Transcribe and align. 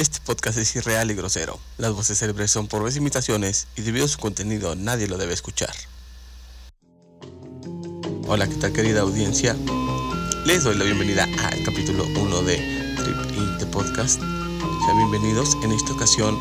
Este 0.00 0.18
podcast 0.24 0.56
es 0.56 0.74
irreal 0.76 1.10
y 1.10 1.14
grosero. 1.14 1.60
Las 1.76 1.92
voces 1.92 2.18
célebres 2.18 2.50
son 2.50 2.68
por 2.68 2.82
vez 2.82 2.96
imitaciones 2.96 3.66
y 3.76 3.82
debido 3.82 4.06
a 4.06 4.08
su 4.08 4.16
contenido 4.18 4.74
nadie 4.74 5.06
lo 5.06 5.18
debe 5.18 5.34
escuchar. 5.34 5.74
Hola, 8.26 8.48
¿qué 8.48 8.54
tal 8.54 8.72
querida 8.72 9.02
audiencia? 9.02 9.54
Les 10.46 10.64
doy 10.64 10.76
la 10.76 10.84
bienvenida 10.84 11.24
al 11.24 11.62
capítulo 11.64 12.06
1 12.16 12.42
de 12.44 12.56
Trip 12.96 13.36
In 13.36 13.70
Podcast. 13.70 14.20
Sean 14.20 14.96
bienvenidos. 14.96 15.58
En 15.62 15.70
esta 15.70 15.92
ocasión, 15.92 16.38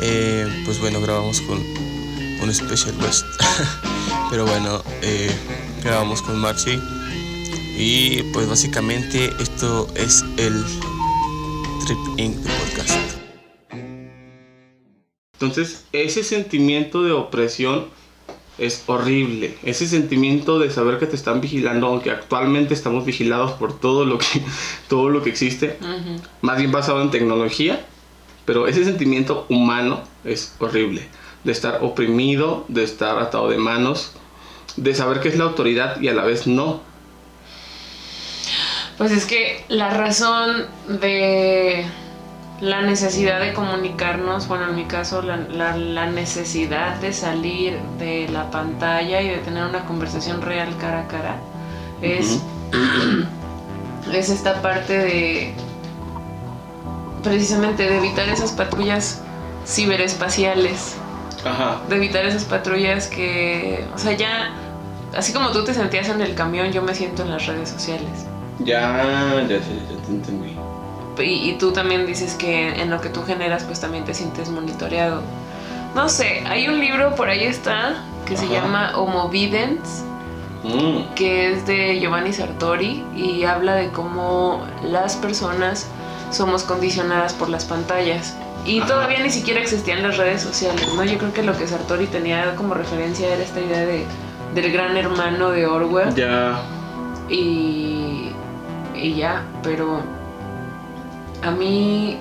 eh, 0.00 0.62
pues 0.64 0.80
bueno, 0.80 0.98
grabamos 1.02 1.42
con 1.42 1.58
un 1.58 2.54
special 2.54 2.96
guest. 2.96 3.26
Pero 4.30 4.46
bueno, 4.46 4.82
eh, 5.02 5.30
grabamos 5.82 6.22
con 6.22 6.38
Marcy. 6.38 6.80
Y 7.76 8.22
pues 8.32 8.48
básicamente 8.48 9.30
esto 9.40 9.92
es 9.94 10.24
el 10.38 10.64
Trip 11.84 11.98
Podcast. 11.98 13.18
Entonces, 15.34 15.84
ese 15.92 16.24
sentimiento 16.24 17.02
de 17.02 17.12
opresión 17.12 17.86
es 18.56 18.84
horrible. 18.86 19.58
Ese 19.64 19.86
sentimiento 19.86 20.58
de 20.58 20.70
saber 20.70 20.98
que 20.98 21.06
te 21.06 21.16
están 21.16 21.42
vigilando, 21.42 21.88
aunque 21.88 22.10
actualmente 22.10 22.72
estamos 22.72 23.04
vigilados 23.04 23.52
por 23.52 23.78
todo 23.78 24.06
lo 24.06 24.16
que, 24.16 24.26
todo 24.88 25.10
lo 25.10 25.22
que 25.22 25.28
existe, 25.28 25.76
más 26.40 26.56
bien 26.56 26.72
basado 26.72 27.02
en 27.02 27.10
tecnología, 27.10 27.84
pero 28.46 28.66
ese 28.66 28.84
sentimiento 28.84 29.44
humano 29.50 30.00
es 30.24 30.54
horrible. 30.60 31.06
De 31.44 31.52
estar 31.52 31.80
oprimido, 31.82 32.64
de 32.68 32.84
estar 32.84 33.18
atado 33.18 33.50
de 33.50 33.58
manos, 33.58 34.12
de 34.76 34.94
saber 34.94 35.20
que 35.20 35.28
es 35.28 35.36
la 35.36 35.44
autoridad 35.44 36.00
y 36.00 36.08
a 36.08 36.14
la 36.14 36.24
vez 36.24 36.46
no. 36.46 36.80
Pues 38.98 39.10
es 39.10 39.24
que 39.24 39.64
la 39.68 39.90
razón 39.90 40.66
de 40.88 41.84
la 42.60 42.82
necesidad 42.82 43.40
de 43.40 43.52
comunicarnos, 43.52 44.46
bueno, 44.46 44.68
en 44.68 44.76
mi 44.76 44.84
caso, 44.84 45.22
la, 45.22 45.36
la, 45.36 45.76
la, 45.76 46.06
necesidad 46.06 46.96
de 46.96 47.12
salir 47.12 47.78
de 47.98 48.28
la 48.28 48.50
pantalla 48.50 49.20
y 49.20 49.28
de 49.28 49.38
tener 49.38 49.64
una 49.64 49.84
conversación 49.84 50.40
real 50.42 50.76
cara 50.78 51.00
a 51.00 51.08
cara, 51.08 51.36
es, 52.00 52.40
es 54.12 54.28
esta 54.30 54.62
parte 54.62 54.96
de 54.96 55.54
precisamente 57.24 57.82
de 57.82 57.98
evitar 57.98 58.28
esas 58.28 58.52
patrullas 58.52 59.22
ciberespaciales. 59.66 60.96
Ajá. 61.44 61.80
De 61.88 61.96
evitar 61.96 62.24
esas 62.24 62.44
patrullas 62.44 63.08
que, 63.08 63.84
o 63.94 63.98
sea, 63.98 64.12
ya, 64.12 64.52
así 65.16 65.32
como 65.32 65.50
tú 65.50 65.64
te 65.64 65.74
sentías 65.74 66.08
en 66.08 66.20
el 66.20 66.34
camión, 66.34 66.70
yo 66.70 66.82
me 66.82 66.94
siento 66.94 67.22
en 67.22 67.30
las 67.30 67.46
redes 67.46 67.68
sociales. 67.68 68.26
Ya, 68.60 69.44
ya 69.48 69.58
sé, 69.58 69.74
ya 69.90 70.02
te 70.06 70.12
entendí. 70.12 70.56
Y, 71.18 71.50
y, 71.50 71.58
tú 71.58 71.72
también 71.72 72.06
dices 72.06 72.34
que 72.34 72.80
en 72.80 72.90
lo 72.90 73.00
que 73.00 73.08
tú 73.08 73.22
generas 73.22 73.64
pues 73.64 73.80
también 73.80 74.04
te 74.04 74.14
sientes 74.14 74.48
monitoreado. 74.50 75.22
No 75.94 76.08
sé, 76.08 76.42
hay 76.46 76.66
un 76.66 76.80
libro 76.80 77.14
por 77.14 77.28
ahí 77.28 77.44
está 77.44 78.02
que 78.26 78.34
Ajá. 78.34 78.42
se 78.42 78.52
llama 78.52 78.92
Homo 78.96 79.28
Videns, 79.28 80.04
mm. 80.64 81.14
que 81.14 81.52
es 81.52 81.66
de 81.66 82.00
Giovanni 82.00 82.32
Sartori 82.32 83.04
y 83.14 83.44
habla 83.44 83.76
de 83.76 83.90
cómo 83.90 84.64
las 84.82 85.16
personas 85.16 85.86
somos 86.30 86.64
condicionadas 86.64 87.32
por 87.32 87.48
las 87.48 87.64
pantallas. 87.64 88.36
Y 88.64 88.80
Ajá. 88.80 88.88
todavía 88.88 89.20
ni 89.20 89.30
siquiera 89.30 89.60
existían 89.60 90.02
las 90.02 90.16
redes 90.16 90.42
sociales, 90.42 90.88
¿no? 90.96 91.04
Yo 91.04 91.18
creo 91.18 91.32
que 91.32 91.42
lo 91.42 91.56
que 91.56 91.68
Sartori 91.68 92.06
tenía 92.06 92.56
como 92.56 92.74
referencia 92.74 93.32
era 93.32 93.42
esta 93.42 93.60
idea 93.60 93.80
de, 93.80 94.04
del 94.54 94.72
gran 94.72 94.96
hermano 94.96 95.50
de 95.50 95.66
Orwell. 95.66 96.14
Ya. 96.14 96.60
Y, 97.28 98.23
y 99.04 99.14
ya, 99.14 99.42
pero 99.62 100.00
a 101.42 101.50
mí 101.50 102.18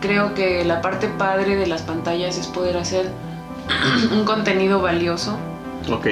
creo 0.00 0.32
que 0.34 0.64
la 0.64 0.80
parte 0.80 1.08
padre 1.08 1.56
de 1.56 1.66
las 1.66 1.82
pantallas 1.82 2.38
es 2.38 2.46
poder 2.46 2.76
hacer 2.76 3.10
un 4.12 4.24
contenido 4.24 4.80
valioso. 4.80 5.36
Ok. 5.90 6.06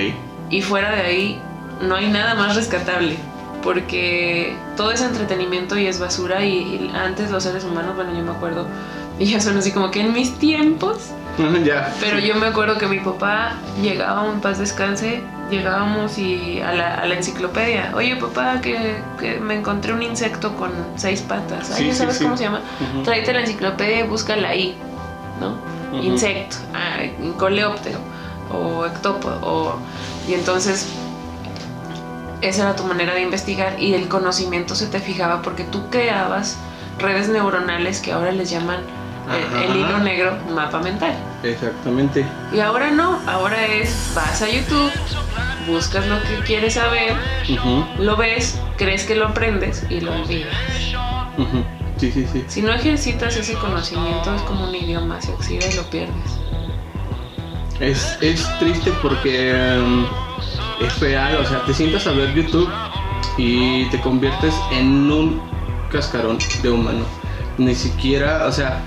Y 0.50 0.60
fuera 0.62 0.90
de 0.96 1.02
ahí 1.02 1.40
no 1.80 1.94
hay 1.94 2.10
nada 2.10 2.34
más 2.34 2.56
rescatable. 2.56 3.16
Porque 3.62 4.56
todo 4.76 4.90
es 4.90 5.02
entretenimiento 5.02 5.78
y 5.78 5.86
es 5.86 6.00
basura. 6.00 6.44
Y, 6.44 6.52
y 6.52 6.92
antes 6.94 7.30
los 7.30 7.44
seres 7.44 7.62
humanos, 7.62 7.94
bueno, 7.94 8.12
yo 8.12 8.24
me 8.24 8.32
acuerdo, 8.32 8.66
y 9.20 9.26
ya 9.26 9.40
son 9.40 9.56
así 9.56 9.70
como 9.70 9.92
que 9.92 10.00
en 10.00 10.12
mis 10.12 10.36
tiempos. 10.38 11.10
ya. 11.64 11.94
Pero 12.00 12.18
yo 12.18 12.34
me 12.34 12.46
acuerdo 12.46 12.76
que 12.76 12.88
mi 12.88 12.98
papá 12.98 13.52
llegaba 13.80 14.28
en 14.28 14.40
paz 14.40 14.58
descanse 14.58 15.22
llegábamos 15.52 16.18
y 16.18 16.60
a 16.60 16.72
la, 16.72 16.94
a 16.94 17.06
la, 17.06 17.14
enciclopedia. 17.14 17.92
Oye, 17.94 18.16
papá, 18.16 18.60
que, 18.60 18.96
que, 19.20 19.38
me 19.38 19.54
encontré 19.54 19.92
un 19.92 20.02
insecto 20.02 20.56
con 20.56 20.72
seis 20.96 21.20
patas. 21.20 21.70
Ay, 21.70 21.90
sí, 21.90 21.96
¿sabes 21.96 22.16
sí, 22.16 22.24
cómo 22.24 22.36
sí. 22.36 22.38
se 22.38 22.44
llama? 22.44 22.60
Uh 22.80 22.98
-huh. 22.98 23.04
Tráete 23.04 23.32
la 23.32 23.40
enciclopedia 23.40 24.00
y 24.00 24.02
búscala 24.08 24.48
ahí, 24.48 24.76
¿no? 25.40 25.50
Uh 25.50 26.02
-huh. 26.02 26.04
Insecto, 26.04 26.56
ah, 26.74 26.98
coleóptero 27.38 28.00
o 28.50 28.86
ectópodo. 28.86 29.38
O... 29.42 29.76
Y 30.28 30.34
entonces 30.34 30.88
esa 32.42 32.62
era 32.62 32.76
tu 32.76 32.84
manera 32.84 33.14
de 33.14 33.22
investigar 33.22 33.80
y 33.80 33.94
el 33.94 34.08
conocimiento 34.08 34.74
se 34.74 34.86
te 34.86 34.98
fijaba 34.98 35.42
porque 35.42 35.62
tú 35.64 35.88
creabas 35.90 36.56
redes 36.98 37.28
neuronales 37.28 38.00
que 38.00 38.12
ahora 38.12 38.32
les 38.32 38.50
llaman 38.50 38.80
el, 39.30 39.70
el, 39.70 39.76
hilo 39.76 39.98
negro 39.98 40.36
mapa 40.54 40.80
mental. 40.80 41.14
Exactamente. 41.42 42.24
Y 42.52 42.60
ahora 42.60 42.90
no, 42.90 43.20
ahora 43.26 43.66
es 43.66 44.12
vas 44.14 44.42
a 44.42 44.48
YouTube, 44.48 44.90
buscas 45.66 46.06
lo 46.06 46.20
que 46.22 46.44
quieres 46.44 46.74
saber, 46.74 47.12
uh 47.48 47.52
-huh. 47.52 47.96
lo 47.98 48.16
ves, 48.16 48.60
crees 48.76 49.04
que 49.04 49.14
lo 49.14 49.28
aprendes 49.28 49.84
y 49.90 50.00
lo 50.00 50.12
olvidas. 50.12 50.54
Uh 51.38 51.42
-huh. 51.42 51.64
Sí, 51.98 52.10
sí, 52.10 52.26
sí. 52.32 52.44
Si 52.48 52.62
no 52.62 52.72
ejercitas 52.72 53.36
ese 53.36 53.54
conocimiento 53.54 54.34
es 54.34 54.42
como 54.42 54.68
un 54.68 54.74
idioma, 54.74 55.20
se 55.20 55.32
oxida 55.32 55.66
y 55.70 55.76
lo 55.76 55.84
pierdes. 55.84 56.38
Es, 57.78 58.18
es 58.20 58.58
triste 58.58 58.92
porque 59.02 59.52
um, 59.80 60.04
es 60.84 60.98
real, 61.00 61.36
o 61.36 61.44
sea, 61.44 61.62
te 61.64 61.72
sientas 61.72 62.06
a 62.06 62.12
ver 62.12 62.34
YouTube 62.34 62.68
y 63.36 63.88
te 63.90 64.00
conviertes 64.00 64.54
en 64.72 65.10
un 65.10 65.40
cascarón 65.90 66.38
de 66.62 66.70
humano. 66.70 67.04
Ni 67.58 67.74
siquiera, 67.74 68.46
o 68.46 68.52
sea, 68.52 68.82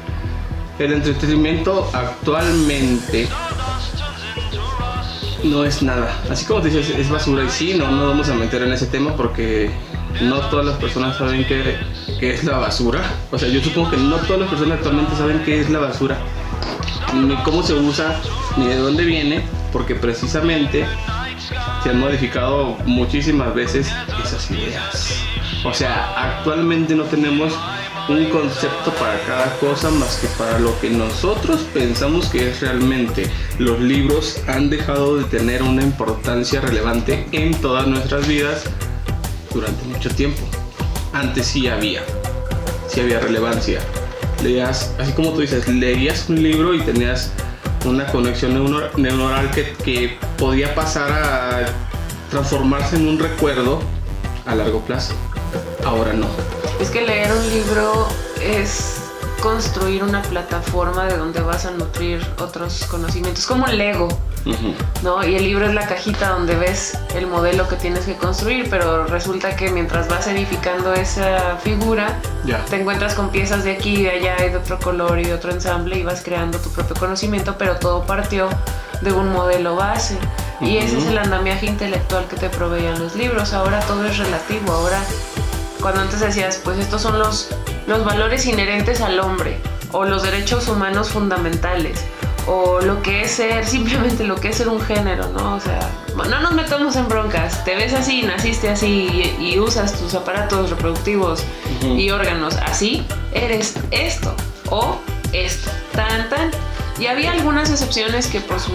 el 0.80 0.94
entretenimiento 0.94 1.90
actualmente 1.94 3.28
no 5.44 5.64
es 5.64 5.82
nada. 5.82 6.14
Así 6.30 6.46
como 6.46 6.62
te 6.62 6.70
dices, 6.70 6.90
es 6.98 7.10
basura 7.10 7.44
y 7.44 7.50
sí, 7.50 7.74
no 7.76 7.90
nos 7.92 8.10
vamos 8.10 8.30
a 8.30 8.34
meter 8.34 8.64
en 8.64 8.74
ese 8.74 8.88
tema 8.88 9.16
porque 9.16 9.70
no 10.22 10.40
todas 10.50 10.66
las 10.66 10.78
personas 10.78 11.18
saben 11.18 11.46
qué, 11.46 11.78
qué 12.20 12.34
es 12.34 12.44
la 12.44 12.58
basura. 12.58 13.02
O 13.32 13.38
sea, 13.38 13.48
yo 13.50 13.62
supongo 13.62 13.92
que 13.92 13.98
no 13.98 14.18
todas 14.18 14.42
las 14.42 14.50
personas 14.50 14.78
actualmente 14.78 15.16
saben 15.16 15.44
qué 15.46 15.62
es 15.62 15.70
la 15.70 15.80
basura, 15.80 16.18
ni 17.14 17.36
cómo 17.44 17.64
se 17.64 17.74
usa, 17.74 18.20
ni 18.58 18.68
de 18.68 18.78
dónde 18.78 19.06
viene, 19.06 19.44
porque 19.72 19.96
precisamente 19.96 20.86
se 21.84 21.90
han 21.90 22.00
modificado 22.00 22.78
muchísimas 22.86 23.54
veces 23.54 23.92
esas 24.24 24.50
ideas. 24.52 25.16
O 25.64 25.74
sea, 25.74 26.14
actualmente 26.16 26.96
no 26.96 27.04
tenemos 27.04 27.54
un 28.08 28.30
concepto 28.30 28.92
para 29.00 29.20
cada 29.26 29.58
cosa 29.58 29.90
más 29.90 30.18
que 30.18 30.28
para 30.38 30.60
lo 30.60 30.80
que 30.80 30.90
nosotros 30.90 31.62
pensamos 31.74 32.28
que 32.28 32.50
es 32.50 32.62
realmente. 32.62 33.30
Los 33.58 33.80
libros 33.80 34.42
han 34.48 34.70
dejado 34.70 35.18
de 35.18 35.24
tener 35.26 35.64
una 35.64 35.82
importancia 35.82 36.62
relevante 36.62 37.28
en 37.32 37.54
todas 37.62 37.88
nuestras 37.88 38.28
vidas 38.28 38.66
durante 39.54 39.84
mucho 39.86 40.10
tiempo. 40.10 40.42
Antes 41.14 41.48
sí 41.48 41.68
había, 41.68 42.04
sí 42.88 43.02
había 43.02 43.20
relevancia. 43.20 43.80
Leías, 44.44 44.94
así 45.00 45.12
como 45.14 45.32
tú 45.32 45.42
dices, 45.42 45.68
leías 45.68 46.30
un 46.30 46.44
libro 46.44 46.74
y 46.76 46.82
tenías 46.82 47.32
una 47.86 48.06
conexión 48.08 48.54
neuronal 48.98 49.50
que, 49.52 49.74
que 49.84 50.18
podía 50.38 50.76
pasar 50.76 51.12
a 51.12 51.66
transformarse 52.30 52.98
en 52.98 53.08
un 53.08 53.18
recuerdo 53.18 53.82
a 54.46 54.54
largo 54.54 54.82
plazo. 54.82 55.16
Ahora 55.86 56.14
no. 56.14 56.28
Es 56.80 56.90
que 56.90 57.02
leer 57.02 57.32
un 57.32 57.50
libro 57.50 58.08
es 58.42 59.02
construir 59.42 60.04
una 60.04 60.24
plataforma 60.24 61.06
de 61.06 61.18
donde 61.18 61.40
vas 61.40 61.66
a 61.66 61.72
nutrir 61.72 62.26
otros 62.40 62.86
conocimientos, 62.86 63.46
como 63.46 63.68
el 63.68 63.78
Lego, 63.78 64.08
uh 64.08 64.50
-huh. 64.50 64.74
¿no? 65.04 65.24
Y 65.24 65.36
el 65.36 65.44
libro 65.44 65.68
es 65.68 65.74
la 65.76 65.88
cajita 65.88 66.30
donde 66.30 66.56
ves 66.56 66.98
el 67.14 67.28
modelo 67.28 67.68
que 67.68 67.76
tienes 67.76 68.06
que 68.06 68.16
construir, 68.16 68.70
pero 68.72 69.06
resulta 69.06 69.56
que 69.56 69.70
mientras 69.70 70.08
vas 70.08 70.26
edificando 70.26 70.94
esa 70.94 71.58
figura, 71.58 72.20
yeah. 72.46 72.64
te 72.66 72.78
encuentras 72.78 73.14
con 73.14 73.30
piezas 73.30 73.64
de 73.64 73.74
aquí 73.74 73.98
y 73.98 74.04
de 74.04 74.12
allá 74.12 74.46
y 74.46 74.50
de 74.50 74.58
otro 74.58 74.80
color 74.80 75.20
y 75.20 75.26
de 75.26 75.34
otro 75.36 75.52
ensamble 75.52 76.00
y 76.00 76.04
vas 76.04 76.24
creando 76.24 76.58
tu 76.58 76.72
propio 76.72 76.96
conocimiento, 76.96 77.56
pero 77.58 77.76
todo 77.76 78.04
partió 78.04 78.50
de 79.02 79.14
un 79.14 79.32
modelo 79.32 79.76
base. 79.76 80.16
Uh 80.16 80.66
-huh. 80.66 80.70
Y 80.70 80.78
ese 80.78 80.98
es 80.98 81.06
el 81.06 81.20
andamiaje 81.20 81.68
intelectual 81.68 82.26
que 82.28 82.38
te 82.38 82.50
proveían 82.50 82.98
los 82.98 83.16
libros. 83.16 83.54
Ahora 83.54 83.80
todo 83.82 84.06
es 84.06 84.18
relativo, 84.18 84.72
ahora 84.72 85.00
cuando 85.82 86.02
antes 86.02 86.20
decías, 86.20 86.60
pues 86.64 86.78
estos 86.80 87.02
son 87.02 87.20
los, 87.20 87.50
los 87.88 88.04
valores 88.06 88.46
inherentes 88.46 89.02
al 89.02 89.20
hombre 89.20 89.58
o 89.92 90.06
los 90.06 90.24
derechos 90.24 90.68
humanos 90.68 91.10
fundamentales 91.10 92.04
o 92.48 92.80
lo 92.82 93.02
que 93.02 93.22
es 93.22 93.32
ser, 93.32 93.66
simplemente 93.76 94.24
lo 94.24 94.36
que 94.36 94.50
es 94.50 94.58
ser 94.58 94.68
un 94.70 94.82
género, 94.82 95.30
¿no? 95.30 95.56
O 95.56 95.60
sea, 95.60 95.90
no 96.16 96.40
nos 96.40 96.54
metamos 96.54 96.96
en 96.96 97.08
broncas, 97.08 97.64
te 97.66 97.76
ves 97.76 97.94
así, 97.94 98.24
naciste 98.24 98.70
así 98.70 99.36
y, 99.40 99.54
y 99.54 99.60
usas 99.60 99.94
tus 99.94 100.14
aparatos 100.14 100.70
reproductivos 100.70 101.44
uh 101.82 101.86
-huh. 101.86 102.00
y 102.00 102.12
órganos 102.12 102.56
así, 102.58 103.06
eres 103.34 103.76
esto. 103.92 104.36
o 104.70 104.98
esto, 105.34 105.70
tan, 105.94 106.30
tan. 106.30 106.52
Y 107.00 107.08
había 107.08 107.32
algunas 107.32 107.70
excepciones 107.70 108.28
que 108.28 108.40
por 108.40 108.60
su 108.60 108.72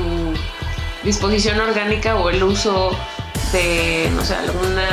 disposición 1.02 1.60
orgánica 1.60 2.16
o 2.16 2.28
el 2.30 2.42
uso 2.42 2.90
de, 3.52 4.10
no 4.14 4.24
sé, 4.24 4.34
alguna 4.34 4.88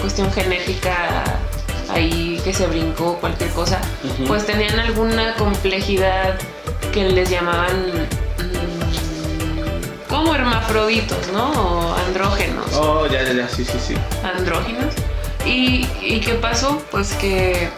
cuestión 0.00 0.30
genética 0.32 1.24
ahí 1.88 2.40
que 2.44 2.52
se 2.52 2.66
brincó, 2.66 3.16
cualquier 3.18 3.50
cosa, 3.50 3.80
pues 4.26 4.46
tenían 4.46 4.78
alguna 4.78 5.34
complejidad 5.34 6.38
que 6.92 7.08
les 7.08 7.30
llamaban 7.30 7.88
mm, 8.38 10.08
como 10.08 10.34
hermafroditos, 10.34 11.28
¿no? 11.32 11.50
O 11.50 11.94
andrógenos. 11.94 12.72
Oh, 12.74 13.06
ya, 13.06 13.22
ya, 13.22 13.32
ya, 13.32 13.48
sí, 13.48 13.64
sí, 13.64 13.78
sí. 13.84 13.94
Andrógenos. 14.22 14.94
¿Y, 15.44 15.86
¿Y 16.02 16.20
qué 16.20 16.34
pasó? 16.34 16.82
Pues 16.90 17.12
que 17.14 17.68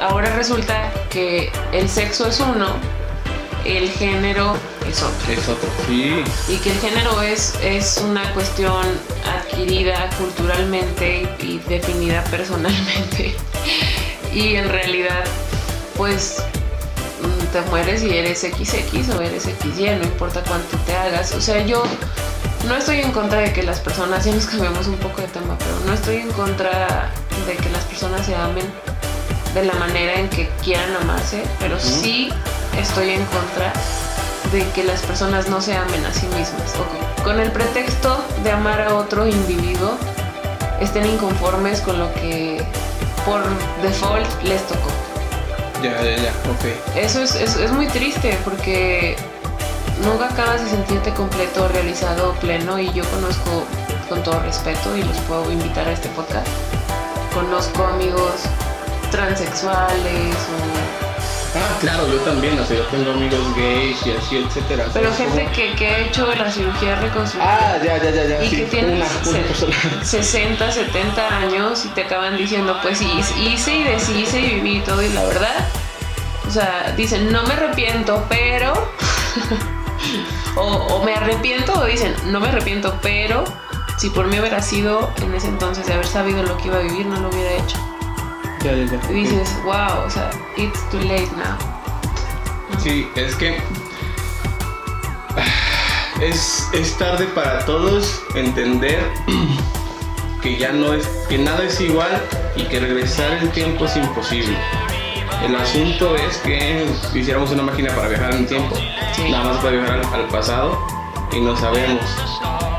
ahora 0.00 0.34
resulta 0.36 0.92
que 1.10 1.50
el 1.72 1.88
sexo 1.88 2.28
es 2.28 2.40
uno, 2.40 2.68
el 3.64 3.90
género 3.90 4.56
es 4.88 5.02
otro. 5.02 5.32
Es 5.32 5.48
otro, 5.48 5.68
sí. 5.86 6.22
Y 6.48 6.56
que 6.56 6.72
el 6.72 6.78
género 6.80 7.22
es, 7.22 7.54
es 7.62 7.98
una 7.98 8.32
cuestión 8.34 8.84
adquirida 9.26 10.08
culturalmente 10.18 11.28
y, 11.40 11.58
definida 11.68 12.24
personalmente. 12.24 13.34
y 14.32 14.56
en 14.56 14.68
realidad, 14.68 15.24
pues 15.96 16.36
mm, 17.22 17.46
te 17.52 17.60
mueres 17.62 18.02
y 18.02 18.16
eres 18.16 18.40
XX 18.40 19.10
o 19.14 19.20
eres 19.20 19.44
XY, 19.44 19.96
no 19.98 20.04
importa 20.04 20.42
cuánto 20.46 20.76
te 20.78 20.94
hagas. 20.94 21.32
O 21.34 21.40
sea, 21.40 21.64
yo 21.64 21.82
no 22.66 22.76
estoy 22.76 23.00
en 23.00 23.12
contra 23.12 23.40
de 23.40 23.52
que 23.52 23.62
las 23.62 23.80
personas, 23.80 24.24
ya 24.24 24.34
nos 24.34 24.46
cambiamos 24.46 24.86
un 24.86 24.96
poco 24.96 25.20
de 25.20 25.28
tema, 25.28 25.56
pero 25.58 25.72
no 25.86 25.92
estoy 25.92 26.16
en 26.16 26.30
contra 26.32 27.10
de 27.46 27.56
que 27.56 27.70
las 27.70 27.84
personas 27.84 28.24
se 28.26 28.34
amen 28.34 28.66
de 29.54 29.64
la 29.64 29.74
manera 29.74 30.14
en 30.14 30.28
que 30.28 30.48
quieran 30.62 30.94
amarse, 31.00 31.42
pero 31.58 31.78
sí 31.80 32.30
estoy 32.78 33.10
en 33.10 33.24
contra 33.26 33.72
de 34.52 34.66
que 34.70 34.84
las 34.84 35.00
personas 35.02 35.48
no 35.48 35.60
se 35.60 35.76
amen 35.76 36.04
a 36.04 36.12
sí 36.12 36.26
mismas. 36.26 36.74
Con 37.22 37.40
el 37.40 37.50
pretexto 37.50 38.24
de 38.42 38.52
amar 38.52 38.80
a 38.80 38.94
otro 38.94 39.26
individuo, 39.26 39.96
estén 40.80 41.06
inconformes 41.06 41.80
con 41.80 41.98
lo 41.98 42.12
que 42.14 42.64
por 43.24 43.42
default 43.82 44.26
les 44.44 44.62
tocó. 44.66 44.90
Ya, 45.82 46.02
ya, 46.02 46.16
ya, 46.16 46.30
ok. 46.50 46.96
Eso 46.96 47.22
es, 47.22 47.34
es, 47.34 47.70
muy 47.72 47.86
triste 47.86 48.36
porque 48.44 49.16
nunca 50.02 50.26
acabas 50.26 50.64
de 50.64 50.70
sentirte 50.70 51.12
completo, 51.12 51.68
realizado, 51.68 52.32
pleno 52.40 52.78
y 52.78 52.92
yo 52.92 53.04
conozco 53.10 53.64
con 54.08 54.22
todo 54.22 54.40
respeto 54.40 54.96
y 54.96 55.02
los 55.02 55.16
puedo 55.28 55.50
invitar 55.52 55.86
a 55.86 55.92
este 55.92 56.08
podcast. 56.10 56.48
Conozco 57.34 57.84
amigos 57.84 58.42
transexuales 59.10 60.34
o 60.34 61.07
Ah, 61.58 61.78
claro, 61.80 62.06
yo 62.08 62.18
también, 62.20 62.58
o 62.58 62.64
sea, 62.64 62.76
yo 62.76 62.84
tengo 62.84 63.10
amigos 63.10 63.40
gays 63.56 63.98
y 64.06 64.12
así, 64.12 64.36
etcétera. 64.36 64.86
Pero 64.92 65.12
gente 65.12 65.48
que, 65.54 65.74
que, 65.74 65.86
ha 65.88 65.98
hecho 65.98 66.32
la 66.34 66.50
cirugía 66.50 66.96
reconstructiva. 66.96 67.58
Ah, 67.60 67.78
ya, 67.84 67.98
ya, 67.98 68.10
ya, 68.10 68.24
ya. 68.24 68.44
Y 68.44 68.50
que 68.50 68.64
tiene 68.66 69.02
60, 70.02 70.72
70 70.72 71.38
años 71.38 71.84
y 71.84 71.88
te 71.88 72.02
acaban 72.02 72.36
diciendo, 72.36 72.78
pues 72.82 73.00
hice 73.00 73.74
y 73.74 73.82
deshice 73.82 74.40
y 74.40 74.54
viví 74.54 74.80
todo 74.80 75.02
y 75.02 75.08
la 75.08 75.24
verdad. 75.24 75.68
O 76.46 76.50
sea, 76.50 76.94
dicen, 76.96 77.32
no 77.32 77.42
me 77.44 77.54
arrepiento, 77.54 78.24
pero... 78.28 78.72
o, 80.56 80.62
o 80.62 81.04
me 81.04 81.14
arrepiento 81.14 81.72
o 81.80 81.84
dicen, 81.84 82.14
no 82.26 82.40
me 82.40 82.48
arrepiento, 82.48 82.98
pero 83.02 83.44
si 83.98 84.10
por 84.10 84.28
mí 84.28 84.38
hubiera 84.38 84.62
sido 84.62 85.10
en 85.22 85.34
ese 85.34 85.48
entonces 85.48 85.86
de 85.86 85.94
haber 85.94 86.06
sabido 86.06 86.42
lo 86.44 86.56
que 86.56 86.68
iba 86.68 86.76
a 86.76 86.82
vivir, 86.82 87.06
no 87.06 87.18
lo 87.20 87.28
hubiera 87.30 87.52
hecho. 87.52 87.76
Ya, 88.64 88.72
ya, 88.72 88.84
ya. 88.86 89.10
Y 89.10 89.14
dices, 89.14 89.56
wow, 89.64 90.04
o 90.04 90.10
sea, 90.10 90.30
it's 90.56 90.80
too 90.90 90.98
late 91.00 91.30
now. 91.36 91.56
Sí, 92.78 93.08
es 93.14 93.34
que 93.36 93.58
es, 96.20 96.68
es 96.72 96.96
tarde 96.98 97.26
para 97.26 97.64
todos 97.64 98.22
entender 98.34 99.00
que 100.42 100.56
ya 100.58 100.72
no 100.72 100.94
es, 100.94 101.06
que 101.28 101.38
nada 101.38 101.64
es 101.64 101.80
igual 101.80 102.20
y 102.56 102.64
que 102.64 102.80
regresar 102.80 103.32
el 103.34 103.50
tiempo 103.50 103.84
es 103.84 103.96
imposible. 103.96 104.56
El 105.44 105.54
asunto 105.54 106.16
es 106.16 106.38
que 106.38 106.86
hiciéramos 107.14 107.50
una 107.52 107.62
máquina 107.62 107.94
para 107.94 108.08
viajar 108.08 108.32
en 108.32 108.38
el 108.38 108.46
tiempo, 108.46 108.76
nada 109.30 109.44
más 109.44 109.56
para 109.58 109.70
viajar 109.70 110.00
al, 110.00 110.22
al 110.22 110.28
pasado 110.28 110.84
y 111.32 111.40
no 111.40 111.56
sabemos. 111.56 112.02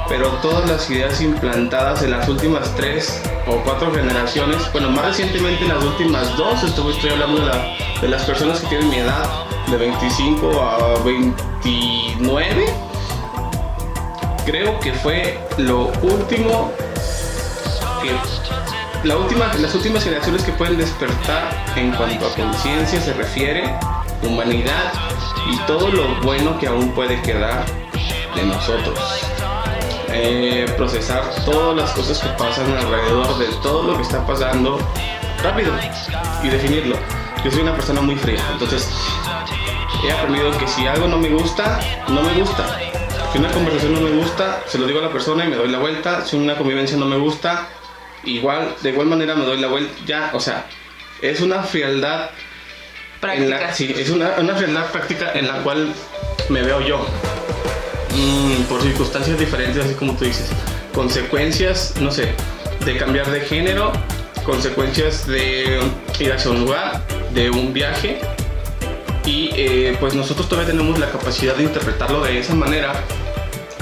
Pero 0.10 0.30
todas 0.42 0.68
las 0.68 0.90
ideas 0.90 1.22
implantadas 1.22 2.02
en 2.02 2.12
las 2.12 2.28
últimas 2.28 2.76
tres 2.76 3.22
o 3.48 3.58
cuatro 3.64 3.94
generaciones, 3.94 4.70
bueno, 4.72 4.90
más 4.90 5.06
recientemente 5.06 5.64
en 5.64 5.70
las 5.70 5.84
últimas 5.84 6.36
dos, 6.36 6.64
estoy, 6.64 7.12
hablando 7.12 7.46
de, 8.02 8.08
las 8.08 8.24
personas 8.24 8.60
que 8.60 8.68
tienen 8.68 8.90
mi 8.90 8.98
edad, 8.98 9.46
de 9.68 9.78
25 9.78 10.62
a 10.62 11.04
29, 11.04 12.66
creo 14.46 14.80
que 14.80 14.94
fue 14.94 15.38
lo 15.58 15.92
último 16.02 16.72
la 19.04 19.16
última, 19.18 19.54
las 19.56 19.76
últimas 19.76 20.04
generaciones 20.04 20.44
que 20.44 20.52
pueden 20.54 20.78
despertar 20.78 21.52
en 21.76 21.92
cuanto 21.92 22.28
a 22.28 22.36
conciencia 22.36 23.00
se 23.00 23.14
refiere, 23.14 23.64
humanidad 24.24 24.92
y 25.52 25.58
todo 25.68 25.90
lo 25.90 26.22
bueno 26.22 26.58
que 26.60 26.68
aún 26.68 26.92
puede 26.92 27.22
quedar 27.22 27.66
de 28.36 28.44
nosotros. 28.46 29.00
Eh, 30.12 30.66
procesar 30.76 31.24
todas 31.46 31.76
las 31.76 31.92
cosas 31.92 32.20
que 32.20 32.30
pasan 32.30 32.72
alrededor 32.76 33.38
de 33.38 33.46
todo 33.62 33.84
lo 33.84 33.98
que 33.98 34.04
está 34.04 34.26
pasando 34.26 34.80
rápido 35.44 35.72
y 36.44 36.50
definirlo. 36.50 36.98
Yo 37.44 37.52
soy 37.52 37.62
una 37.62 37.76
persona 37.76 38.02
muy 38.02 38.16
fría, 38.16 38.42
entonces 38.52 38.90
he 40.04 40.12
aprendido 40.12 40.52
que 40.58 40.68
si 40.68 40.88
algo 40.88 41.08
no 41.08 41.18
me 41.18 41.30
gusta, 41.30 41.80
no 42.08 42.22
me 42.22 42.34
gusta. 42.34 42.66
Si 43.32 43.38
una 43.38 43.52
conversación 43.52 43.94
no 43.94 44.02
me 44.02 44.10
gusta, 44.12 44.64
se 44.66 44.80
lo 44.80 44.88
digo 44.88 45.00
a 45.00 45.04
la 45.04 45.12
persona 45.12 45.46
y 45.46 45.50
me 45.50 45.56
doy 45.56 45.70
la 45.70 45.78
vuelta. 45.78 46.26
Si 46.26 46.36
una 46.36 46.56
convivencia 46.56 46.98
no 46.98 47.06
me 47.06 47.18
gusta, 47.18 47.68
igual, 48.24 48.76
de 48.82 48.90
igual 48.90 49.08
manera 49.08 49.36
me 49.36 49.46
doy 49.46 49.60
la 49.60 49.68
vuelta. 49.68 49.94
Ya, 50.08 50.32
o 50.34 50.40
sea, 50.40 50.66
es 51.22 51.40
una 51.42 51.62
frialdad. 51.64 52.32
Práctica. 53.22 53.74
sí, 53.74 53.94
es 53.98 54.10
una, 54.10 54.32
una 54.40 54.56
frialdad 54.56 54.92
práctica 54.92 55.34
en 55.34 55.48
la 55.48 55.56
cual 55.62 55.94
me 56.50 56.62
veo 56.64 56.82
yo. 56.82 57.06
Mm, 58.16 58.64
por 58.64 58.82
circunstancias 58.82 59.38
diferentes, 59.38 59.84
así 59.84 59.94
como 59.94 60.16
tú 60.16 60.26
dices. 60.26 60.50
Consecuencias, 60.94 61.94
no 62.00 62.12
sé, 62.12 62.34
de 62.86 62.98
cambiar 62.98 63.30
de 63.32 63.42
género, 63.42 63.92
consecuencias 64.44 65.28
de 65.28 65.80
ir 66.20 66.34
hacia 66.34 66.52
un 66.52 66.62
lugar, 66.62 67.02
de 67.34 67.50
un 67.50 67.74
viaje. 67.74 68.20
Y 69.26 69.52
eh, 69.56 69.96
pues 70.00 70.16
nosotros 70.16 70.50
todavía 70.50 70.72
tenemos 70.72 70.98
la 70.98 71.12
capacidad 71.12 71.56
de 71.56 71.64
interpretarlo 71.64 72.22
de 72.22 72.40
esa 72.40 72.56
manera, 72.56 72.94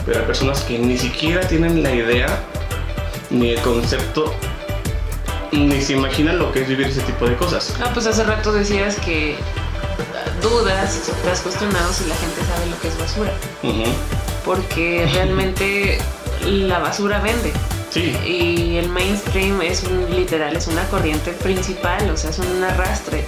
pero 0.05 0.19
hay 0.19 0.25
personas 0.25 0.61
que 0.61 0.77
ni 0.77 0.97
siquiera 0.97 1.41
tienen 1.41 1.83
la 1.83 1.93
idea 1.93 2.43
ni 3.29 3.51
el 3.51 3.61
concepto 3.61 4.33
ni 5.51 5.81
se 5.81 5.93
imaginan 5.93 6.39
lo 6.39 6.51
que 6.51 6.61
es 6.61 6.67
vivir 6.67 6.87
ese 6.87 7.01
tipo 7.01 7.27
de 7.27 7.35
cosas. 7.35 7.73
Ah, 7.81 7.91
pues 7.93 8.05
hace 8.07 8.23
rato 8.23 8.51
decías 8.51 8.97
que 8.97 9.35
dudas, 10.41 10.99
te 11.23 11.29
has 11.29 11.41
cuestionado 11.41 11.91
si 11.93 12.05
la 12.05 12.15
gente 12.15 12.41
sabe 12.41 12.65
lo 12.69 12.79
que 12.79 12.87
es 12.87 12.97
basura. 12.97 13.33
Porque 14.45 15.07
realmente 15.11 15.99
la 16.45 16.79
basura 16.79 17.19
vende. 17.19 17.51
Sí. 17.89 18.15
Y 18.25 18.77
el 18.77 18.89
mainstream 18.89 19.61
es 19.61 19.83
un 19.83 20.13
literal, 20.15 20.55
es 20.55 20.67
una 20.67 20.83
corriente 20.89 21.31
principal, 21.31 22.09
o 22.09 22.17
sea, 22.17 22.29
es 22.29 22.39
un 22.39 22.63
arrastre. 22.63 23.23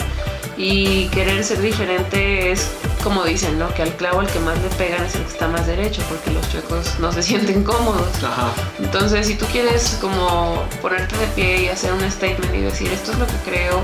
Y 0.57 1.07
querer 1.07 1.43
ser 1.43 1.61
diferente 1.61 2.51
es 2.51 2.69
como 3.03 3.23
dicen, 3.23 3.57
¿no? 3.57 3.73
Que 3.73 3.81
al 3.81 3.95
clavo 3.95 4.21
el 4.21 4.27
que 4.27 4.39
más 4.39 4.61
le 4.61 4.69
pegan 4.69 5.05
es 5.05 5.15
el 5.15 5.23
que 5.23 5.31
está 5.31 5.47
más 5.47 5.65
derecho, 5.65 6.01
porque 6.09 6.31
los 6.31 6.49
chuecos 6.51 6.99
no 6.99 7.11
se 7.11 7.23
sienten 7.29 7.63
cómodos. 7.63 8.23
Ajá. 8.23 8.51
Entonces, 8.77 9.27
si 9.27 9.35
tú 9.35 9.45
quieres 9.51 9.97
como 10.01 10.65
ponerte 10.81 11.17
de 11.17 11.27
pie 11.27 11.63
y 11.63 11.67
hacer 11.69 11.93
un 11.93 12.01
statement 12.11 12.53
y 12.53 12.61
decir, 12.61 12.91
esto 12.91 13.11
es 13.11 13.19
lo 13.19 13.27
que 13.27 13.38
creo, 13.45 13.81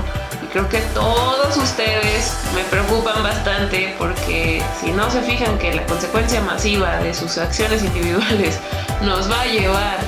creo 0.52 0.68
que 0.68 0.80
todos 0.94 1.56
ustedes 1.56 2.32
me 2.54 2.62
preocupan 2.64 3.22
bastante 3.22 3.94
porque 3.98 4.62
si 4.80 4.90
no 4.92 5.10
se 5.10 5.22
fijan 5.22 5.58
que 5.58 5.74
la 5.74 5.84
consecuencia 5.86 6.40
masiva 6.40 6.98
de 6.98 7.14
sus 7.14 7.38
acciones 7.38 7.82
individuales 7.82 8.58
nos 9.02 9.30
va 9.30 9.42
a 9.42 9.46
llevar, 9.46 9.98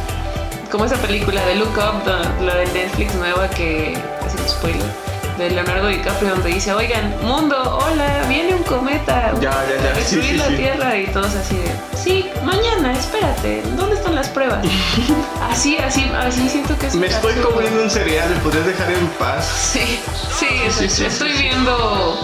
como 0.70 0.84
esa 0.84 0.96
película 0.96 1.44
de 1.46 1.56
Look 1.56 1.76
Up, 1.76 2.42
la 2.42 2.54
de 2.56 2.66
Netflix 2.66 3.14
nueva 3.14 3.48
que 3.50 3.92
es 3.92 4.34
un 4.40 4.48
spoiler 4.48 5.07
de 5.38 5.50
Leonardo 5.50 5.86
DiCaprio 5.86 6.30
donde 6.30 6.50
dice, 6.50 6.72
oigan, 6.72 7.14
mundo, 7.22 7.56
hola, 7.80 8.24
viene 8.28 8.56
un 8.56 8.64
cometa 8.64 9.32
ya, 9.40 9.64
ya, 9.68 9.82
ya. 9.82 9.92
destruir 9.92 10.34
la 10.34 10.48
Tierra 10.48 10.98
y 10.98 11.06
todos 11.06 11.32
así 11.36 11.56
de, 11.56 11.70
sí, 11.96 12.28
mañana, 12.42 12.92
espérate, 12.92 13.62
¿dónde 13.76 13.94
están 13.94 14.16
las 14.16 14.28
pruebas? 14.28 14.66
así, 15.48 15.78
así, 15.78 16.10
así 16.12 16.48
siento 16.48 16.76
que 16.76 16.88
es 16.88 16.94
Me 16.96 17.06
estoy 17.06 17.34
comiendo 17.34 17.84
un 17.84 17.90
cereal, 17.90 18.28
¿me 18.30 18.36
podrías 18.40 18.66
dejar 18.66 18.90
en 18.90 19.06
paz? 19.10 19.46
Sí, 19.72 20.00
sí, 20.36 20.88
sí, 20.88 21.04
estoy 21.04 21.32
viendo 21.32 22.18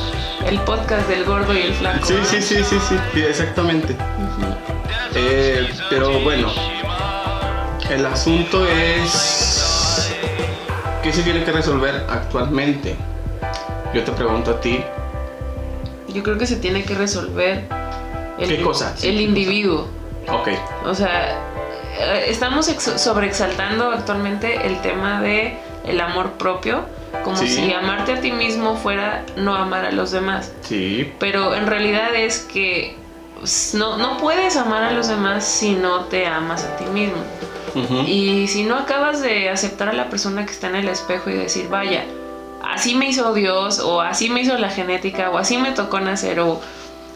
el 0.46 0.58
podcast 0.60 1.08
del 1.08 1.24
gordo 1.24 1.54
y 1.54 1.62
el 1.62 1.74
flaco. 1.74 2.04
Sí, 2.04 2.14
sí, 2.24 2.42
sí, 2.42 2.64
sí, 2.64 2.76
sí, 2.80 3.20
exactamente. 3.20 3.96
Eh, 5.14 5.72
pero 5.88 6.18
bueno, 6.20 6.52
el 7.90 8.04
asunto 8.06 8.66
es 8.66 9.63
¿Qué 11.04 11.12
se 11.12 11.22
tiene 11.22 11.44
que 11.44 11.52
resolver 11.52 12.06
actualmente? 12.08 12.96
Yo 13.92 14.02
te 14.04 14.12
pregunto 14.12 14.52
a 14.52 14.60
ti, 14.62 14.82
yo 16.08 16.22
creo 16.22 16.38
que 16.38 16.46
se 16.46 16.56
tiene 16.56 16.82
que 16.82 16.94
resolver 16.94 17.64
el, 18.38 18.48
¿Qué 18.48 18.62
cosa? 18.62 18.94
El 19.02 19.20
individuo. 19.20 19.86
Ok. 20.32 20.48
O 20.86 20.94
sea, 20.94 21.36
eh, 21.98 22.24
estamos 22.28 22.64
sobreexaltando 22.66 23.90
actualmente 23.90 24.66
el 24.66 24.80
tema 24.80 25.20
de 25.20 25.58
el 25.84 26.00
amor 26.00 26.30
propio, 26.38 26.86
como 27.22 27.36
si 27.36 27.70
amarte 27.74 28.14
a 28.14 28.20
ti 28.22 28.32
mismo 28.32 28.78
fuera 28.78 29.26
no 29.36 29.54
amar 29.54 29.84
a 29.84 29.92
los 29.92 30.10
demás. 30.10 30.52
Sí. 30.62 31.12
Pero 31.18 31.54
en 31.54 31.66
realidad 31.66 32.14
es 32.14 32.38
que 32.38 32.96
no, 33.74 33.98
no 33.98 34.16
puedes 34.16 34.56
amar 34.56 34.84
a 34.84 34.92
los 34.92 35.08
demás 35.08 35.44
si 35.44 35.74
no 35.74 36.04
te 36.04 36.26
amas 36.26 36.64
a 36.64 36.76
ti 36.78 36.86
mismo. 36.86 37.18
Y 38.06 38.46
si 38.48 38.64
no 38.64 38.76
acabas 38.76 39.20
de 39.20 39.50
aceptar 39.50 39.88
a 39.88 39.92
la 39.92 40.08
persona 40.08 40.46
que 40.46 40.52
está 40.52 40.68
en 40.68 40.76
el 40.76 40.88
espejo 40.88 41.30
y 41.30 41.34
decir, 41.34 41.68
vaya, 41.68 42.04
así 42.62 42.94
me 42.94 43.08
hizo 43.08 43.32
Dios, 43.34 43.78
o 43.80 44.00
así 44.00 44.30
me 44.30 44.42
hizo 44.42 44.56
la 44.58 44.70
genética, 44.70 45.30
o 45.30 45.38
así 45.38 45.58
me 45.58 45.72
tocó 45.72 46.00
nacer, 46.00 46.40
o, 46.40 46.60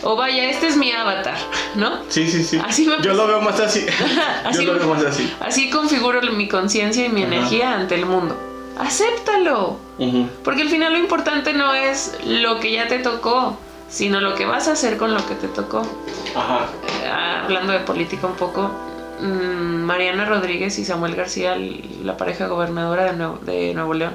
o 0.02 0.16
vaya, 0.16 0.48
este 0.50 0.68
es 0.68 0.76
mi 0.76 0.92
avatar, 0.92 1.36
¿no? 1.74 2.00
Sí, 2.08 2.28
sí, 2.28 2.42
sí. 2.42 2.60
Así 2.64 2.88
Yo 3.02 3.14
lo 3.14 3.26
veo 3.26 3.40
más 3.40 3.58
así. 3.60 3.86
así 4.44 4.64
Yo 4.64 4.72
lo 4.72 4.78
veo 4.78 4.94
más 4.94 5.04
así. 5.04 5.32
Así 5.40 5.70
configuro 5.70 6.20
mi 6.32 6.48
conciencia 6.48 7.04
y 7.04 7.08
mi 7.08 7.22
energía 7.22 7.74
ante 7.74 7.94
el 7.94 8.06
mundo. 8.06 8.36
Acéptalo. 8.78 9.76
Porque 10.44 10.62
al 10.62 10.68
final 10.68 10.92
lo 10.92 10.98
importante 10.98 11.52
no 11.52 11.74
es 11.74 12.16
lo 12.24 12.60
que 12.60 12.70
ya 12.72 12.86
te 12.86 13.00
tocó, 13.00 13.58
sino 13.88 14.20
lo 14.20 14.34
que 14.34 14.46
vas 14.46 14.68
a 14.68 14.72
hacer 14.72 14.96
con 14.96 15.14
lo 15.14 15.26
que 15.26 15.34
te 15.34 15.48
tocó. 15.48 15.82
Ajá. 16.36 16.66
Eh, 17.02 17.08
hablando 17.42 17.72
de 17.72 17.80
política 17.80 18.28
un 18.28 18.34
poco, 18.34 18.70
Mariana 19.20 20.24
Rodríguez 20.24 20.78
y 20.78 20.84
Samuel 20.84 21.14
García, 21.14 21.56
la 22.02 22.16
pareja 22.16 22.46
gobernadora 22.46 23.04
de 23.04 23.12
Nuevo, 23.14 23.38
de 23.38 23.74
Nuevo 23.74 23.94
León, 23.94 24.14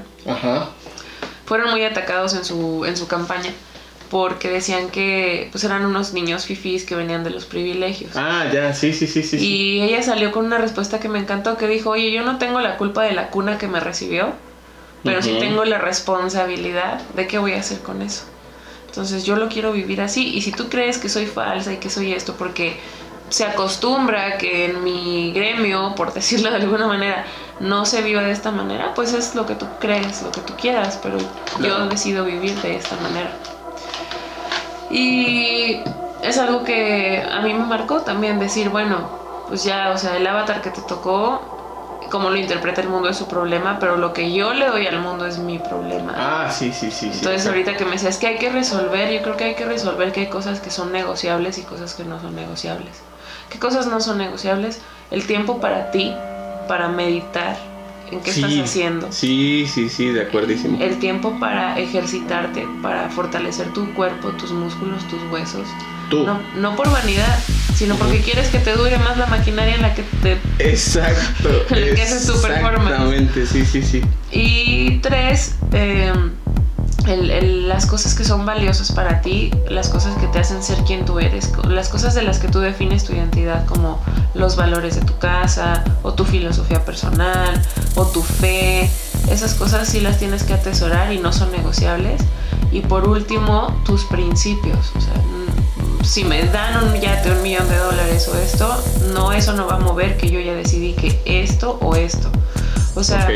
fueron 1.46 1.72
muy 1.72 1.84
atacados 1.84 2.34
en 2.36 2.46
su, 2.46 2.86
en 2.86 2.98
su 2.98 3.08
campaña 3.08 3.52
porque 4.14 4.48
decían 4.48 4.90
que 4.90 5.50
pues 5.52 5.64
eran 5.64 5.86
unos 5.86 6.14
niños 6.14 6.46
fifís 6.46 6.86
que 6.86 6.96
venían 6.96 7.24
de 7.24 7.32
los 7.32 7.46
privilegios. 7.46 8.12
Ah, 8.16 8.46
ya, 8.54 8.72
sí, 8.72 8.94
sí, 8.94 9.08
sí, 9.08 9.24
sí. 9.24 9.38
Y 9.38 9.82
ella 9.82 10.04
salió 10.04 10.32
con 10.32 10.46
una 10.46 10.60
respuesta 10.60 11.00
que 11.00 11.10
me 11.10 11.18
encantó, 11.18 11.58
que 11.58 11.68
dijo, 11.68 11.90
oye, 11.90 12.12
yo 12.12 12.22
no 12.22 12.38
tengo 12.38 12.60
la 12.60 12.78
culpa 12.78 13.02
de 13.02 13.14
la 13.14 13.32
cuna 13.32 13.58
que 13.58 13.68
me 13.68 13.80
recibió, 13.80 14.34
pero 15.04 15.24
sí 15.24 15.36
tengo 15.40 15.66
la 15.66 15.80
responsabilidad 15.80 17.02
de 17.16 17.26
qué 17.26 17.40
voy 17.40 17.54
a 17.54 17.60
hacer 17.60 17.80
con 17.80 18.04
eso. 18.04 18.26
Entonces 18.86 19.26
yo 19.26 19.36
lo 19.36 19.50
quiero 19.50 19.72
vivir 19.72 20.00
así. 20.02 20.36
Y 20.36 20.44
si 20.44 20.52
tú 20.52 20.70
crees 20.70 21.00
que 21.00 21.10
soy 21.10 21.26
falsa 21.26 21.74
y 21.74 21.78
que 21.78 21.90
soy 21.90 22.14
esto 22.14 22.36
porque 22.38 22.78
se 23.30 23.46
acostumbra 23.46 24.38
que 24.38 24.66
en 24.66 24.84
mi 24.84 25.32
gremio, 25.32 25.96
por 25.96 26.14
decirlo 26.14 26.50
de 26.52 26.58
alguna 26.58 26.88
manera, 26.88 27.26
no 27.60 27.86
se 27.86 28.02
viva 28.02 28.22
de 28.22 28.32
esta 28.32 28.52
manera, 28.52 28.94
pues 28.94 29.14
es 29.14 29.36
lo 29.36 29.46
que 29.46 29.56
tú 29.56 29.66
crees, 29.80 30.22
lo 30.22 30.32
que 30.32 30.42
tú 30.42 30.54
quieras, 30.56 31.00
pero 31.02 31.18
yo 31.60 31.88
decido 31.88 32.26
vivir 32.26 32.56
de 32.62 32.76
esta 32.76 32.96
manera. 32.98 33.32
Y 34.90 35.82
es 36.22 36.38
algo 36.38 36.64
que 36.64 37.24
a 37.30 37.42
mí 37.42 37.54
me 37.54 37.66
marcó 37.66 38.02
también 38.02 38.40
decir, 38.40 38.70
bueno, 38.70 39.10
pues 39.48 39.64
ya, 39.64 39.92
o 39.92 39.98
sea, 39.98 40.18
el 40.18 40.28
avatar 40.28 40.62
que 40.62 40.70
te 40.70 40.82
tocó, 40.82 41.42
como 42.12 42.30
lo 42.30 42.36
interpreta 42.36 42.82
el 42.82 42.90
mundo 42.90 43.10
es 43.10 43.18
su 43.18 43.28
problema, 43.28 43.80
pero 43.80 43.98
lo 43.98 44.14
que 44.14 44.32
yo 44.32 44.54
le 44.54 44.68
doy 44.68 44.86
al 44.86 45.00
mundo 45.00 45.26
es 45.26 45.40
mi 45.40 45.58
problema. 45.58 46.14
Ah, 46.16 46.52
sí, 46.52 46.72
sí, 46.72 46.92
sí. 46.92 47.10
Entonces 47.12 47.48
ahorita 47.48 47.76
que 47.76 47.86
me 47.86 47.92
decías 47.92 48.18
que 48.18 48.28
hay 48.28 48.38
que 48.38 48.52
resolver, 48.52 49.12
yo 49.12 49.22
creo 49.24 49.36
que 49.36 49.46
hay 49.46 49.56
que 49.56 49.66
resolver 49.66 50.12
que 50.12 50.22
hay 50.22 50.28
cosas 50.28 50.60
que 50.60 50.70
son 50.70 50.92
negociables 50.92 51.58
y 51.58 51.64
cosas 51.64 51.96
que 51.96 52.04
no 52.04 52.22
son 52.22 52.36
negociables. 52.36 53.02
¿Qué 53.50 53.60
cosas 53.60 53.88
no 53.88 54.00
son 54.02 54.18
negociables? 54.18 54.82
El 55.12 55.26
tiempo 55.26 55.60
para 55.60 55.92
ti, 55.92 56.14
para 56.68 56.90
meditar 56.90 57.58
en 58.12 58.22
qué 58.22 58.32
estás 58.32 58.52
haciendo. 58.58 59.12
Sí, 59.12 59.68
sí, 59.72 59.90
sí, 59.90 60.08
de 60.08 60.22
acuerdísimo. 60.22 60.82
El 60.82 61.00
tiempo 61.00 61.40
para 61.40 61.78
ejercitarte, 61.80 62.68
para 62.82 63.10
fortalecer 63.10 63.72
tu 63.74 63.94
cuerpo, 63.94 64.30
tus 64.30 64.52
músculos, 64.52 65.08
tus 65.08 65.22
huesos. 65.32 65.68
Tú. 66.10 66.26
No, 66.26 66.40
no 66.56 66.76
por 66.76 66.92
vanidad, 66.92 67.40
sino 67.76 67.96
porque 67.96 68.20
quieres 68.20 68.50
que 68.50 68.60
te 68.60 68.74
dure 68.74 68.98
más 69.00 69.18
la 69.18 69.26
maquinaria 69.28 69.76
en 69.76 69.82
la 69.82 69.96
que 69.96 70.04
te... 70.22 70.38
Exacto. 70.60 71.50
en 71.70 71.90
la 71.90 71.96
que 71.96 72.02
haces 72.02 72.28
tu 72.28 72.42
performance. 72.42 72.92
Exactamente, 72.92 73.46
sí, 73.46 73.66
sí, 73.66 73.82
sí. 73.82 74.02
Y 74.32 75.00
tres, 75.00 75.56
eh, 75.72 76.14
las 77.06 77.86
cosas 77.86 78.16
que 78.16 78.24
son 78.24 78.46
valiosas 78.46 78.92
para 78.92 79.22
ti, 79.22 79.52
las 79.70 79.90
cosas 79.90 80.16
que 80.18 80.28
te 80.28 80.40
hacen 80.40 80.64
ser 80.64 80.78
quien 80.86 81.06
tú 81.06 81.20
eres, 81.20 81.52
las 81.68 81.90
cosas 81.90 82.14
de 82.16 82.22
las 82.22 82.40
que 82.40 82.48
tú 82.48 82.60
defines 82.60 83.04
tu 83.04 83.14
identidad, 83.14 83.66
como 83.66 84.00
los 84.34 84.56
valores 84.56 84.96
de 84.96 85.02
tu 85.02 85.18
casa, 85.18 85.84
o 86.02 86.14
tu 86.14 86.24
filosofía 86.24 86.84
personal, 86.86 87.62
o 87.96 88.06
tu 88.06 88.22
fe, 88.22 88.90
esas 89.30 89.54
cosas 89.54 89.88
sí 89.88 90.00
las 90.00 90.18
tienes 90.18 90.44
que 90.44 90.54
atesorar 90.54 91.12
y 91.12 91.20
no 91.20 91.34
son 91.34 91.52
negociables. 91.52 92.22
Y 92.72 92.82
por 92.82 93.08
último, 93.08 93.68
tus 93.86 94.04
principios. 94.06 94.92
O 94.96 95.02
sea, 95.02 95.14
mm, 95.14 96.04
si 96.04 96.24
me 96.24 96.44
dan 96.46 96.84
un 96.84 97.00
yate, 97.00 97.32
un 97.32 97.42
millón 97.44 97.68
de 97.70 97.78
dólares 97.78 98.28
o 98.28 98.38
esto, 98.38 98.76
no, 99.14 99.32
eso 99.32 99.54
no 99.54 99.68
va 99.68 99.76
a 99.76 99.80
mover 99.80 100.18
que 100.18 100.30
yo 100.30 100.40
ya 100.40 100.54
decidí 100.54 100.94
que 100.94 101.22
esto 101.26 101.78
o 101.82 101.96
esto. 101.96 102.30
O 102.96 103.04
sea, 103.04 103.28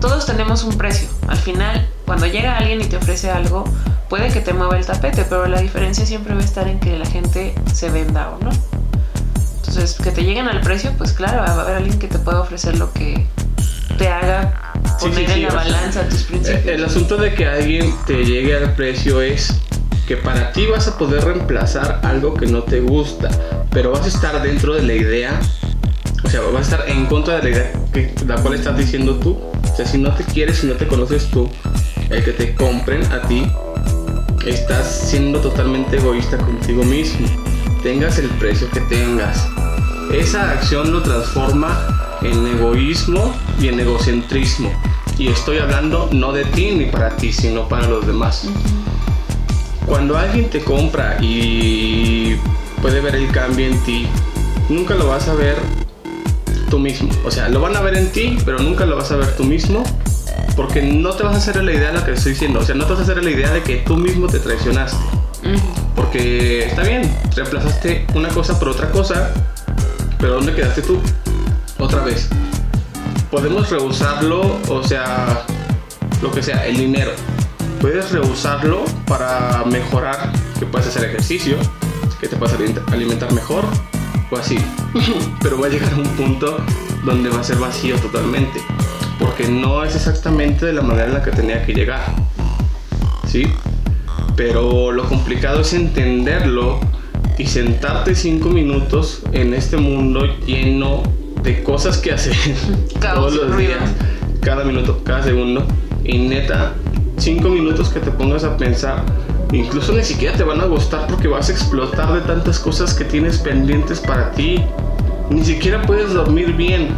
todos 0.00 0.26
tenemos 0.26 0.64
un 0.64 0.76
precio. 0.76 1.08
Al 1.28 1.38
final, 1.38 1.88
cuando 2.04 2.26
llega 2.26 2.56
alguien 2.56 2.80
y 2.80 2.84
te 2.84 2.96
ofrece 2.96 3.30
algo, 3.30 3.64
puede 4.08 4.30
que 4.30 4.40
te 4.40 4.52
mueva 4.52 4.78
el 4.78 4.86
tapete, 4.86 5.24
pero 5.28 5.46
la 5.46 5.60
diferencia 5.60 6.06
siempre 6.06 6.34
va 6.34 6.40
a 6.40 6.44
estar 6.44 6.68
en 6.68 6.80
que 6.80 6.98
la 6.98 7.06
gente 7.06 7.54
se 7.72 7.90
venda 7.90 8.30
o 8.30 8.44
no. 8.44 8.50
Entonces, 9.56 9.96
que 10.02 10.10
te 10.10 10.22
lleguen 10.22 10.48
al 10.48 10.60
precio, 10.60 10.92
pues 10.96 11.12
claro, 11.12 11.38
va 11.38 11.46
a 11.46 11.62
haber 11.62 11.76
alguien 11.76 11.98
que 11.98 12.08
te 12.08 12.18
pueda 12.18 12.40
ofrecer 12.40 12.78
lo 12.78 12.92
que 12.92 13.26
te 13.98 14.08
haga 14.08 14.72
poner 15.00 15.30
en 15.30 15.42
la 15.42 15.50
balanza 15.50 16.08
tus 16.08 16.22
principios. 16.24 16.66
El 16.66 16.84
asunto 16.84 17.16
de 17.16 17.34
que 17.34 17.46
alguien 17.46 17.94
te 18.06 18.24
llegue 18.24 18.56
al 18.56 18.74
precio 18.74 19.20
es 19.20 19.54
que 20.06 20.16
para 20.16 20.52
ti 20.52 20.66
vas 20.66 20.86
a 20.86 20.96
poder 20.96 21.24
reemplazar 21.24 22.00
algo 22.04 22.34
que 22.34 22.46
no 22.46 22.62
te 22.62 22.80
gusta, 22.80 23.28
pero 23.70 23.90
vas 23.90 24.04
a 24.04 24.08
estar 24.08 24.40
dentro 24.42 24.74
de 24.74 24.82
la 24.82 24.94
idea, 24.94 25.40
o 26.26 26.28
sea, 26.28 26.40
vas 26.52 26.72
a 26.72 26.76
estar 26.76 26.88
en 26.90 27.06
contra 27.06 27.36
de 27.36 27.42
la 27.44 27.48
idea 27.50 27.72
que, 27.92 28.12
la 28.26 28.36
cual 28.36 28.54
estás 28.54 28.76
diciendo 28.76 29.14
tú 29.14 29.38
o 29.76 29.76
sea, 29.76 29.86
si 29.86 29.98
no 29.98 30.10
te 30.14 30.24
quieres, 30.24 30.56
si 30.56 30.66
no 30.66 30.72
te 30.72 30.86
conoces 30.86 31.28
tú, 31.28 31.50
el 32.08 32.24
que 32.24 32.32
te 32.32 32.54
compren 32.54 33.04
a 33.12 33.20
ti, 33.28 33.46
estás 34.46 34.86
siendo 35.10 35.38
totalmente 35.40 35.98
egoísta 35.98 36.38
contigo 36.38 36.82
mismo. 36.82 37.28
Tengas 37.82 38.18
el 38.18 38.30
precio 38.38 38.70
que 38.70 38.80
tengas. 38.80 39.46
Esa 40.14 40.50
acción 40.50 40.92
lo 40.92 41.02
transforma 41.02 42.18
en 42.22 42.46
egoísmo 42.46 43.34
y 43.60 43.68
en 43.68 43.78
egocentrismo. 43.78 44.72
Y 45.18 45.28
estoy 45.28 45.58
hablando 45.58 46.08
no 46.10 46.32
de 46.32 46.46
ti 46.46 46.70
ni 46.70 46.86
para 46.86 47.14
ti, 47.14 47.30
sino 47.30 47.68
para 47.68 47.86
los 47.86 48.06
demás. 48.06 48.48
Cuando 49.84 50.16
alguien 50.16 50.48
te 50.48 50.64
compra 50.64 51.18
y 51.20 52.36
puede 52.80 53.02
ver 53.02 53.16
el 53.16 53.30
cambio 53.30 53.66
en 53.66 53.78
ti, 53.84 54.06
nunca 54.70 54.94
lo 54.94 55.08
vas 55.08 55.28
a 55.28 55.34
ver 55.34 55.75
tú 56.76 56.82
mismo. 56.82 57.08
O 57.24 57.30
sea, 57.30 57.48
lo 57.48 57.60
van 57.60 57.74
a 57.74 57.80
ver 57.80 57.96
en 57.96 58.12
ti, 58.12 58.36
pero 58.44 58.58
nunca 58.58 58.84
lo 58.84 58.96
vas 58.96 59.10
a 59.10 59.16
ver 59.16 59.34
tú 59.34 59.44
mismo. 59.44 59.82
Porque 60.56 60.82
no 60.82 61.10
te 61.12 61.22
vas 61.22 61.34
a 61.34 61.38
hacer 61.38 61.62
la 61.64 61.72
idea 61.72 61.90
de 61.90 61.98
lo 61.98 62.04
que 62.04 62.12
estoy 62.12 62.32
diciendo. 62.32 62.60
O 62.60 62.62
sea, 62.62 62.74
no 62.74 62.84
te 62.84 62.90
vas 62.92 63.00
a 63.00 63.02
hacer 63.04 63.24
la 63.24 63.30
idea 63.30 63.50
de 63.50 63.62
que 63.62 63.76
tú 63.76 63.96
mismo 63.96 64.26
te 64.26 64.38
traicionaste. 64.38 64.98
Porque 65.94 66.66
está 66.66 66.82
bien, 66.82 67.10
reemplazaste 67.34 68.06
una 68.14 68.28
cosa 68.28 68.58
por 68.58 68.68
otra 68.68 68.90
cosa, 68.90 69.32
pero 70.18 70.34
¿dónde 70.34 70.54
quedaste 70.54 70.82
tú? 70.82 71.00
Otra 71.78 72.04
vez. 72.04 72.28
Podemos 73.30 73.70
rehusarlo, 73.70 74.58
o 74.68 74.82
sea, 74.86 75.46
lo 76.20 76.30
que 76.30 76.42
sea, 76.42 76.66
el 76.66 76.76
dinero. 76.76 77.12
Puedes 77.80 78.10
rehusarlo 78.12 78.84
para 79.06 79.64
mejorar, 79.64 80.30
que 80.58 80.66
puedes 80.66 80.88
hacer 80.88 81.04
ejercicio, 81.04 81.56
que 82.20 82.28
te 82.28 82.36
puedes 82.36 82.54
alimentar 82.92 83.32
mejor, 83.32 83.64
o 84.30 84.36
así. 84.36 84.56
Pero 85.42 85.60
va 85.60 85.66
a 85.66 85.70
llegar 85.70 85.92
a 85.92 85.96
un 85.96 86.08
punto 86.16 86.58
donde 87.04 87.30
va 87.30 87.40
a 87.40 87.44
ser 87.44 87.56
vacío 87.56 87.96
totalmente. 87.96 88.60
Porque 89.18 89.48
no 89.48 89.84
es 89.84 89.94
exactamente 89.94 90.66
de 90.66 90.72
la 90.72 90.82
manera 90.82 91.06
en 91.06 91.14
la 91.14 91.22
que 91.22 91.30
tenía 91.30 91.64
que 91.64 91.72
llegar. 91.72 92.02
¿Sí? 93.26 93.46
Pero 94.36 94.92
lo 94.92 95.04
complicado 95.04 95.60
es 95.60 95.72
entenderlo 95.72 96.80
y 97.38 97.46
sentarte 97.46 98.14
cinco 98.14 98.48
minutos 98.48 99.22
en 99.32 99.54
este 99.54 99.76
mundo 99.76 100.26
lleno 100.46 101.02
de 101.42 101.62
cosas 101.62 101.98
que 101.98 102.12
hacer 102.12 102.34
todos 103.00 103.34
los 103.34 103.56
días, 103.56 103.80
cada 104.40 104.64
minuto, 104.64 105.00
cada 105.04 105.22
segundo. 105.22 105.66
Y 106.04 106.18
neta, 106.18 106.74
cinco 107.18 107.48
minutos 107.48 107.88
que 107.88 108.00
te 108.00 108.10
pongas 108.10 108.44
a 108.44 108.56
pensar 108.56 109.04
Incluso 109.52 109.92
ni 109.92 110.02
siquiera 110.02 110.36
te 110.36 110.42
van 110.42 110.60
a 110.60 110.64
gustar 110.64 111.06
porque 111.06 111.28
vas 111.28 111.48
a 111.48 111.52
explotar 111.52 112.12
de 112.12 112.20
tantas 112.22 112.58
cosas 112.58 112.94
que 112.94 113.04
tienes 113.04 113.38
pendientes 113.38 114.00
para 114.00 114.32
ti. 114.32 114.64
Ni 115.30 115.44
siquiera 115.44 115.82
puedes 115.82 116.12
dormir 116.12 116.52
bien. 116.54 116.88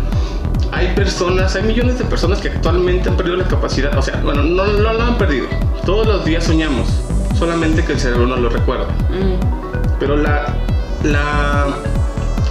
Hay 0.73 0.95
personas, 0.95 1.55
hay 1.57 1.65
millones 1.65 1.99
de 1.99 2.05
personas 2.05 2.41
que 2.41 2.49
actualmente 2.49 3.09
han 3.09 3.17
perdido 3.17 3.37
la 3.37 3.45
capacidad, 3.45 3.97
o 3.97 4.03
sea, 4.03 4.21
bueno, 4.23 4.43
no, 4.43 4.67
lo 4.67 5.03
han 5.03 5.17
perdido. 5.17 5.47
Todos 5.85 6.07
los 6.07 6.25
días 6.25 6.45
soñamos, 6.45 6.89
solamente 7.39 7.85
que 7.85 7.93
el 7.93 8.01
cerebro 8.01 8.27
no 8.27 8.37
lo 8.37 8.49
recuerda. 8.51 8.87
Mm. 9.09 9.99
Pero 9.99 10.17
la, 10.17 10.55
la, 11.05 11.67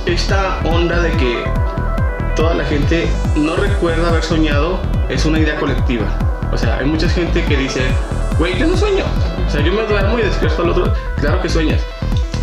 esta 0.06 0.60
onda 0.66 1.00
de 1.00 1.12
que 1.12 1.44
toda 2.36 2.56
la 2.56 2.66
gente 2.66 3.08
no 3.36 3.56
recuerda 3.56 4.10
haber 4.10 4.24
soñado 4.24 4.80
es 5.10 5.26
una 5.26 5.40
idea 5.40 5.56
colectiva. 5.60 6.08
O 6.52 6.58
sea, 6.58 6.78
hay 6.78 6.86
mucha 6.86 7.08
gente 7.08 7.44
que 7.46 7.56
dice, 7.56 7.82
güey, 8.40 8.58
yo 8.58 8.68
no 8.68 8.76
sueño 8.76 9.04
O 9.48 9.50
sea, 9.50 9.62
yo 9.62 9.72
me 9.72 9.84
duermo 9.84 10.20
y 10.20 10.24
despierto 10.24 10.62
al 10.64 10.70
otro. 10.70 10.94
Claro 11.20 11.42
que 11.42 11.50
sueñas. 11.50 11.82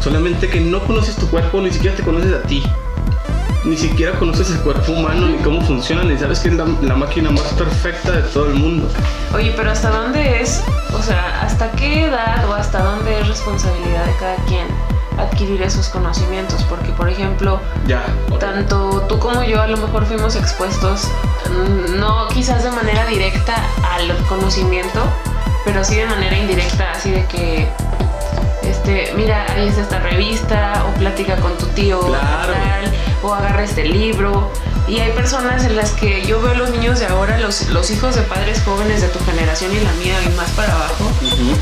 Solamente 0.03 0.49
que 0.49 0.61
no 0.61 0.81
conoces 0.81 1.17
tu 1.17 1.29
cuerpo, 1.29 1.61
ni 1.61 1.71
siquiera 1.71 1.97
te 1.97 2.03
conoces 2.03 2.33
a 2.33 2.43
ti. 2.43 2.63
Ni 3.65 3.77
siquiera 3.77 4.13
conoces 4.19 4.51
el 4.51 4.59
cuerpo 4.61 4.93
humano, 4.93 5.27
ni 5.29 5.39
cómo 5.39 5.63
funciona, 5.63 6.05
ni 6.05 6.19
sabes 6.19 6.41
que 6.41 6.49
es 6.49 6.55
la, 6.55 6.67
la 6.83 6.95
máquina 6.95 7.31
más 7.31 7.47
perfecta 7.55 8.13
de 8.13 8.23
todo 8.23 8.47
el 8.47 8.55
mundo. 8.55 8.89
Oye, 9.35 9.53
pero 9.57 9.71
¿hasta 9.71 9.91
dónde 9.91 10.43
es? 10.43 10.63
O 10.93 11.03
sea, 11.03 11.41
¿hasta 11.43 11.71
qué 11.73 12.05
edad 12.05 12.47
o 12.49 12.55
hasta 12.55 12.83
dónde 12.83 13.21
es 13.21 13.29
responsabilidad 13.29 14.05
de 14.05 14.17
cada 14.17 14.37
quien? 14.47 14.67
adquirir 15.19 15.63
esos 15.63 15.89
conocimientos, 15.89 16.63
porque 16.65 16.91
por 16.93 17.09
ejemplo, 17.09 17.61
ya, 17.87 18.05
tanto 18.41 19.05
tú 19.09 19.19
como 19.19 19.43
yo 19.45 19.61
a 19.61 19.67
lo 19.67 19.77
mejor 19.77 20.07
fuimos 20.07 20.37
expuestos, 20.37 21.09
mm, 21.51 21.99
no 21.99 22.29
quizás 22.29 22.65
de 22.65 22.71
manera 22.71 23.07
directa 23.07 23.55
al 23.93 24.15
conocimiento, 24.27 25.01
pero 25.65 25.85
sí 25.85 25.97
de 25.97 26.07
manera 26.07 26.37
indirecta, 26.37 26.93
así 26.93 27.11
de 27.11 27.25
que, 27.27 27.69
este, 28.63 29.13
mira, 29.17 29.47
ahí 29.53 29.69
está 29.69 29.83
esta 29.83 29.99
revista, 30.01 30.85
o 30.87 30.99
plática 30.99 31.37
con 31.37 31.57
tu 31.57 31.67
tío, 31.69 32.01
o 33.23 33.35
agarra 33.35 33.65
este 33.65 33.85
libro, 33.85 34.51
y 34.87 34.99
hay 34.99 35.13
personas 35.13 35.65
en 35.65 35.77
las 35.77 35.93
que 35.93 36.25
yo 36.27 36.43
veo 36.43 36.55
los 36.55 36.71
niños 36.71 37.01
de 37.01 37.07
ahora, 37.07 37.39
los, 37.39 37.69
los 37.71 37.91
hijos 37.91 38.15
de 38.15 38.23
padres 38.23 38.61
jóvenes 38.63 39.01
de 39.01 39.09
tu 39.09 39.19
generación 39.25 39.75
y 39.75 39.81
la 39.81 39.93
mía 39.93 40.17
y 40.25 40.29
más 40.37 40.51
para 40.51 40.75
abajo, 40.75 41.11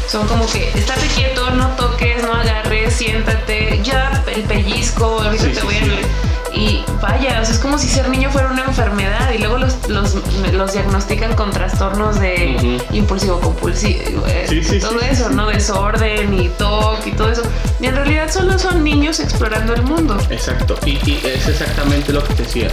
son 0.09 0.27
como 0.27 0.45
que 0.47 0.71
estate 0.71 1.07
quieto, 1.15 1.51
no 1.51 1.69
toques, 1.77 2.23
no 2.23 2.35
agarres, 2.35 2.95
siéntate, 2.95 3.81
ya 3.83 4.25
el 4.35 4.43
pellizco, 4.43 5.21
ahorita 5.21 5.53
te 5.53 5.63
voy 5.63 5.77
a... 5.77 6.42
Y 6.55 6.85
vaya, 7.01 7.41
o 7.41 7.45
sea, 7.45 7.55
es 7.55 7.59
como 7.59 7.79
si 7.79 7.89
ser 7.89 8.09
niño 8.09 8.31
fuera 8.31 8.49
una 8.49 8.65
enfermedad 8.65 9.33
y 9.33 9.39
luego 9.39 9.59
los, 9.59 9.89
los, 9.89 10.17
los 10.53 10.73
diagnostican 10.73 11.35
con 11.35 11.51
trastornos 11.51 12.21
de 12.21 12.79
impulsivo 12.93 13.41
compulsivo, 13.41 14.27
eh, 14.27 14.79
todo 14.81 15.01
eso, 15.01 15.31
¿no? 15.31 15.49
Desorden 15.49 16.35
y 16.35 16.49
TOC 16.51 17.07
y 17.07 17.13
todo 17.13 17.31
eso. 17.31 17.43
Y 17.81 17.87
en 17.87 17.97
realidad 17.97 18.31
solo 18.31 18.59
son 18.59 18.85
niños 18.85 19.21
explorando 19.21 19.75
el 19.75 19.83
mundo. 19.83 20.19
Exacto, 20.31 20.77
y, 20.85 20.99
y 21.09 21.23
es 21.25 21.49
exactamente 21.49 22.13
lo 22.13 22.23
que 22.23 22.35
te 22.35 22.43
decía. 22.43 22.69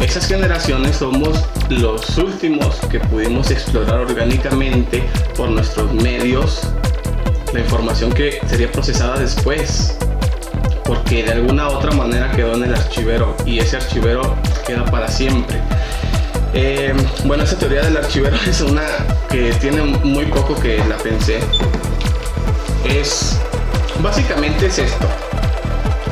Esas 0.00 0.26
generaciones 0.26 0.96
somos 0.96 1.44
los 1.68 2.18
últimos 2.18 2.76
que 2.90 3.00
pudimos 3.00 3.50
explorar 3.50 4.00
orgánicamente 4.00 5.02
por 5.36 5.50
nuestros 5.50 5.92
medios 5.94 6.62
la 7.52 7.60
información 7.60 8.12
que 8.12 8.38
sería 8.46 8.70
procesada 8.70 9.18
después 9.18 9.96
porque 11.06 11.22
de 11.22 11.30
alguna 11.30 11.68
otra 11.68 11.92
manera 11.92 12.32
quedó 12.32 12.54
en 12.54 12.64
el 12.64 12.74
archivero 12.74 13.36
y 13.46 13.60
ese 13.60 13.76
archivero 13.76 14.34
queda 14.66 14.84
para 14.86 15.06
siempre. 15.06 15.60
Eh, 16.52 16.92
bueno, 17.24 17.44
esa 17.44 17.56
teoría 17.56 17.82
del 17.82 17.96
archivero 17.96 18.36
es 18.48 18.60
una 18.60 18.82
que 19.28 19.52
tiene 19.60 19.82
muy 19.82 20.24
poco 20.24 20.56
que 20.56 20.78
la 20.88 20.96
pensé. 20.96 21.38
Es 22.84 23.38
básicamente 24.00 24.66
es 24.66 24.80
esto. 24.80 25.06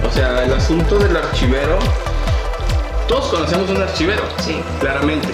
O 0.08 0.12
sea, 0.12 0.44
el 0.44 0.52
asunto 0.52 0.96
del 0.96 1.16
archivero. 1.16 1.76
Todos 3.08 3.26
conocemos 3.26 3.68
un 3.70 3.82
archivero, 3.82 4.22
sí. 4.44 4.62
claramente. 4.78 5.26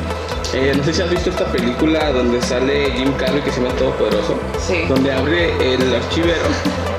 Eh, 0.55 0.73
no 0.75 0.83
sé 0.85 0.95
si 0.95 1.03
has 1.03 1.11
visto 1.11 1.29
esta 1.29 1.45
película 1.53 2.13
donde 2.13 2.41
sale 2.41 2.93
Jim 2.93 3.13
Carrey 3.19 3.43
que 3.43 3.53
se 3.53 3.61
llama 3.61 3.75
Todopoderoso. 3.77 4.41
Sí. 4.67 4.87
Donde 4.89 5.13
abre 5.13 5.75
el 5.75 5.95
archivero 5.95 6.41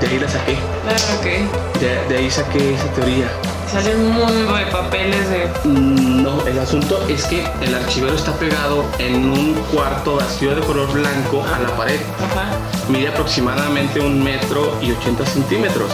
de 0.00 0.06
ahí 0.06 0.18
la 0.18 0.28
saqué. 0.28 0.56
Ah, 0.88 1.16
ok. 1.18 2.08
De, 2.08 2.16
ahí 2.16 2.30
saqué 2.30 2.74
esa 2.74 2.86
teoría. 2.92 3.28
Sale 3.70 3.96
un 3.96 4.12
mundo 4.12 4.54
de 4.54 4.66
papeles 4.66 5.28
de... 5.28 5.48
Mm, 5.64 6.22
no, 6.22 6.46
el 6.46 6.58
asunto 6.58 7.04
es 7.08 7.24
que 7.24 7.44
el 7.60 7.74
archivero 7.74 8.14
está 8.14 8.32
pegado 8.32 8.84
en 8.98 9.30
un 9.30 9.54
cuarto 9.72 10.16
vacío 10.16 10.54
de 10.54 10.60
color 10.62 10.92
blanco 10.92 11.44
a 11.54 11.58
la 11.58 11.76
pared. 11.76 12.00
Ajá. 12.18 12.50
Mide 12.88 13.08
aproximadamente 13.08 14.00
un 14.00 14.22
metro 14.22 14.72
y 14.80 14.92
80 14.92 15.26
centímetros. 15.26 15.92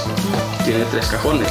Tiene 0.65 0.85
tres 0.91 1.07
cajones. 1.07 1.49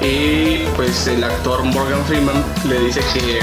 Y 0.00 0.64
pues 0.76 1.06
el 1.06 1.22
actor 1.22 1.62
Morgan 1.64 2.04
Freeman 2.06 2.42
le 2.68 2.80
dice 2.80 3.00
que 3.12 3.40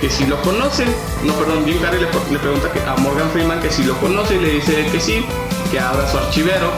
que 0.00 0.08
si 0.08 0.26
lo 0.26 0.40
conoce, 0.42 0.84
no, 1.24 1.32
perdón, 1.34 1.64
Jim 1.66 1.76
Carrey 1.80 2.00
le, 2.00 2.06
le 2.06 2.38
pregunta 2.38 2.70
que 2.70 2.80
a 2.80 2.94
Morgan 2.98 3.28
Freeman 3.30 3.60
que 3.60 3.68
si 3.68 3.82
lo 3.82 3.96
conoce 3.98 4.36
y 4.36 4.38
le 4.38 4.50
dice 4.50 4.86
que 4.92 5.00
sí, 5.00 5.24
que 5.70 5.80
abra 5.80 6.08
su 6.10 6.18
archivero 6.18 6.70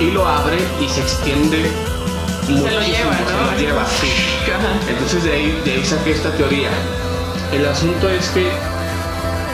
y 0.00 0.10
lo 0.10 0.26
abre 0.26 0.58
y 0.80 0.88
se 0.88 1.00
extiende 1.00 1.70
se 2.48 2.54
lo 2.54 2.80
lleva, 2.80 3.10
¿no? 3.10 3.50
Se 3.50 3.52
lo 3.52 3.58
lleva, 3.58 3.84
sí. 3.84 4.06
Entonces 4.88 5.24
de 5.24 5.32
ahí, 5.32 5.62
de 5.64 5.72
ahí 5.72 5.84
saqué 5.84 6.12
esta 6.12 6.30
teoría. 6.32 6.70
El 7.52 7.66
asunto 7.66 8.08
es 8.08 8.28
que 8.30 8.48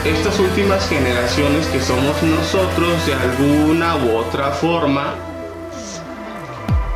estas 0.05 0.39
últimas 0.39 0.87
generaciones 0.87 1.65
que 1.67 1.81
somos 1.81 2.21
nosotros 2.23 3.05
de 3.05 3.15
alguna 3.15 3.95
u 3.97 4.17
otra 4.17 4.51
forma, 4.51 5.15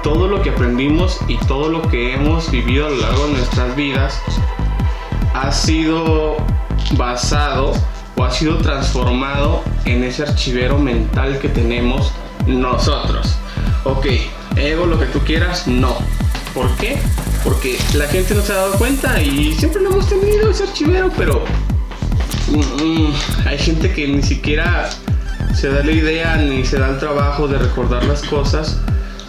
todo 0.03 0.27
lo 0.27 0.41
que 0.41 0.51
aprendimos 0.51 1.19
y 1.27 1.37
todo 1.39 1.69
lo 1.69 1.81
que 1.81 2.13
hemos 2.13 2.49
vivido 2.49 2.87
a 2.87 2.89
lo 2.89 2.97
largo 2.97 3.25
de 3.27 3.33
nuestras 3.33 3.75
vidas 3.75 4.21
ha 5.33 5.51
sido 5.51 6.37
basado 6.91 7.73
o 8.19 8.25
ha 8.25 8.31
sido 8.31 8.57
transformado 8.57 9.63
en 9.85 10.03
ese 10.03 10.23
archivero 10.23 10.77
mental 10.77 11.39
que 11.39 11.47
tenemos 11.47 12.11
nosotros. 12.47 13.37
Ok, 13.85 14.07
ego, 14.57 14.85
lo 14.87 14.99
que 14.99 15.05
tú 15.05 15.19
quieras, 15.19 15.67
no. 15.67 15.95
¿Por 16.53 16.69
qué? 16.75 16.97
Porque 17.45 17.79
la 17.93 18.07
gente 18.07 18.35
no 18.35 18.41
se 18.41 18.51
ha 18.51 18.57
dado 18.57 18.73
cuenta 18.73 19.21
y 19.21 19.53
siempre 19.53 19.81
lo 19.81 19.91
hemos 19.91 20.09
tenido 20.09 20.51
ese 20.51 20.63
archivero, 20.63 21.09
pero 21.17 21.45
mm, 22.51 22.83
mm, 22.83 23.13
hay 23.47 23.57
gente 23.57 23.93
que 23.93 24.05
ni 24.09 24.21
siquiera 24.21 24.89
se 25.53 25.69
da 25.69 25.81
la 25.81 25.91
idea 25.91 26.35
ni 26.35 26.65
se 26.65 26.77
da 26.77 26.89
el 26.89 26.99
trabajo 26.99 27.47
de 27.47 27.57
recordar 27.57 28.03
las 28.03 28.21
cosas 28.23 28.81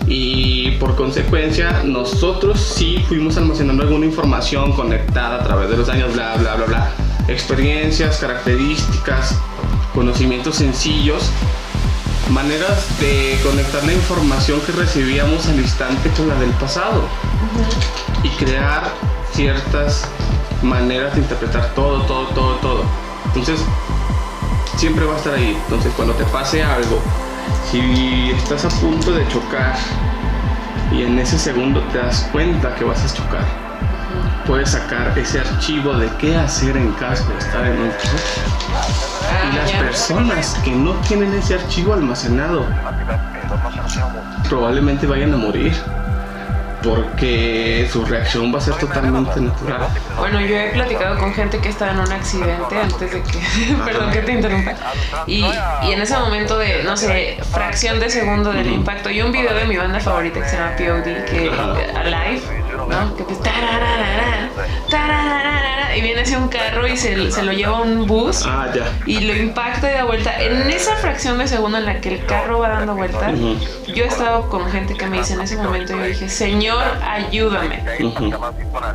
y 0.09 0.72
por 0.81 0.96
consecuencia 0.96 1.85
nosotros 1.85 2.59
sí 2.61 3.05
fuimos 3.07 3.37
almacenando 3.37 3.85
alguna 3.85 4.07
información 4.07 4.72
conectada 4.72 5.37
a 5.37 5.44
través 5.44 5.70
de 5.70 5.76
los 5.76 5.88
años, 5.88 6.12
bla, 6.12 6.35
bla, 6.38 6.57
bla, 6.57 6.66
bla 6.66 7.10
experiencias, 7.28 8.18
características, 8.18 9.37
conocimientos 9.94 10.56
sencillos, 10.56 11.30
maneras 12.30 12.87
de 13.00 13.38
conectar 13.42 13.85
la 13.85 13.92
información 13.92 14.61
que 14.61 14.72
recibíamos 14.72 15.46
al 15.46 15.59
instante 15.61 16.11
con 16.11 16.28
la 16.28 16.35
del 16.37 16.50
pasado 16.52 17.02
y 18.22 18.28
crear 18.30 18.92
ciertas 19.33 20.09
maneras 20.62 21.14
de 21.14 21.20
interpretar 21.20 21.74
todo, 21.74 22.02
todo, 22.02 22.26
todo, 22.28 22.54
todo. 22.56 22.85
Entonces, 23.26 23.61
siempre 24.76 25.04
va 25.04 25.14
a 25.14 25.16
estar 25.16 25.35
ahí. 25.35 25.56
Entonces, 25.64 25.92
cuando 25.96 26.14
te 26.14 26.24
pase 26.24 26.62
algo, 26.62 27.00
si 27.70 28.30
estás 28.30 28.64
a 28.64 28.68
punto 28.80 29.12
de 29.12 29.26
chocar 29.28 29.76
y 30.92 31.02
en 31.02 31.18
ese 31.18 31.38
segundo 31.38 31.80
te 31.92 31.98
das 31.98 32.28
cuenta 32.33 32.74
que 32.74 32.85
vas 32.85 33.04
a 33.04 33.14
chocar, 33.14 33.69
puedes 34.46 34.70
sacar 34.70 35.16
ese 35.18 35.40
archivo 35.40 35.94
de 35.94 36.09
qué 36.18 36.37
hacer 36.37 36.76
en 36.76 36.92
caso 36.92 37.24
de 37.29 37.38
estar 37.38 37.66
en 37.66 37.81
un 37.81 37.90
y 39.50 39.57
las 39.57 39.70
personas 39.72 40.59
que 40.64 40.72
no 40.72 40.92
tienen 41.07 41.33
ese 41.35 41.55
archivo 41.55 41.94
almacenado 41.94 42.64
probablemente 44.48 45.07
vayan 45.07 45.35
a 45.35 45.37
morir 45.37 45.72
porque 46.83 47.88
su 47.92 48.05
reacción 48.05 48.53
va 48.55 48.59
a 48.59 48.61
ser 48.62 48.74
totalmente 48.74 49.40
natural. 49.40 49.88
Bueno, 50.16 50.40
yo 50.40 50.57
he 50.57 50.70
platicado 50.70 51.18
con 51.18 51.35
gente 51.35 51.59
que 51.59 51.68
estaba 51.68 51.92
en 51.92 52.00
un 52.00 52.12
accidente 52.12 52.74
antes 52.74 53.12
de 53.12 53.22
que, 53.22 53.74
perdón 53.85 54.11
que 54.11 54.20
te 54.20 54.33
interrumpa, 54.33 54.72
y, 55.26 55.44
y, 55.44 55.92
en 55.92 56.00
ese 56.00 56.16
momento 56.16 56.59
de, 56.59 56.83
no 56.83 56.96
sé, 56.96 57.38
fracción 57.53 58.00
de 58.00 58.09
segundo 58.09 58.53
del 58.53 58.70
impacto, 58.70 59.11
y 59.11 59.20
un 59.20 59.33
video 59.33 59.55
de 59.55 59.66
mi 59.66 59.76
banda 59.76 60.00
favorita 60.00 60.40
que 60.40 60.48
se 60.48 60.57
llama 60.57 60.72
POD, 60.76 61.24
que 61.26 61.50
Alive, 61.94 62.60
¿no? 62.90 63.16
Que 63.16 63.24
pues, 63.24 63.38
y 65.96 66.00
viene 66.00 66.22
hacia 66.22 66.38
un 66.38 66.48
carro 66.48 66.87
y 66.87 66.96
se, 66.96 67.31
se, 67.31 67.42
lo 67.42 67.53
lleva 67.53 67.81
un 67.83 68.07
bus 68.07 68.44
ah, 68.46 68.68
ya. 68.74 68.92
y 69.07 69.20
lo 69.20 69.35
impacta 69.35 69.90
y 69.90 69.94
da 69.94 70.05
vuelta. 70.05 70.40
En 70.40 70.70
esa 70.70 70.96
fracción 70.96 71.38
de 71.38 71.48
segundo 71.48 71.79
en 71.79 71.87
la 71.87 72.00
que 72.00 72.14
el 72.14 72.26
carro 72.26 72.61
va 72.61 72.68
dando 72.68 72.94
vuelta, 72.94 73.33
yo 73.33 74.05
he 74.05 74.07
estado 74.07 74.48
con 74.48 74.70
gente 74.70 74.94
que 74.94 75.07
me 75.07 75.18
dice 75.18 75.35
en 75.35 75.40
ese 75.40 75.57
momento, 75.57 75.96
yo 75.96 76.05
dije, 76.05 76.29
Señor, 76.29 76.85
ayúdame. 77.03 77.83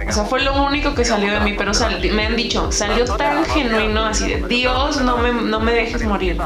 O 0.08 0.12
sea, 0.12 0.24
fue 0.24 0.42
lo 0.42 0.64
único 0.64 0.96
que 0.96 1.06
salió 1.06 1.34
de 1.34 1.40
mí, 1.42 1.56
pero 1.58 1.72
me 2.14 2.26
han 2.26 2.36
dicho, 2.36 2.72
salió 2.72 3.06
tan 3.06 3.46
genuino 3.46 4.06
así 4.06 4.28
de, 4.30 4.48
Dios, 4.48 5.02
no 5.02 5.18
me, 5.18 5.34
no 5.34 5.60
me 5.60 5.74
dejes 5.74 6.04
morir. 6.06 6.38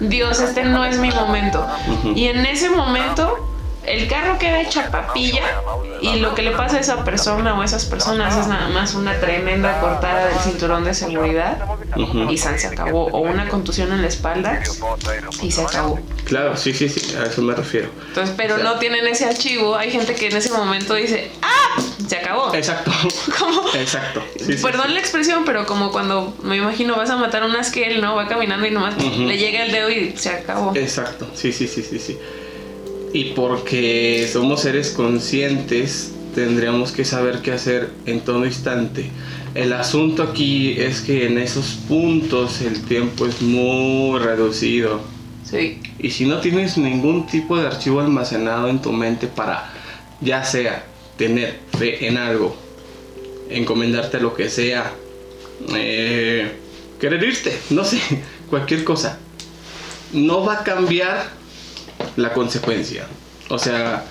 Dios, 0.00 0.40
este 0.40 0.64
no 0.64 0.84
es 0.84 0.98
mi 0.98 1.10
momento. 1.10 1.66
Y 2.14 2.26
en 2.26 2.46
ese 2.46 2.70
momento 2.70 3.49
el 3.90 4.08
carro 4.08 4.38
queda 4.38 4.62
hecha 4.62 4.90
papilla 4.90 5.42
y 6.00 6.20
lo 6.20 6.34
que 6.34 6.42
le 6.42 6.52
pasa 6.52 6.76
a 6.76 6.80
esa 6.80 7.04
persona 7.04 7.58
o 7.58 7.62
a 7.62 7.64
esas 7.64 7.84
personas 7.84 8.36
es 8.36 8.46
nada 8.46 8.68
más 8.68 8.94
una 8.94 9.18
tremenda 9.20 9.80
cortada 9.80 10.26
del 10.26 10.38
cinturón 10.38 10.84
de 10.84 10.94
seguridad 10.94 11.58
y 11.96 12.38
se 12.38 12.66
acabó. 12.66 13.06
O 13.06 13.20
una 13.20 13.48
contusión 13.48 13.92
en 13.92 14.02
la 14.02 14.08
espalda 14.08 14.62
y 15.42 15.50
se 15.50 15.62
acabó. 15.62 15.98
Claro, 16.24 16.56
sí, 16.56 16.72
sí, 16.72 16.88
sí, 16.88 17.14
a 17.16 17.26
eso 17.26 17.42
me 17.42 17.54
refiero. 17.54 17.90
Entonces, 18.08 18.34
pero 18.36 18.58
no 18.58 18.78
tienen 18.78 19.06
ese 19.06 19.24
archivo. 19.24 19.76
Hay 19.76 19.90
gente 19.90 20.14
que 20.14 20.28
en 20.28 20.36
ese 20.36 20.52
momento 20.52 20.94
dice, 20.94 21.30
¡ah! 21.42 21.80
se 22.10 22.16
acabó. 22.16 22.54
Exacto. 22.54 22.90
¿Cómo? 23.38 23.62
Exacto. 23.74 24.22
Perdón 24.62 24.94
la 24.94 25.00
expresión, 25.00 25.44
pero 25.44 25.66
como 25.66 25.92
cuando 25.92 26.36
me 26.42 26.56
imagino 26.56 26.96
vas 26.96 27.10
a 27.10 27.16
matar 27.16 27.42
a 27.42 27.46
un 27.46 27.56
asquel, 27.56 28.00
¿no? 28.00 28.16
Va 28.16 28.26
caminando 28.26 28.66
y 28.66 28.70
nomás 28.70 28.96
le 28.96 29.38
llega 29.38 29.64
el 29.64 29.72
dedo 29.72 29.90
y 29.90 30.16
se 30.16 30.30
acabó. 30.30 30.74
Exacto. 30.74 31.28
Sí, 31.34 31.52
sí, 31.52 31.68
sí, 31.68 31.82
sí, 31.82 31.98
sí. 31.98 32.18
Y 33.12 33.32
porque 33.32 34.28
somos 34.32 34.60
seres 34.60 34.90
conscientes, 34.90 36.12
tendríamos 36.34 36.92
que 36.92 37.04
saber 37.04 37.42
qué 37.42 37.52
hacer 37.52 37.90
en 38.06 38.20
todo 38.20 38.46
instante. 38.46 39.10
El 39.54 39.72
asunto 39.72 40.22
aquí 40.22 40.80
es 40.80 41.00
que 41.00 41.26
en 41.26 41.38
esos 41.38 41.78
puntos 41.88 42.60
el 42.60 42.82
tiempo 42.82 43.26
es 43.26 43.42
muy 43.42 44.18
reducido. 44.20 45.00
Sí. 45.44 45.80
Y 45.98 46.10
si 46.10 46.26
no 46.26 46.38
tienes 46.38 46.78
ningún 46.78 47.26
tipo 47.26 47.56
de 47.56 47.66
archivo 47.66 48.00
almacenado 48.00 48.68
en 48.68 48.80
tu 48.80 48.92
mente 48.92 49.26
para, 49.26 49.72
ya 50.20 50.44
sea 50.44 50.84
tener 51.16 51.58
fe 51.76 52.06
en 52.06 52.16
algo, 52.16 52.56
encomendarte 53.50 54.18
a 54.18 54.20
lo 54.20 54.34
que 54.34 54.48
sea, 54.48 54.92
eh, 55.74 56.52
querer 57.00 57.24
irte, 57.24 57.58
no 57.70 57.84
sé, 57.84 57.98
cualquier 58.50 58.84
cosa, 58.84 59.18
no 60.12 60.44
va 60.44 60.60
a 60.60 60.64
cambiar 60.64 61.39
la 62.16 62.32
consecuencia. 62.32 63.06
O 63.48 63.58
sea, 63.58 64.04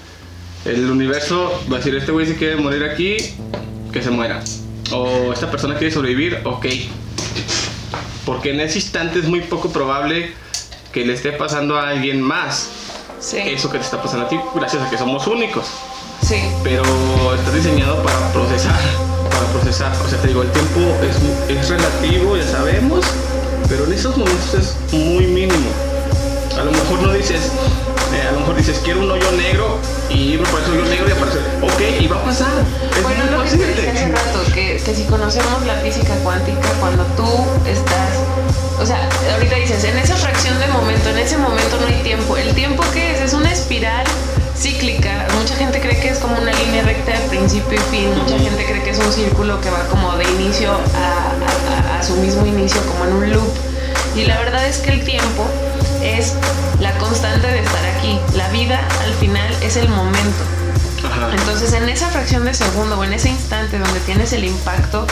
el 0.65 0.89
universo 0.89 1.63
va 1.71 1.75
a 1.75 1.79
decir, 1.79 1.95
este 1.95 2.11
güey 2.11 2.25
se 2.25 2.35
quiere 2.35 2.55
morir 2.57 2.83
aquí, 2.83 3.17
que 3.91 4.01
se 4.01 4.11
muera. 4.11 4.41
O 4.91 5.31
esta 5.33 5.49
persona 5.49 5.77
quiere 5.77 5.93
sobrevivir, 5.93 6.39
ok. 6.43 6.65
Porque 8.25 8.51
en 8.51 8.59
ese 8.59 8.79
instante 8.79 9.19
es 9.19 9.25
muy 9.25 9.41
poco 9.41 9.71
probable 9.71 10.33
que 10.91 11.05
le 11.05 11.13
esté 11.13 11.31
pasando 11.31 11.77
a 11.77 11.89
alguien 11.89 12.21
más 12.21 12.69
eso 13.35 13.69
que 13.69 13.77
te 13.77 13.83
está 13.83 14.01
pasando 14.01 14.25
a 14.25 14.29
ti, 14.29 14.39
gracias 14.55 14.81
a 14.81 14.89
que 14.89 14.97
somos 14.97 15.27
únicos. 15.27 15.65
Sí. 16.25 16.41
Pero 16.63 16.83
está 17.35 17.51
diseñado 17.51 18.01
para 18.03 18.31
procesar, 18.31 18.79
para 19.29 19.45
procesar. 19.51 19.91
O 20.03 20.07
sea, 20.07 20.19
te 20.21 20.29
digo, 20.29 20.41
el 20.41 20.51
tiempo 20.51 20.79
es, 21.03 21.17
es 21.49 21.69
relativo, 21.69 22.37
ya 22.37 22.47
sabemos, 22.47 23.05
pero 23.67 23.85
en 23.85 23.93
esos 23.93 24.17
momentos 24.17 24.53
es 24.53 24.93
muy 24.93 25.25
mínimo. 25.25 25.88
A 26.57 26.63
lo 26.63 26.71
mejor 26.71 27.01
no 27.01 27.13
dices, 27.13 27.51
eh, 28.13 28.27
a 28.27 28.31
lo 28.31 28.39
mejor 28.41 28.55
dices, 28.55 28.81
quiero 28.83 29.01
un 29.01 29.11
hoyo 29.11 29.31
negro 29.33 29.77
y 30.09 30.33
irme 30.33 30.47
por 30.47 30.61
ese 30.61 30.71
hoyo 30.71 30.85
negro 30.85 31.07
y 31.07 31.11
aparecer. 31.11 31.41
Ok, 31.61 32.01
y 32.01 32.07
va 32.07 32.17
a 32.17 32.23
pasar. 32.23 32.51
Es 32.95 33.03
bueno, 33.03 33.23
lo 33.31 33.43
que 33.43 33.57
te 33.57 33.89
hace 33.89 34.07
rato, 34.09 34.39
que, 34.53 34.81
que 34.83 34.95
si 34.95 35.03
conocemos 35.03 35.65
la 35.65 35.75
física 35.75 36.15
cuántica, 36.23 36.69
cuando 36.79 37.03
tú 37.15 37.29
estás 37.65 38.09
o 38.81 38.85
sea, 38.85 39.09
ahorita 39.33 39.55
dices, 39.57 39.83
en 39.83 39.97
esa 39.97 40.15
fracción 40.15 40.57
de 40.57 40.67
momento, 40.67 41.09
en 41.09 41.17
ese 41.17 41.37
momento 41.37 41.77
no 41.81 41.87
hay 41.87 42.01
tiempo. 42.01 42.37
¿El 42.37 42.55
tiempo 42.55 42.81
qué 42.93 43.13
es? 43.13 43.19
Es 43.19 43.33
una 43.33 43.51
espiral 43.51 44.05
cíclica. 44.55 45.27
Mucha 45.37 45.55
gente 45.55 45.81
cree 45.81 45.99
que 45.99 46.09
es 46.09 46.19
como 46.19 46.37
una 46.37 46.53
línea 46.53 46.83
recta 46.83 47.11
de 47.11 47.27
principio 47.27 47.73
y 47.73 47.95
fin. 47.95 48.17
Mucha 48.17 48.39
gente 48.39 48.65
cree 48.65 48.81
que 48.81 48.91
es 48.91 48.99
un 48.99 49.11
círculo 49.11 49.59
que 49.59 49.69
va 49.69 49.85
como 49.89 50.15
de 50.15 50.23
inicio 50.31 50.71
a, 50.71 51.97
a 51.99 52.03
su 52.03 52.15
mismo 52.17 52.45
inicio, 52.45 52.81
como 52.85 53.03
en 53.05 53.13
un 53.13 53.31
loop. 53.31 53.53
Y 54.15 54.23
la 54.25 54.39
verdad 54.39 54.65
es 54.65 54.77
que 54.77 54.91
el 54.91 55.03
tiempo 55.03 55.45
es 56.01 56.35
la 56.79 56.97
constante 56.97 57.47
de 57.47 57.59
estar 57.59 57.85
aquí. 57.85 58.19
La 58.35 58.49
vida 58.49 58.79
al 59.03 59.13
final 59.15 59.53
es 59.61 59.77
el 59.77 59.89
momento. 59.89 60.43
Entonces 61.31 61.73
en 61.73 61.87
esa 61.89 62.09
fracción 62.09 62.45
de 62.45 62.53
segundo 62.53 62.97
o 62.99 63.03
en 63.03 63.13
ese 63.13 63.29
instante 63.29 63.79
donde 63.79 63.99
tienes 64.01 64.33
el 64.33 64.43
impacto 64.43 65.05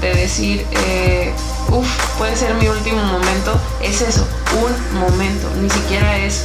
de 0.00 0.14
decir, 0.14 0.66
eh, 0.72 1.32
uff, 1.68 1.88
puede 2.18 2.36
ser 2.36 2.54
mi 2.54 2.68
último 2.68 3.02
momento, 3.04 3.58
es 3.80 4.02
eso, 4.02 4.26
un 4.60 5.00
momento, 5.00 5.48
ni 5.60 5.70
siquiera 5.70 6.18
es 6.18 6.44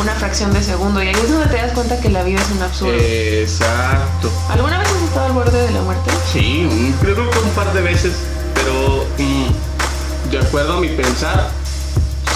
una 0.00 0.12
fracción 0.14 0.52
de 0.52 0.62
segundo. 0.62 1.02
Y 1.02 1.08
ahí 1.08 1.14
es 1.14 1.30
donde 1.30 1.46
te 1.46 1.56
das 1.56 1.72
cuenta 1.72 2.00
que 2.00 2.08
la 2.08 2.22
vida 2.22 2.40
es 2.40 2.50
un 2.50 2.62
absurdo. 2.62 2.94
Exacto. 2.94 4.30
¿Alguna 4.48 4.78
vez 4.78 4.88
has 4.88 5.02
estado 5.02 5.26
al 5.26 5.32
borde 5.32 5.62
de 5.62 5.70
la 5.70 5.82
muerte? 5.82 6.10
Sí, 6.32 6.94
creo 7.00 7.14
que 7.14 7.38
un 7.38 7.50
par 7.54 7.72
de 7.72 7.82
veces, 7.82 8.12
pero 8.54 9.06
mm, 9.18 10.30
de 10.30 10.38
acuerdo 10.38 10.78
a 10.78 10.80
mi 10.80 10.88
pensar, 10.88 11.50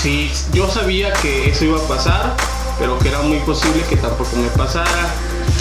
sí, 0.02 0.30
yo 0.52 0.68
sabía 0.68 1.12
que 1.12 1.50
eso 1.50 1.64
iba 1.64 1.78
a 1.78 1.86
pasar, 1.86 2.34
pero 2.78 2.98
que 2.98 3.08
era 3.08 3.20
muy 3.20 3.38
posible 3.38 3.82
que 3.88 3.96
tampoco 3.96 4.36
me 4.36 4.48
pasara. 4.48 5.08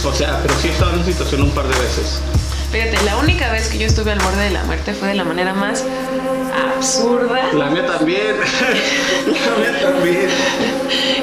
O 0.03 0.11
sea, 0.11 0.39
pero 0.41 0.55
sí 0.59 0.69
he 0.69 0.71
estado 0.71 0.91
en 0.91 0.97
una 0.97 1.05
situación 1.05 1.43
un 1.43 1.51
par 1.51 1.67
de 1.67 1.79
veces. 1.79 2.19
Fíjate, 2.71 3.03
la 3.05 3.17
única 3.17 3.51
vez 3.51 3.67
que 3.67 3.77
yo 3.77 3.85
estuve 3.85 4.11
al 4.11 4.19
borde 4.19 4.43
de 4.45 4.49
la 4.49 4.63
muerte 4.63 4.93
fue 4.93 5.09
de 5.09 5.13
la 5.13 5.25
manera 5.25 5.53
más 5.53 5.85
absurda. 6.75 7.53
La 7.53 7.69
mía 7.69 7.85
también. 7.85 8.35
la 9.27 9.57
mía 9.57 9.81
también. 9.81 10.29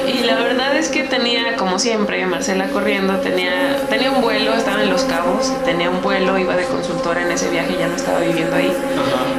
Y 0.07 0.23
la 0.23 0.35
verdad 0.35 0.77
es 0.77 0.87
que 0.87 1.03
tenía, 1.03 1.57
como 1.57 1.77
siempre, 1.77 2.25
Marcela 2.25 2.69
corriendo, 2.69 3.17
tenía, 3.17 3.85
tenía 3.89 4.11
un 4.11 4.21
vuelo, 4.21 4.53
estaba 4.53 4.81
en 4.83 4.91
Los 4.91 5.03
Cabos, 5.03 5.51
tenía 5.65 5.89
un 5.89 6.01
vuelo, 6.01 6.37
iba 6.37 6.55
de 6.55 6.65
consultora 6.65 7.23
en 7.23 7.31
ese 7.31 7.49
viaje, 7.49 7.75
ya 7.77 7.87
no 7.87 7.95
estaba 7.95 8.19
viviendo 8.19 8.55
ahí. 8.55 8.71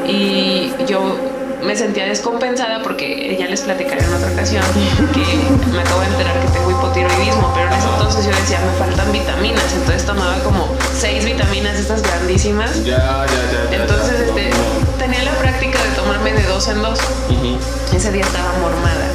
Y 0.06 0.72
yo 0.86 1.16
me 1.62 1.76
sentía 1.76 2.06
descompensada 2.06 2.82
porque 2.82 3.36
ya 3.38 3.46
les 3.46 3.60
platicaré 3.62 4.02
en 4.04 4.14
otra 4.14 4.32
ocasión 4.32 4.64
que 5.12 5.70
me 5.72 5.80
acabo 5.80 6.00
de 6.00 6.06
enterar 6.08 6.40
que 6.40 6.48
tengo 6.48 6.70
hipotiroidismo, 6.70 7.52
pero 7.54 7.68
en 7.68 7.74
ese 7.74 7.88
entonces 7.88 8.24
yo 8.24 8.30
decía, 8.30 8.58
me 8.60 8.78
faltan 8.78 9.12
vitaminas, 9.12 9.72
entonces 9.74 10.04
tomaba 10.06 10.38
como 10.40 10.68
seis 10.96 11.24
vitaminas 11.24 11.78
estas 11.78 12.02
grandísimas. 12.02 12.84
Ya, 12.84 13.26
ya, 13.26 13.70
ya. 13.70 13.82
Entonces 13.82 14.20
este, 14.20 14.50
tenía 14.98 15.22
la 15.24 15.32
práctica 15.32 15.82
de 15.82 15.90
tomarme 15.90 16.32
de 16.32 16.42
dos 16.44 16.68
en 16.68 16.82
dos. 16.82 16.98
Ese 17.94 18.12
día 18.12 18.22
estaba 18.22 18.52
mormada 18.60 19.06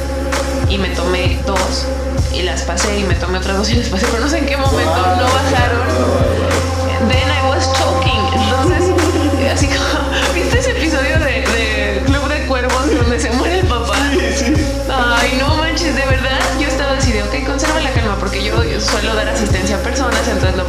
y 0.68 0.78
me 0.78 0.88
tomé 0.90 1.40
dos 1.46 1.86
y 2.32 2.42
las 2.42 2.62
pasé 2.62 2.98
y 2.98 3.04
me 3.04 3.14
tomé 3.14 3.38
otras 3.38 3.56
dos 3.56 3.70
y 3.70 3.74
las 3.74 3.88
pasé, 3.88 4.06
pero 4.10 4.22
no 4.24 4.28
sé 4.28 4.38
en 4.38 4.46
qué 4.46 4.56
momento 4.56 4.96
no 4.96 5.24
bajaron. 5.24 5.86
Then 7.08 7.28
I 7.30 7.48
was 7.48 7.72
choking. 7.78 8.20
Entonces, 8.32 8.75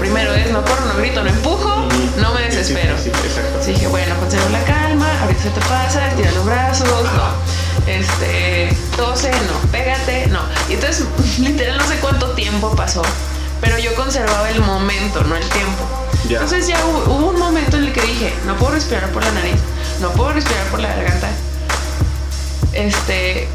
primero 0.08 0.34
es 0.36 0.50
no 0.52 0.64
corro, 0.64 0.86
no 0.86 0.98
grito, 1.00 1.22
no 1.22 1.30
empujo, 1.30 1.86
no 2.18 2.34
me 2.34 2.42
desespero. 2.44 2.96
Sí, 3.62 3.74
dije, 3.74 3.88
bueno, 3.88 4.16
conserva 4.16 4.50
la 4.50 4.64
calma, 4.64 5.08
ahorita 5.22 5.44
se 5.44 5.50
te 5.50 5.60
pasa, 5.62 6.08
estira 6.08 6.32
los 6.32 6.46
brazos, 6.46 6.88
no. 6.88 7.92
Este, 7.92 8.70
tose, 8.96 9.30
no, 9.32 9.70
pégate, 9.70 10.28
no. 10.28 10.40
Y 10.70 10.76
entonces, 10.76 11.06
literal, 11.40 11.78
no 11.78 11.86
sé 11.86 11.98
cuánto 11.98 12.32
tiempo 12.32 12.74
pasó, 12.74 13.02
pero 13.60 13.78
yo 13.80 13.94
conservaba 13.96 14.50
el 14.50 14.62
momento, 14.62 15.24
no 15.26 15.36
el 15.36 15.50
tiempo. 15.50 15.84
Entonces 16.30 16.68
ya 16.68 16.84
hubo, 16.86 17.14
hubo, 17.14 17.30
un 17.32 17.40
momento 17.40 17.76
en 17.76 17.86
el 17.86 17.94
que 17.94 18.02
dije, 18.02 18.34
no 18.46 18.56
puedo 18.56 18.74
respirar 18.74 19.10
por 19.12 19.24
la 19.26 19.32
nariz, 19.32 19.60
no 20.00 20.10
puedo 20.12 20.32
respirar 20.32 20.68
por 20.68 20.80
la 20.80 20.88
garganta, 20.90 21.30
este, 22.78 23.48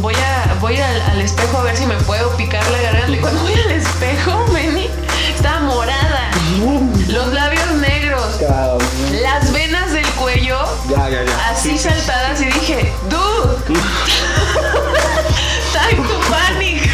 voy 0.00 0.14
a 0.14 0.54
voy 0.60 0.76
al, 0.78 1.20
espejo 1.20 1.58
a 1.58 1.62
ver 1.62 1.76
si 1.76 1.86
me 1.86 1.94
puedo 1.94 2.36
picar 2.36 2.68
la 2.70 2.82
garganta. 2.82 3.12
Y 3.12 3.20
cuando 3.20 3.40
voy 3.42 3.52
al 3.52 3.70
espejo, 3.70 4.44
Benny, 4.52 4.90
estaba 5.44 5.60
morada. 5.60 6.30
Los 7.08 7.34
labios 7.34 7.70
negros. 7.72 8.40
Las 9.20 9.52
venas 9.52 9.92
del 9.92 10.06
cuello. 10.12 10.58
Así 11.50 11.76
saltadas 11.76 12.40
y 12.40 12.46
dije, 12.46 12.90
dude. 13.10 13.78
Time 15.74 16.08
to 16.08 16.18
panic. 16.30 16.88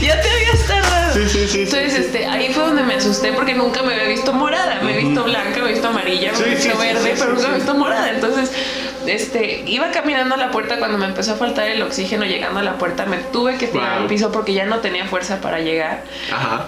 ya 0.00 0.20
te 0.20 0.30
habías 0.30 0.66
tardado. 0.68 1.14
Entonces, 1.20 1.94
este, 1.94 2.26
ahí 2.26 2.52
fue 2.54 2.62
donde 2.62 2.84
me 2.84 2.94
asusté 2.94 3.32
porque 3.32 3.54
nunca 3.54 3.82
me 3.82 3.94
había 3.94 4.06
visto 4.06 4.32
morada. 4.32 4.80
Me 4.82 4.94
he 4.94 5.04
visto 5.04 5.24
blanca, 5.24 5.60
me 5.60 5.70
he 5.70 5.72
visto 5.72 5.88
amarilla, 5.88 6.32
me 6.34 6.38
he 6.38 6.54
visto 6.54 6.78
verde, 6.78 7.14
pero 7.18 7.32
nunca 7.32 7.48
me 7.48 7.54
he 7.54 7.56
visto 7.56 7.74
morada. 7.74 8.10
Entonces, 8.10 8.52
este, 9.08 9.62
iba 9.66 9.90
caminando 9.90 10.34
a 10.34 10.38
la 10.38 10.50
puerta 10.50 10.78
cuando 10.78 10.98
me 10.98 11.06
empezó 11.06 11.32
a 11.32 11.36
faltar 11.36 11.68
el 11.68 11.82
oxígeno 11.82 12.24
llegando 12.24 12.60
a 12.60 12.62
la 12.62 12.78
puerta. 12.78 13.06
Me 13.06 13.18
tuve 13.18 13.56
que 13.56 13.66
tirar 13.66 13.98
al 13.98 14.06
piso 14.06 14.32
porque 14.32 14.54
ya 14.54 14.66
no 14.66 14.78
tenía 14.78 15.06
fuerza 15.06 15.40
para 15.40 15.60
llegar. 15.60 16.04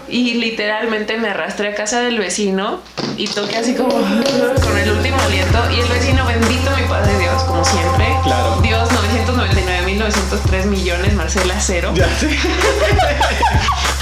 Y 0.09 0.35
literalmente 0.35 1.16
me 1.18 1.29
arrastré 1.29 1.68
a 1.68 1.74
casa 1.74 2.00
del 2.00 2.18
vecino 2.18 2.81
y 3.16 3.26
toqué 3.29 3.57
así 3.57 3.74
como 3.74 3.90
con 3.90 4.79
el 4.79 4.90
último 4.90 5.20
aliento. 5.20 5.59
Y 5.70 5.81
el 5.81 5.88
vecino, 5.88 6.26
bendito 6.26 6.70
mi 6.76 6.83
Padre 6.88 7.18
Dios, 7.18 7.42
como 7.44 7.64
siempre. 7.64 8.07
Claro. 8.24 8.61
Dios, 8.62 8.88
999.903 8.90 10.64
millones, 10.66 11.14
Marcela, 11.14 11.55
cero. 11.61 11.92
Ya 11.94 12.09
sé. 12.16 12.29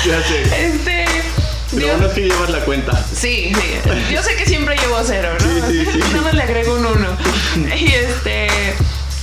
ya 0.07 0.23
sé. 0.23 0.67
Este 0.67 1.18
lo 1.73 1.87
bueno 1.87 2.07
es 2.07 2.13
que 2.13 2.21
llevas 2.23 2.51
la 2.51 2.61
cuenta. 2.65 3.05
Sí, 3.15 3.53
sí. 3.55 4.13
Yo 4.13 4.23
sé 4.23 4.37
que 4.37 4.47
siempre 4.47 4.77
llevo 4.77 5.01
cero, 5.05 5.31
¿no? 5.41 5.69
Sí, 5.69 5.85
sí, 5.85 5.91
sí. 5.93 5.99
Nada 5.99 6.23
más 6.23 6.35
le 6.35 6.43
agrego 6.43 6.75
un 6.75 6.87
uno. 6.87 7.09
Y 7.77 7.93
este. 7.93 8.49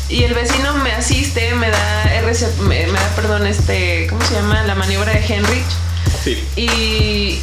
Y 0.07 0.23
el 0.23 0.35
vecino 0.35 0.75
me 0.75 0.91
asiste, 0.91 1.55
me 1.55 1.71
da 1.71 2.03
RC, 2.21 2.61
me, 2.61 2.85
da, 2.85 3.15
perdón, 3.15 3.47
este, 3.47 4.05
¿cómo 4.07 4.23
se 4.23 4.35
llama? 4.35 4.61
La 4.63 4.75
maniobra 4.75 5.11
de 5.11 5.25
Henrich. 5.25 5.65
Sí. 6.23 6.47
Y 6.55 7.39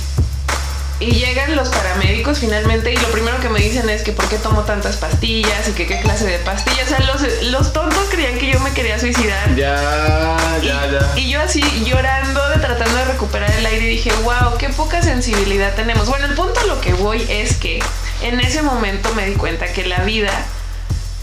y 1.03 1.12
llegan 1.12 1.57
los 1.57 1.69
paramédicos 1.69 2.38
finalmente 2.38 2.93
y 2.93 2.97
lo 2.97 3.09
primero 3.09 3.41
que 3.41 3.49
me 3.49 3.59
dicen 3.59 3.88
es 3.91 4.03
que 4.03 4.12
por 4.12 4.29
qué 4.29 4.38
tomo 4.38 4.62
tantas 4.62 4.97
pastillas 4.97 5.69
y 5.69 5.73
que 5.73 5.87
qué 5.87 6.01
clase 6.01 6.27
de 6.27 6.38
pastillas. 6.38 6.87
O 6.87 6.88
sea, 6.88 7.01
los, 7.01 7.43
los 7.51 7.73
tontos 7.73 8.09
creían 8.11 8.38
que 8.38 8.53
yo 8.53 8.61
me 8.61 8.73
quería 8.73 8.99
suicidar. 8.99 9.55
Ya, 9.57 10.37
ya, 10.62 10.87
ya. 10.91 11.12
Y 11.17 11.29
yo 11.29 11.41
así 11.41 11.61
llorando, 11.85 12.49
de 12.51 12.59
tratando 12.59 12.97
de 12.97 13.05
recuperar 13.07 13.51
el 13.51 13.67
aire 13.67 13.85
y 13.87 13.88
dije, 13.97 14.12
wow, 14.23 14.57
qué 14.59 14.69
poca 14.69 15.03
sensibilidad 15.03 15.75
tenemos. 15.75 16.09
Bueno, 16.09 16.27
el 16.27 16.35
punto 16.35 16.61
a 16.61 16.65
lo 16.67 16.81
que 16.81 16.93
voy 16.95 17.27
es 17.29 17.57
que 17.57 17.83
en 18.23 18.41
ese 18.41 18.62
momento 18.62 19.12
me 19.15 19.27
di 19.27 19.35
cuenta 19.35 19.73
que 19.73 19.85
la 19.85 20.05
vida, 20.05 20.33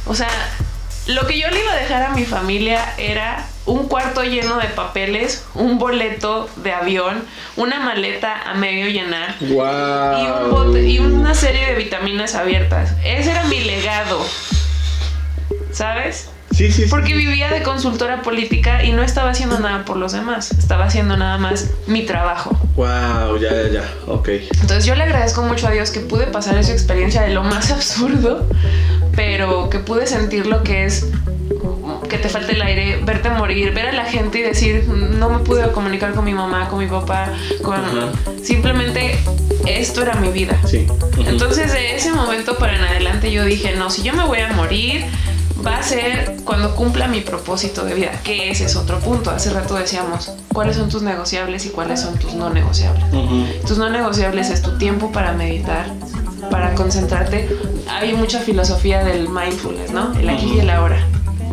o 0.05 0.13
sea, 0.13 0.29
lo 1.09 1.25
que 1.25 1.39
yo 1.39 1.49
le 1.49 1.59
iba 1.59 1.73
a 1.73 1.75
dejar 1.75 2.03
a 2.03 2.09
mi 2.09 2.23
familia 2.23 2.93
era 2.99 3.43
un 3.65 3.87
cuarto 3.87 4.23
lleno 4.23 4.57
de 4.57 4.67
papeles, 4.67 5.43
un 5.55 5.79
boleto 5.79 6.47
de 6.57 6.71
avión, 6.71 7.25
una 7.55 7.79
maleta 7.79 8.39
a 8.43 8.53
medio 8.53 8.87
llenar 8.87 9.35
y, 9.41 9.53
un 9.53 10.49
bote, 10.51 10.87
y 10.87 10.99
una 10.99 11.33
serie 11.33 11.65
de 11.65 11.73
vitaminas 11.73 12.35
abiertas. 12.35 12.93
Ese 13.03 13.31
era 13.31 13.43
mi 13.45 13.59
legado. 13.59 14.23
¿Sabes? 15.71 16.29
Sí, 16.59 16.69
sí, 16.73 16.87
Porque 16.89 17.13
vivía 17.13 17.49
de 17.49 17.63
consultora 17.63 18.21
política 18.21 18.83
y 18.83 18.91
no 18.91 19.01
estaba 19.01 19.29
haciendo 19.29 19.57
nada 19.59 19.85
por 19.85 19.95
los 19.95 20.11
demás. 20.11 20.51
Estaba 20.51 20.83
haciendo 20.83 21.15
nada 21.15 21.37
más 21.37 21.69
mi 21.87 22.05
trabajo. 22.05 22.51
Wow, 22.75 23.39
ya, 23.39 23.49
ya, 23.49 23.69
ya. 23.69 23.93
Ok. 24.07 24.27
Entonces 24.27 24.83
yo 24.83 24.93
le 24.95 25.03
agradezco 25.03 25.41
mucho 25.43 25.67
a 25.67 25.71
Dios 25.71 25.89
que 25.89 26.01
pude 26.01 26.27
pasar 26.27 26.57
esa 26.57 26.73
experiencia 26.73 27.21
de 27.21 27.29
lo 27.29 27.43
más 27.43 27.71
absurdo, 27.71 28.45
pero 29.15 29.69
que 29.69 29.79
pude 29.79 30.05
sentir 30.05 30.47
lo 30.47 30.61
que 30.63 30.83
es 30.83 31.07
que 32.09 32.17
te 32.17 32.27
falte 32.27 32.51
el 32.51 32.61
aire, 32.61 32.99
verte 33.05 33.29
morir, 33.29 33.73
ver 33.73 33.87
a 33.87 33.93
la 33.93 34.03
gente 34.03 34.39
y 34.39 34.41
decir, 34.41 34.83
no 34.85 35.29
me 35.29 35.39
pude 35.39 35.71
comunicar 35.71 36.11
con 36.11 36.25
mi 36.25 36.33
mamá, 36.33 36.67
con 36.67 36.79
mi 36.79 36.87
papá, 36.87 37.31
con... 37.61 37.81
Simplemente 38.43 39.17
esto 39.65 40.01
era 40.01 40.15
mi 40.15 40.27
vida. 40.27 40.59
Sí. 40.65 40.87
Entonces 41.25 41.71
de 41.71 41.95
ese 41.95 42.11
momento 42.11 42.57
para 42.57 42.75
en 42.75 42.83
adelante 42.83 43.31
yo 43.31 43.45
dije, 43.45 43.77
no, 43.77 43.89
si 43.89 44.03
yo 44.03 44.11
me 44.11 44.25
voy 44.25 44.39
a 44.39 44.51
morir, 44.51 45.05
va 45.65 45.77
a 45.77 45.83
ser 45.83 46.37
cuando 46.43 46.75
cumpla 46.75 47.07
mi 47.07 47.21
propósito 47.21 47.83
de 47.83 47.93
vida, 47.93 48.11
que 48.23 48.49
ese 48.51 48.65
es 48.65 48.75
otro 48.75 48.99
punto. 48.99 49.31
Hace 49.31 49.51
rato 49.51 49.75
decíamos, 49.75 50.31
¿cuáles 50.53 50.75
son 50.75 50.89
tus 50.89 51.01
negociables 51.01 51.65
y 51.65 51.69
cuáles 51.69 52.01
son 52.01 52.17
tus 52.17 52.33
no 52.33 52.49
negociables? 52.49 53.03
Tus 53.65 53.77
no 53.77 53.89
negociables 53.89 54.49
es 54.49 54.61
tu 54.61 54.77
tiempo 54.77 55.11
para 55.11 55.33
meditar, 55.33 55.93
para 56.49 56.73
concentrarte. 56.75 57.49
Hay 57.89 58.13
mucha 58.13 58.39
filosofía 58.39 59.03
del 59.03 59.29
mindfulness, 59.29 59.91
¿no? 59.91 60.17
El 60.17 60.29
aquí 60.29 60.53
y 60.55 60.59
el 60.59 60.69
ahora. 60.69 61.05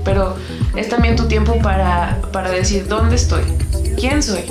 Pero 0.04 0.36
es 0.76 0.88
también 0.88 1.16
tu 1.16 1.26
tiempo 1.26 1.58
para, 1.60 2.20
para 2.32 2.50
decir, 2.50 2.86
¿dónde 2.86 3.16
estoy? 3.16 3.42
¿Quién 3.98 4.22
soy? 4.22 4.44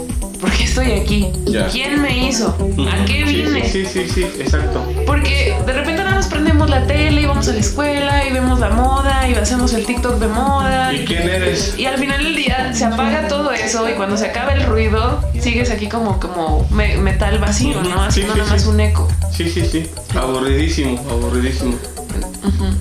¿Por 0.45 0.53
qué 0.53 0.63
estoy 0.65 0.91
aquí? 0.91 1.27
¿Quién 1.71 2.03
me 2.03 2.27
hizo? 2.27 2.55
¿A 2.87 3.03
qué 3.05 3.23
vine? 3.23 3.67
Sí, 3.67 3.83
sí, 3.83 4.07
sí, 4.07 4.21
exacto. 4.39 4.85
Porque 5.07 5.57
de 5.65 5.73
repente 5.73 6.03
nada 6.03 6.17
más 6.17 6.27
prendemos 6.27 6.69
la 6.69 6.85
tele 6.85 7.21
y 7.21 7.25
vamos 7.25 7.47
a 7.47 7.53
la 7.53 7.61
escuela 7.61 8.27
y 8.27 8.31
vemos 8.31 8.59
la 8.59 8.69
moda 8.69 9.27
y 9.27 9.33
hacemos 9.33 9.73
el 9.73 9.87
TikTok 9.87 10.19
de 10.19 10.27
moda. 10.27 10.93
¿Y 10.93 11.03
quién 11.03 11.23
eres? 11.23 11.73
Y 11.79 11.87
al 11.87 11.97
final 11.97 12.23
del 12.23 12.35
día 12.35 12.71
se 12.75 12.85
apaga 12.85 13.27
todo 13.27 13.53
eso 13.53 13.89
y 13.89 13.93
cuando 13.93 14.17
se 14.17 14.27
acaba 14.27 14.53
el 14.53 14.67
ruido 14.67 15.19
sigues 15.41 15.71
aquí 15.71 15.89
como, 15.89 16.19
como 16.19 16.67
metal 16.69 17.39
vacío, 17.39 17.81
¿no? 17.81 18.03
Haciendo 18.03 18.35
nada 18.35 18.47
más 18.47 18.67
un 18.67 18.79
eco. 18.79 19.07
Sí, 19.35 19.49
sí, 19.49 19.65
sí. 19.65 19.89
Aburridísimo, 20.15 21.03
aburridísimo. 21.09 21.73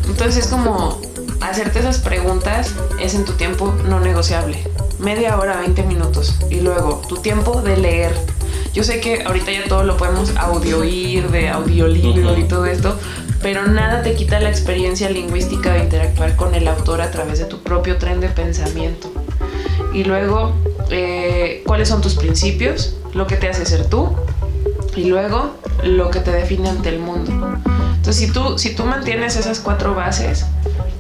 Entonces 0.07 0.45
es 0.45 0.51
como 0.51 1.01
hacerte 1.41 1.79
esas 1.79 1.97
preguntas 1.99 2.75
es 3.01 3.15
en 3.15 3.25
tu 3.25 3.33
tiempo 3.33 3.75
no 3.89 4.01
negociable. 4.01 4.63
Media 4.99 5.39
hora, 5.39 5.59
20 5.59 5.83
minutos. 5.85 6.37
Y 6.51 6.61
luego, 6.61 7.03
tu 7.09 7.17
tiempo 7.17 7.63
de 7.63 7.77
leer. 7.77 8.13
Yo 8.73 8.83
sé 8.83 9.01
que 9.01 9.23
ahorita 9.23 9.53
ya 9.53 9.65
todo 9.69 9.85
lo 9.85 9.97
podemos 9.97 10.35
audioír, 10.37 11.31
de 11.31 11.49
audiolibro 11.49 12.37
y 12.37 12.45
todo 12.45 12.67
esto, 12.67 12.99
pero 13.41 13.67
nada 13.67 14.03
te 14.03 14.15
quita 14.15 14.41
la 14.41 14.49
experiencia 14.49 15.11
lingüística 15.11 15.73
de 15.75 15.85
interactuar 15.85 16.35
con 16.35 16.55
el 16.55 16.67
autor 16.67 17.01
a 17.01 17.11
través 17.11 17.39
de 17.39 17.45
tu 17.45 17.63
propio 17.63 17.99
tren 17.99 18.21
de 18.21 18.29
pensamiento. 18.29 19.13
Y 19.93 20.03
luego, 20.05 20.55
eh, 20.91 21.63
¿cuáles 21.67 21.89
son 21.89 22.01
tus 22.01 22.15
principios? 22.17 22.97
Lo 23.13 23.27
que 23.27 23.37
te 23.37 23.49
hace 23.49 23.65
ser 23.65 23.87
tú. 23.87 24.17
Y 24.97 25.05
luego, 25.05 25.55
lo 25.85 26.11
que 26.11 26.21
te 26.21 26.33
define 26.33 26.69
ante 26.69 26.89
el 26.89 26.99
mundo. 26.99 27.31
Entonces, 27.97 28.17
si 28.17 28.33
tú, 28.33 28.59
si 28.59 28.75
tú 28.75 28.85
mantienes 28.85 29.37
esas 29.37 29.61
cuatro 29.61 29.95
bases, 29.95 30.47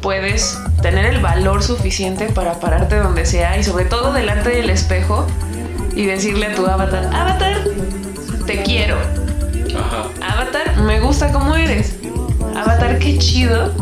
puedes 0.04 0.58
tener 0.82 1.06
el 1.06 1.22
valor 1.22 1.62
suficiente 1.62 2.26
para 2.26 2.60
pararte 2.60 2.96
donde 2.96 3.24
sea 3.24 3.58
y 3.58 3.64
sobre 3.64 3.86
todo 3.86 4.12
delante 4.12 4.50
del 4.50 4.68
espejo 4.68 5.26
y 5.96 6.04
decirle 6.04 6.48
a 6.48 6.54
tu 6.54 6.66
avatar, 6.66 7.06
avatar, 7.06 7.64
te 8.44 8.62
quiero. 8.62 8.98
Avatar, 10.20 10.76
me 10.82 11.00
gusta 11.00 11.32
como 11.32 11.56
eres. 11.56 11.96
Avatar, 12.54 12.98
qué 12.98 13.16
chido 13.16 13.72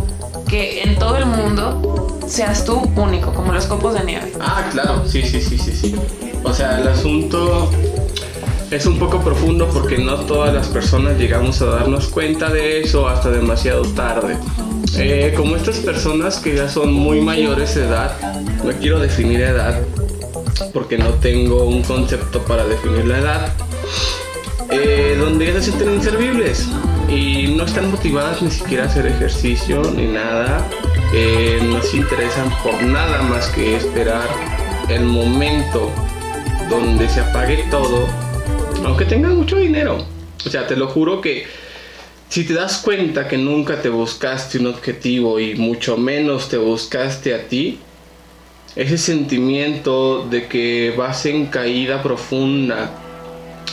que 0.48 0.84
en 0.84 0.96
todo 0.96 1.16
el 1.16 1.26
mundo 1.26 2.20
seas 2.28 2.64
tú 2.64 2.88
único, 2.94 3.34
como 3.34 3.52
los 3.52 3.66
copos 3.66 3.94
de 3.94 4.04
nieve. 4.04 4.32
Ah, 4.38 4.68
claro, 4.70 5.02
sí, 5.08 5.22
sí, 5.22 5.40
sí, 5.40 5.58
sí, 5.58 5.72
sí. 5.72 5.96
O 6.44 6.52
sea, 6.52 6.78
el 6.78 6.86
asunto 6.86 7.68
es 8.70 8.86
un 8.86 8.96
poco 8.96 9.18
profundo 9.18 9.68
porque 9.74 9.98
no 9.98 10.14
todas 10.20 10.54
las 10.54 10.68
personas 10.68 11.18
llegamos 11.18 11.60
a 11.62 11.66
darnos 11.66 12.06
cuenta 12.06 12.48
de 12.48 12.80
eso 12.82 13.08
hasta 13.08 13.28
demasiado 13.30 13.82
tarde. 13.82 14.36
Eh, 14.96 15.32
como 15.36 15.56
estas 15.56 15.78
personas 15.78 16.38
que 16.38 16.54
ya 16.54 16.68
son 16.68 16.92
muy 16.92 17.20
mayores 17.20 17.74
de 17.74 17.84
edad, 17.84 18.14
no 18.62 18.72
quiero 18.72 19.00
definir 19.00 19.40
edad 19.40 19.80
porque 20.72 20.98
no 20.98 21.10
tengo 21.14 21.64
un 21.64 21.82
concepto 21.82 22.42
para 22.42 22.64
definir 22.66 23.06
la 23.06 23.18
edad, 23.18 23.52
eh, 24.70 25.16
donde 25.18 25.46
ya 25.46 25.54
se 25.54 25.62
sienten 25.62 25.94
inservibles 25.94 26.68
y 27.08 27.54
no 27.56 27.64
están 27.64 27.90
motivadas 27.90 28.42
ni 28.42 28.50
siquiera 28.50 28.84
a 28.84 28.86
hacer 28.86 29.06
ejercicio 29.06 29.82
ni 29.96 30.06
nada, 30.06 30.66
eh, 31.14 31.60
no 31.62 31.82
se 31.82 31.98
interesan 31.98 32.50
por 32.62 32.82
nada 32.82 33.22
más 33.22 33.48
que 33.48 33.76
esperar 33.76 34.28
el 34.88 35.04
momento 35.04 35.90
donde 36.68 37.08
se 37.08 37.20
apague 37.20 37.64
todo, 37.70 38.06
aunque 38.84 39.04
tengan 39.04 39.36
mucho 39.36 39.56
dinero. 39.56 40.04
O 40.44 40.50
sea, 40.50 40.66
te 40.66 40.76
lo 40.76 40.88
juro 40.88 41.20
que 41.20 41.46
si 42.32 42.44
te 42.44 42.54
das 42.54 42.78
cuenta 42.78 43.28
que 43.28 43.36
nunca 43.36 43.82
te 43.82 43.90
buscaste 43.90 44.58
un 44.58 44.68
objetivo 44.68 45.38
y 45.38 45.54
mucho 45.54 45.98
menos 45.98 46.48
te 46.48 46.56
buscaste 46.56 47.34
a 47.34 47.46
ti, 47.46 47.78
ese 48.74 48.96
sentimiento 48.96 50.26
de 50.30 50.48
que 50.48 50.94
vas 50.96 51.26
en 51.26 51.44
caída 51.44 52.02
profunda 52.02 52.90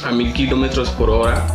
a 0.04 0.12
mil 0.12 0.34
kilómetros 0.34 0.90
por 0.90 1.10
hora 1.10 1.48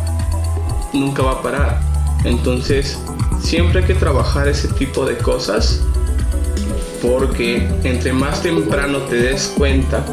nunca 0.93 1.21
va 1.21 1.33
a 1.33 1.41
parar. 1.43 1.79
Entonces, 2.23 2.97
siempre 3.39 3.81
hay 3.81 3.85
que 3.85 3.93
trabajar 3.93 4.47
ese 4.47 4.67
tipo 4.69 5.05
de 5.05 5.15
cosas 5.19 5.83
porque 7.03 7.69
entre 7.83 8.13
más 8.13 8.41
temprano 8.41 8.97
te 9.01 9.17
des 9.17 9.53
cuenta, 9.55 10.03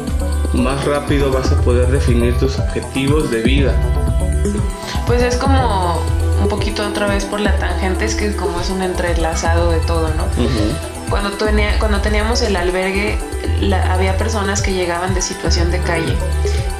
más 0.53 0.85
rápido 0.85 1.31
vas 1.31 1.51
a 1.51 1.59
poder 1.61 1.87
definir 1.87 2.37
tus 2.37 2.59
objetivos 2.59 3.31
de 3.31 3.41
vida. 3.41 3.73
Pues 5.07 5.23
es 5.23 5.37
como 5.37 5.99
un 6.43 6.49
poquito 6.49 6.85
otra 6.87 7.07
vez 7.07 7.25
por 7.25 7.39
la 7.39 7.57
tangente, 7.57 8.05
es 8.05 8.15
que 8.15 8.35
como 8.35 8.59
es 8.61 8.69
un 8.69 8.81
entrelazado 8.81 9.71
de 9.71 9.79
todo, 9.79 10.09
¿no? 10.09 10.25
cuando, 11.09 11.31
tenía, 11.31 11.79
cuando 11.79 12.01
teníamos 12.01 12.41
el 12.41 12.55
albergue, 12.55 13.17
había 13.89 14.17
personas 14.17 14.61
que 14.61 14.73
llegaban 14.73 15.13
de 15.13 15.21
situación 15.21 15.71
de 15.71 15.79
calle 15.79 16.15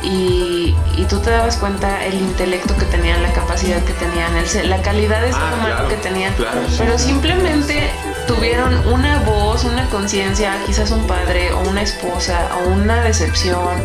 y, 0.02 0.76
y, 0.97 1.06
tú 1.08 1.19
te 1.19 1.30
dabas 1.30 1.56
cuenta 1.58 2.04
el 2.04 2.15
intelecto 2.15 2.76
que 2.76 2.86
tenían, 2.86 3.23
la 3.23 3.32
capacidad 3.32 3.82
que 3.84 3.93
tenían, 3.93 4.36
el, 4.36 4.69
la 4.69 4.82
calidad 4.82 5.21
de 5.21 5.32
ser 5.32 5.41
ah, 5.41 5.54
humano 5.56 5.88
que 5.88 5.95
tenían, 5.95 6.34
pero 6.78 6.97
simplemente 6.97 7.89
tuvieron 8.28 8.86
una 8.88 9.19
voz, 9.19 9.63
una 9.63 9.88
conciencia, 9.89 10.58
quizás 10.65 10.91
un 10.91 11.08
padre 11.08 11.54
o 11.54 11.60
una 11.69 11.84
esposa 11.84 12.49
o 12.58 12.69
una 12.69 13.02
decepción 13.02 13.82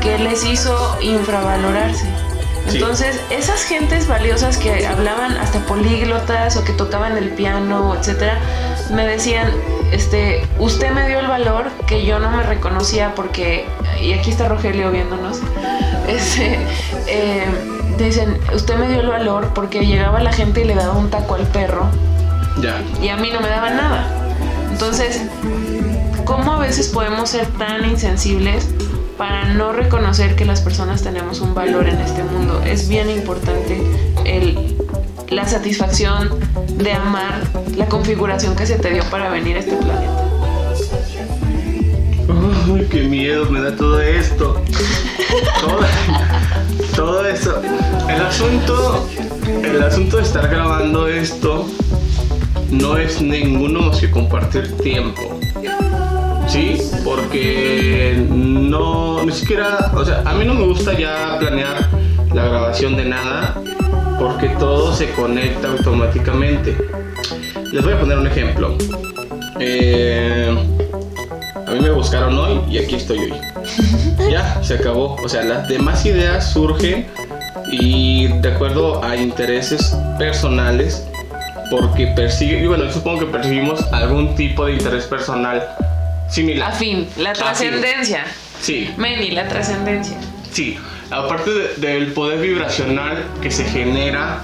que 0.00 0.18
les 0.18 0.44
hizo 0.44 0.98
infravalorarse. 1.00 2.27
Entonces, 2.68 3.20
esas 3.30 3.62
gentes 3.64 4.08
valiosas 4.08 4.58
que 4.58 4.86
hablaban 4.86 5.36
hasta 5.36 5.60
políglotas 5.60 6.56
o 6.56 6.64
que 6.64 6.72
tocaban 6.72 7.16
el 7.16 7.30
piano, 7.30 7.94
etcétera, 7.94 8.38
me 8.90 9.06
decían, 9.06 9.52
este, 9.92 10.46
usted 10.58 10.90
me 10.90 11.08
dio 11.08 11.20
el 11.20 11.26
valor 11.26 11.70
que 11.86 12.04
yo 12.04 12.18
no 12.18 12.30
me 12.30 12.42
reconocía 12.42 13.14
porque, 13.14 13.66
y 14.02 14.12
aquí 14.12 14.30
está 14.30 14.48
Rogelio 14.48 14.90
viéndonos, 14.90 15.40
este, 16.08 16.58
eh, 17.06 17.44
dicen, 17.98 18.38
usted 18.54 18.76
me 18.76 18.88
dio 18.88 19.00
el 19.00 19.08
valor 19.08 19.52
porque 19.54 19.86
llegaba 19.86 20.20
la 20.20 20.32
gente 20.32 20.62
y 20.62 20.64
le 20.64 20.74
daba 20.74 20.94
un 20.94 21.10
taco 21.10 21.34
al 21.34 21.46
perro. 21.46 21.86
Ya. 22.60 22.82
Y 23.00 23.08
a 23.08 23.16
mí 23.16 23.30
no 23.32 23.40
me 23.40 23.48
daban 23.48 23.76
nada. 23.76 24.06
Entonces, 24.70 25.22
¿cómo 26.24 26.54
a 26.54 26.58
veces 26.58 26.88
podemos 26.88 27.30
ser 27.30 27.46
tan 27.46 27.84
insensibles 27.84 28.68
para 29.18 29.52
no 29.52 29.72
reconocer 29.72 30.36
que 30.36 30.44
las 30.44 30.60
personas 30.60 31.02
tenemos 31.02 31.40
un 31.40 31.52
valor 31.52 31.88
en 31.88 31.98
este 31.98 32.22
mundo. 32.22 32.62
Es 32.64 32.88
bien 32.88 33.10
importante 33.10 33.82
el, 34.24 34.76
la 35.28 35.46
satisfacción 35.46 36.30
de 36.76 36.92
amar 36.92 37.42
la 37.76 37.86
configuración 37.86 38.54
que 38.54 38.64
se 38.64 38.76
te 38.76 38.90
dio 38.90 39.02
para 39.10 39.28
venir 39.28 39.56
a 39.56 39.60
este 39.60 39.76
planeta. 39.76 40.24
Uy, 42.68 42.86
qué 42.90 43.02
miedo 43.02 43.50
me 43.50 43.60
da 43.60 43.74
todo 43.74 44.00
esto. 44.00 44.62
todo, 45.60 45.80
todo 46.94 47.26
eso. 47.26 47.60
El 48.08 48.22
asunto, 48.22 49.08
el 49.64 49.82
asunto 49.82 50.18
de 50.18 50.22
estar 50.22 50.48
grabando 50.48 51.08
esto 51.08 51.66
no 52.70 52.96
es 52.96 53.20
ninguno 53.20 53.80
más 53.80 53.98
que 53.98 54.10
compartir 54.10 54.76
tiempo. 54.76 55.37
¿Sí? 56.48 56.78
Porque 57.04 58.26
no, 58.28 59.24
ni 59.24 59.32
siquiera, 59.32 59.92
o 59.94 60.04
sea, 60.04 60.22
a 60.24 60.34
mí 60.34 60.44
no 60.44 60.54
me 60.54 60.64
gusta 60.64 60.98
ya 60.98 61.38
planear 61.38 61.88
la 62.32 62.44
grabación 62.46 62.96
de 62.96 63.04
nada 63.04 63.54
porque 64.18 64.48
todo 64.58 64.94
se 64.94 65.10
conecta 65.12 65.68
automáticamente. 65.68 66.76
Les 67.72 67.84
voy 67.84 67.92
a 67.92 68.00
poner 68.00 68.18
un 68.18 68.26
ejemplo. 68.26 68.76
Eh, 69.60 70.56
a 71.66 71.70
mí 71.70 71.80
me 71.80 71.90
buscaron 71.90 72.36
hoy 72.38 72.60
y 72.68 72.78
aquí 72.78 72.96
estoy 72.96 73.18
hoy. 73.18 73.34
ya, 74.30 74.62
se 74.62 74.74
acabó. 74.74 75.16
O 75.22 75.28
sea, 75.28 75.44
las 75.44 75.68
demás 75.68 76.04
ideas 76.06 76.50
surgen 76.52 77.06
y 77.70 78.28
de 78.28 78.48
acuerdo 78.48 79.04
a 79.04 79.16
intereses 79.16 79.96
personales 80.18 81.06
porque 81.70 82.06
persigue, 82.08 82.62
y 82.62 82.66
bueno, 82.66 82.90
supongo 82.90 83.20
que 83.20 83.26
percibimos 83.26 83.82
algún 83.92 84.34
tipo 84.34 84.64
de 84.64 84.72
interés 84.72 85.04
personal 85.04 85.62
similar. 86.28 86.72
Afín, 86.72 87.08
la 87.16 87.32
trascendencia. 87.32 88.24
Sí. 88.60 88.90
Meni, 88.96 89.30
la 89.30 89.48
trascendencia. 89.48 90.16
Sí, 90.52 90.76
aparte 91.10 91.50
del 91.76 92.12
poder 92.12 92.40
vibracional 92.40 93.24
que 93.40 93.50
se 93.50 93.64
genera 93.64 94.42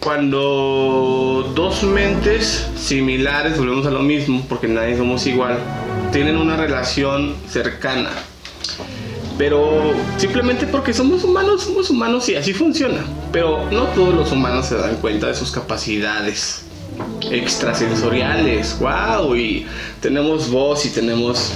cuando 0.00 1.52
dos 1.56 1.82
mentes 1.82 2.68
similares, 2.76 3.58
volvemos 3.58 3.86
a 3.86 3.90
lo 3.90 4.02
mismo, 4.02 4.44
porque 4.48 4.68
nadie 4.68 4.96
somos 4.96 5.26
igual, 5.26 5.58
tienen 6.12 6.36
una 6.36 6.56
relación 6.56 7.34
cercana. 7.50 8.10
Pero 9.36 9.94
simplemente 10.16 10.66
porque 10.66 10.94
somos 10.94 11.24
humanos, 11.24 11.64
somos 11.64 11.90
humanos 11.90 12.28
y 12.28 12.36
así 12.36 12.54
funciona. 12.54 13.04
Pero 13.32 13.68
no 13.70 13.82
todos 13.88 14.14
los 14.14 14.30
humanos 14.30 14.66
se 14.66 14.76
dan 14.76 14.96
cuenta 14.96 15.26
de 15.26 15.34
sus 15.34 15.50
capacidades 15.50 16.65
extrasensoriales. 17.30 18.78
¡Wow! 18.78 19.36
Y 19.36 19.66
tenemos 20.00 20.50
voz 20.50 20.86
y 20.86 20.90
tenemos 20.90 21.52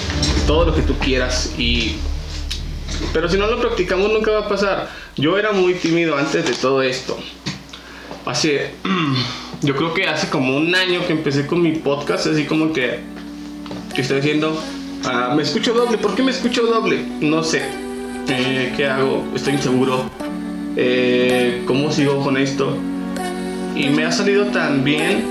todo 0.47 0.67
lo 0.67 0.75
que 0.75 0.83
tú 0.83 0.95
quieras. 0.99 1.53
Y 1.59 1.97
pero 3.13 3.29
si 3.29 3.39
no 3.39 3.47
lo 3.47 3.61
practicamos 3.61 4.13
nunca 4.13 4.31
va 4.31 4.41
a 4.41 4.49
pasar. 4.49 4.89
Yo 5.17 5.39
era 5.39 5.53
muy 5.53 5.75
tímido 5.75 6.17
antes 6.17 6.47
de 6.47 6.53
todo 6.53 6.83
esto. 6.83 7.19
Hace, 8.27 8.71
yo 9.63 9.75
creo 9.77 9.95
que 9.95 10.07
hace 10.07 10.29
como 10.29 10.57
un 10.57 10.75
año 10.75 11.07
que 11.07 11.13
empecé 11.13 11.47
con 11.47 11.63
mi 11.63 11.73
podcast, 11.73 12.27
así 12.27 12.45
como 12.45 12.73
que, 12.73 13.01
estoy 13.97 14.17
diciendo, 14.17 14.63
ah, 15.05 15.33
me 15.35 15.43
escucho 15.43 15.73
doble, 15.73 15.99
¿por 15.99 16.15
qué 16.15 16.23
me 16.23 16.31
escucho 16.31 16.67
doble? 16.67 17.05
No 17.21 17.43
sé, 17.43 17.63
eh, 18.29 18.73
¿qué 18.77 18.87
hago? 18.87 19.27
Estoy 19.35 19.55
inseguro, 19.55 20.05
eh, 20.77 21.63
¿cómo 21.67 21.91
sigo 21.91 22.23
con 22.23 22.37
esto? 22.37 22.77
Y 23.75 23.89
me 23.89 24.05
ha 24.05 24.13
salido 24.13 24.47
tan 24.47 24.85
bien 24.85 25.25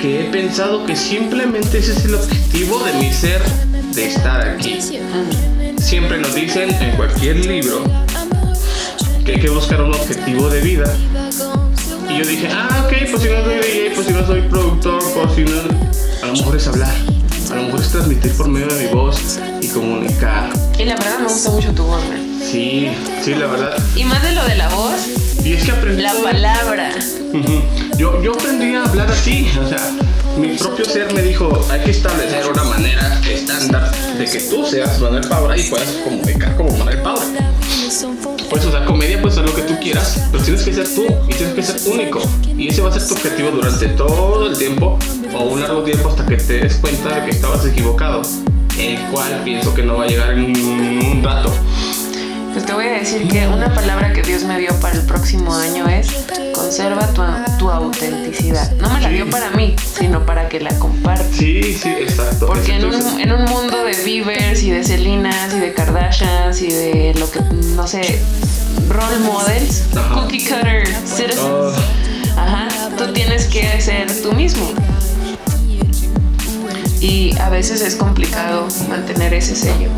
que 0.00 0.20
he 0.20 0.30
pensado 0.30 0.86
que 0.86 0.96
simplemente 0.96 1.78
ese 1.78 1.92
es 1.92 2.04
el 2.04 2.14
objetivo 2.14 2.82
de 2.84 2.92
mi 2.94 3.12
ser, 3.12 3.42
de 3.94 4.06
estar 4.06 4.40
aquí 4.40 4.78
siempre 5.84 6.18
nos 6.18 6.34
dicen 6.34 6.70
en 6.82 6.96
cualquier 6.96 7.44
libro 7.44 7.84
que 9.24 9.32
hay 9.32 9.40
que 9.40 9.50
buscar 9.50 9.82
un 9.82 9.94
objetivo 9.94 10.48
de 10.48 10.60
vida. 10.60 10.92
Y 12.08 12.18
yo 12.18 12.26
dije, 12.26 12.48
ah, 12.50 12.84
ok, 12.86 13.10
pues 13.10 13.22
si 13.22 13.28
no 13.28 13.44
soy 13.44 13.54
DJ, 13.56 13.92
pues 13.94 14.06
si 14.06 14.12
no 14.12 14.26
soy 14.26 14.40
productor, 14.48 15.02
pues 15.14 15.34
si 15.34 15.44
no... 15.44 15.52
A 16.22 16.26
lo 16.26 16.32
mejor 16.32 16.56
es 16.56 16.66
hablar, 16.66 16.94
a 17.50 17.54
lo 17.54 17.62
mejor 17.62 17.80
es 17.80 17.88
transmitir 17.90 18.32
por 18.32 18.48
medio 18.48 18.66
de 18.66 18.86
mi 18.86 18.94
voz 18.94 19.38
y 19.60 19.68
comunicar. 19.68 20.50
Y 20.78 20.84
la 20.84 20.96
verdad 20.96 21.18
me 21.20 21.28
gusta 21.28 21.50
mucho 21.50 21.72
tu 21.72 21.84
voz, 21.84 22.02
Sí, 22.50 22.90
sí, 23.22 23.34
la 23.34 23.46
verdad. 23.46 23.78
Y 23.94 24.04
más 24.04 24.22
de 24.22 24.32
lo 24.32 24.44
de 24.44 24.54
la 24.56 24.68
voz. 24.70 25.33
Y 25.44 25.52
es 25.52 25.64
que 25.64 25.72
aprendí. 25.72 26.02
La 26.02 26.14
palabra. 26.14 26.90
yo, 27.98 28.22
yo 28.22 28.32
aprendí 28.32 28.74
a 28.74 28.84
hablar 28.84 29.10
así, 29.10 29.50
o 29.62 29.68
sea, 29.68 29.90
mi 30.38 30.56
propio 30.56 30.86
ser 30.86 31.12
me 31.12 31.20
dijo, 31.20 31.64
hay 31.70 31.80
que 31.80 31.90
establecer 31.90 32.50
una 32.50 32.64
manera 32.64 33.20
estándar 33.28 33.92
de 34.16 34.24
que 34.24 34.40
tú 34.40 34.64
seas 34.64 34.98
Manuel 35.00 35.28
Paura 35.28 35.56
y 35.56 35.62
puedas 35.64 35.88
comunicar 36.02 36.56
como 36.56 36.70
Manuel 36.78 37.02
Paura. 37.02 37.26
Puedes 38.48 38.66
usar 38.66 38.86
comedia, 38.86 39.20
puedes 39.20 39.36
usar 39.36 39.48
lo 39.48 39.54
que 39.54 39.62
tú 39.62 39.78
quieras, 39.80 40.18
pero 40.32 40.42
tienes 40.42 40.62
que 40.62 40.72
ser 40.72 40.88
tú 40.94 41.04
y 41.28 41.34
tienes 41.34 41.54
que 41.54 41.62
ser 41.62 41.92
único. 41.92 42.22
Y 42.56 42.68
ese 42.68 42.80
va 42.80 42.88
a 42.88 42.92
ser 42.92 43.06
tu 43.06 43.14
objetivo 43.14 43.50
durante 43.50 43.88
todo 43.88 44.46
el 44.46 44.56
tiempo 44.56 44.98
o 45.34 45.42
un 45.44 45.60
largo 45.60 45.82
tiempo 45.82 46.08
hasta 46.08 46.24
que 46.24 46.36
te 46.36 46.60
des 46.60 46.76
cuenta 46.76 47.20
de 47.20 47.26
que 47.26 47.30
estabas 47.32 47.66
equivocado, 47.66 48.22
el 48.78 48.98
cual 49.10 49.42
pienso 49.44 49.74
que 49.74 49.82
no 49.82 49.98
va 49.98 50.04
a 50.04 50.06
llegar 50.06 50.32
en 50.32 50.56
un 50.56 51.22
rato. 51.22 51.52
Pues 52.54 52.66
te 52.66 52.72
voy 52.72 52.86
a 52.86 52.92
decir 52.92 53.26
que 53.26 53.48
una 53.48 53.74
palabra 53.74 54.12
que 54.12 54.22
Dios 54.22 54.44
me 54.44 54.56
dio 54.60 54.72
para 54.78 54.94
el 54.94 55.04
próximo 55.04 55.52
año 55.56 55.88
es 55.88 56.06
conserva 56.54 57.08
tu, 57.58 57.68
autenticidad. 57.68 58.70
No 58.76 58.90
me 58.90 59.00
la 59.00 59.08
dio 59.08 59.28
para 59.28 59.50
mí, 59.50 59.74
sino 59.98 60.24
para 60.24 60.48
que 60.48 60.60
la 60.60 60.70
compartas. 60.78 61.26
Sí, 61.32 61.74
sí, 61.74 61.88
exacto. 61.88 62.46
Porque 62.46 62.76
en 62.76 62.84
un, 62.84 63.20
en 63.20 63.32
un, 63.32 63.44
mundo 63.46 63.82
de 63.82 63.96
Beavers 64.04 64.62
y 64.62 64.70
de 64.70 64.84
Celinas 64.84 65.52
y 65.52 65.58
de 65.58 65.74
Kardashians 65.74 66.62
y 66.62 66.70
de 66.70 67.14
lo 67.18 67.28
que, 67.28 67.40
no 67.74 67.88
sé, 67.88 68.20
role 68.88 69.18
models, 69.18 69.82
cookie 70.12 70.44
cutter 70.44 70.86
citizens. 70.86 71.40
Oh. 71.40 71.72
Ajá, 72.36 72.68
tú 72.96 73.12
tienes 73.12 73.46
que 73.46 73.80
ser 73.80 74.06
tú 74.22 74.32
mismo. 74.32 74.64
Y 77.00 77.36
a 77.40 77.48
veces 77.48 77.80
es 77.80 77.96
complicado 77.96 78.68
mantener 78.88 79.34
ese 79.34 79.56
sello. 79.56 79.90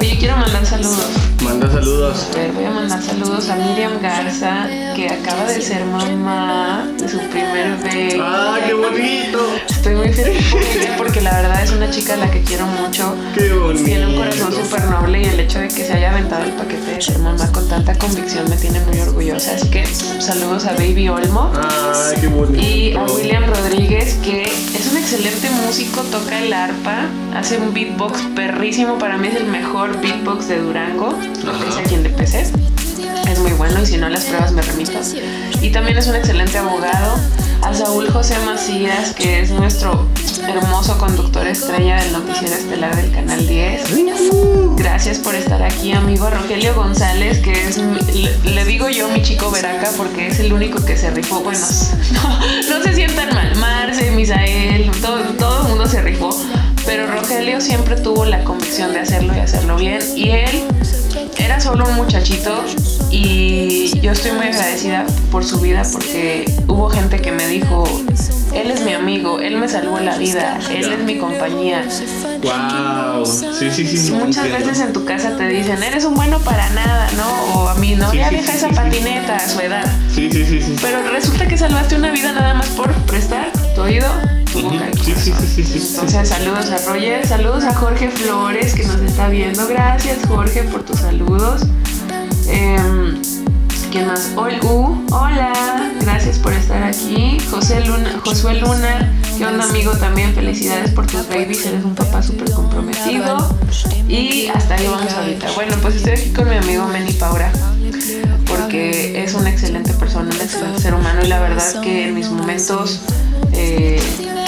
Oye, 0.00 0.16
quiero 0.18 0.34
mandar 0.38 0.64
saludos. 0.64 1.10
Manda 1.42 1.70
saludos. 1.70 2.28
voy 2.54 2.64
a 2.64 2.70
mandar 2.70 3.02
saludos 3.02 3.50
a 3.50 3.56
Miriam 3.56 4.00
Garza, 4.00 4.66
que 4.96 5.10
acaba 5.10 5.44
de 5.44 5.60
ser 5.60 5.84
mamá 5.84 6.86
de 6.98 7.06
su 7.06 7.18
primer 7.28 7.76
bebé. 7.76 8.18
¡Ay, 8.22 8.62
qué 8.66 8.74
bonito! 8.74 9.38
Estoy 9.68 9.94
muy 9.96 10.10
feliz 10.10 10.42
por 10.50 10.62
ella 10.62 10.94
porque 10.96 11.20
la 11.20 11.32
verdad 11.42 11.62
es 11.62 11.72
una 11.72 11.90
chica 11.90 12.14
a 12.14 12.16
la 12.16 12.30
que 12.30 12.42
quiero 12.42 12.66
mucho. 12.66 13.14
¡Qué 13.34 13.52
bonito! 13.52 13.84
Tiene 13.84 14.06
un 14.06 14.16
corazón 14.16 14.52
súper 14.54 14.84
noble 14.86 15.20
y 15.20 15.24
el 15.24 15.40
hecho 15.40 15.58
de 15.58 15.68
que 15.68 15.84
se 15.84 15.92
haya 15.92 16.10
aventado 16.12 16.44
el 16.44 16.52
paquete 16.52 16.92
de 16.92 17.02
ser 17.02 17.18
mamá 17.18 17.52
con 17.52 17.68
tanta 17.68 17.94
convicción 17.98 18.48
me 18.48 18.56
tiene 18.56 18.80
muy 18.80 18.98
orgullosa. 19.00 19.54
Así 19.54 19.68
que 19.68 19.84
saludos 19.86 20.64
a 20.64 20.72
Baby 20.72 21.10
Olmo. 21.10 21.52
¡Ay, 21.54 22.16
qué 22.20 22.28
bonito! 22.28 22.58
Y 22.62 22.94
a 22.94 23.04
William 23.04 23.44
Rodríguez, 23.44 24.14
que 24.22 24.42
es 24.42 24.90
un 24.90 24.96
excelente 24.96 25.50
músico, 25.66 26.00
toca 26.02 26.38
el 26.38 26.52
arpa, 26.52 27.06
hace 27.34 27.58
un 27.58 27.74
beatbox 27.74 28.20
perrísimo. 28.34 28.98
Para 28.98 29.16
mí 29.16 29.28
es 29.28 29.36
el 29.36 29.46
mejor 29.46 29.89
beatbox 29.98 30.48
de 30.48 30.58
Durango 30.58 31.18
es 31.68 31.76
aquí 31.76 31.94
en 31.94 32.02
DPC. 32.02 32.34
Es 33.28 33.38
muy 33.38 33.52
bueno 33.52 33.80
y 33.80 33.86
si 33.86 33.96
no 33.96 34.08
las 34.08 34.24
pruebas 34.24 34.52
me 34.52 34.62
remito. 34.62 34.98
Y 35.60 35.70
también 35.70 35.98
es 35.98 36.06
un 36.06 36.16
excelente 36.16 36.58
abogado. 36.58 37.16
A 37.62 37.74
Saúl 37.74 38.10
José 38.10 38.36
Macías, 38.46 39.12
que 39.12 39.40
es 39.40 39.50
nuestro 39.50 40.08
hermoso 40.48 40.96
conductor 40.98 41.46
estrella 41.46 41.96
del 41.96 42.12
noticiero 42.12 42.54
estelar 42.54 42.96
del 42.96 43.12
Canal 43.12 43.46
10. 43.46 44.76
Gracias 44.76 45.18
por 45.18 45.34
estar 45.34 45.62
aquí, 45.62 45.92
amigo. 45.92 46.24
A 46.24 46.30
Rogelio 46.30 46.74
González, 46.74 47.38
que 47.40 47.52
es, 47.52 47.78
le, 48.44 48.64
digo 48.64 48.88
yo 48.88 49.08
mi 49.08 49.22
chico 49.22 49.50
Veraca 49.50 49.90
porque 49.96 50.28
es 50.28 50.40
el 50.40 50.52
único 50.52 50.84
que 50.84 50.96
se 50.96 51.10
rifó. 51.10 51.40
Bueno, 51.40 51.60
no, 52.12 52.78
no 52.78 52.82
se 52.82 52.94
sientan 52.94 53.34
mal. 53.34 53.54
Marce, 53.56 54.10
Misael, 54.10 54.90
todo, 55.02 55.20
todo 55.38 55.62
el 55.62 55.68
mundo 55.68 55.86
se 55.86 56.00
rifó. 56.00 56.30
Pero 56.90 57.06
Rogelio 57.06 57.60
siempre 57.60 57.94
tuvo 57.94 58.24
la 58.24 58.42
convicción 58.42 58.92
de 58.92 58.98
hacerlo 58.98 59.32
y 59.36 59.38
hacerlo 59.38 59.76
bien. 59.76 60.00
Y 60.16 60.30
él 60.30 60.64
era 61.38 61.60
solo 61.60 61.86
un 61.86 61.94
muchachito 61.94 62.64
y 63.12 63.96
yo 64.00 64.10
estoy 64.10 64.32
muy 64.32 64.48
agradecida 64.48 65.06
por 65.30 65.44
su 65.44 65.60
vida 65.60 65.84
porque 65.92 66.52
hubo 66.66 66.90
gente 66.90 67.20
que 67.20 67.30
me 67.30 67.46
dijo, 67.46 67.84
él 68.52 68.72
es 68.72 68.84
mi 68.84 68.92
amigo, 68.92 69.38
él 69.38 69.56
me 69.56 69.68
salvó 69.68 70.00
la 70.00 70.18
vida, 70.18 70.58
él 70.68 70.92
es 70.92 70.98
mi 71.04 71.16
compañía. 71.16 71.86
Wow, 72.42 73.24
sí, 73.24 73.70
sí, 73.70 73.86
sí. 73.86 74.10
Muchas 74.10 74.50
veces 74.50 74.80
en 74.80 74.92
tu 74.92 75.04
casa 75.04 75.36
te 75.36 75.46
dicen, 75.46 75.80
eres 75.84 76.04
un 76.04 76.16
bueno 76.16 76.40
para 76.40 76.68
nada, 76.70 77.08
¿no? 77.16 77.54
O 77.54 77.68
a 77.68 77.76
mí, 77.76 77.94
no, 77.94 78.12
ya 78.12 78.30
deja 78.30 78.52
esa 78.52 78.68
patineta 78.68 79.36
a 79.36 79.48
su 79.48 79.60
edad. 79.60 79.86
Sí, 80.12 80.28
sí, 80.32 80.44
sí, 80.44 80.60
sí. 80.60 80.74
Pero 80.82 81.08
resulta 81.08 81.46
que 81.46 81.56
salvaste 81.56 81.94
una 81.94 82.10
vida 82.10 82.32
nada 82.32 82.54
más 82.54 82.66
por 82.70 82.92
prestar 83.04 83.52
tu 83.76 83.82
oído 83.82 84.39
Sí, 84.52 85.14
sí, 85.16 85.32
sí, 85.54 85.64
sí, 85.64 85.88
Entonces, 85.90 86.28
saludos 86.28 86.70
a 86.70 86.78
Roger, 86.92 87.24
saludos 87.24 87.64
a 87.64 87.72
Jorge 87.72 88.08
Flores 88.10 88.74
que 88.74 88.82
nos 88.84 89.00
está 89.00 89.28
viendo. 89.28 89.66
Gracias, 89.68 90.26
Jorge, 90.26 90.64
por 90.64 90.82
tus 90.82 90.98
saludos. 90.98 91.62
Eh, 92.48 92.76
¿Quién 93.92 94.08
más? 94.08 94.32
Uh, 94.36 95.06
hola, 95.12 95.92
gracias 96.00 96.38
por 96.38 96.52
estar 96.52 96.82
aquí. 96.82 97.38
José 97.48 97.80
Luna, 97.84 98.20
Josué 98.24 98.54
Luna, 98.54 99.12
¿qué 99.38 99.46
onda, 99.46 99.64
amigo? 99.64 99.92
También 99.92 100.34
felicidades 100.34 100.90
por 100.90 101.06
tus 101.06 101.28
babies, 101.28 101.64
eres 101.66 101.84
un 101.84 101.94
papá 101.94 102.20
súper 102.20 102.50
comprometido. 102.50 103.56
Y 104.08 104.48
hasta 104.48 104.74
ahí 104.74 104.86
vamos 104.88 105.12
ahorita. 105.12 105.52
Bueno, 105.54 105.76
pues 105.80 105.94
estoy 105.94 106.12
aquí 106.12 106.30
con 106.30 106.48
mi 106.48 106.56
amigo 106.56 106.86
Meni 106.88 107.12
Paura, 107.12 107.52
porque 108.46 109.22
es 109.22 109.34
una 109.34 109.50
excelente 109.50 109.92
persona, 109.94 110.28
un 110.34 110.40
excelente 110.40 110.80
ser 110.80 110.94
humano 110.94 111.22
y 111.24 111.28
la 111.28 111.40
verdad 111.40 111.80
que 111.82 112.08
en 112.08 112.14
mis 112.14 112.28
momentos 112.30 113.00
eh, 113.52 114.00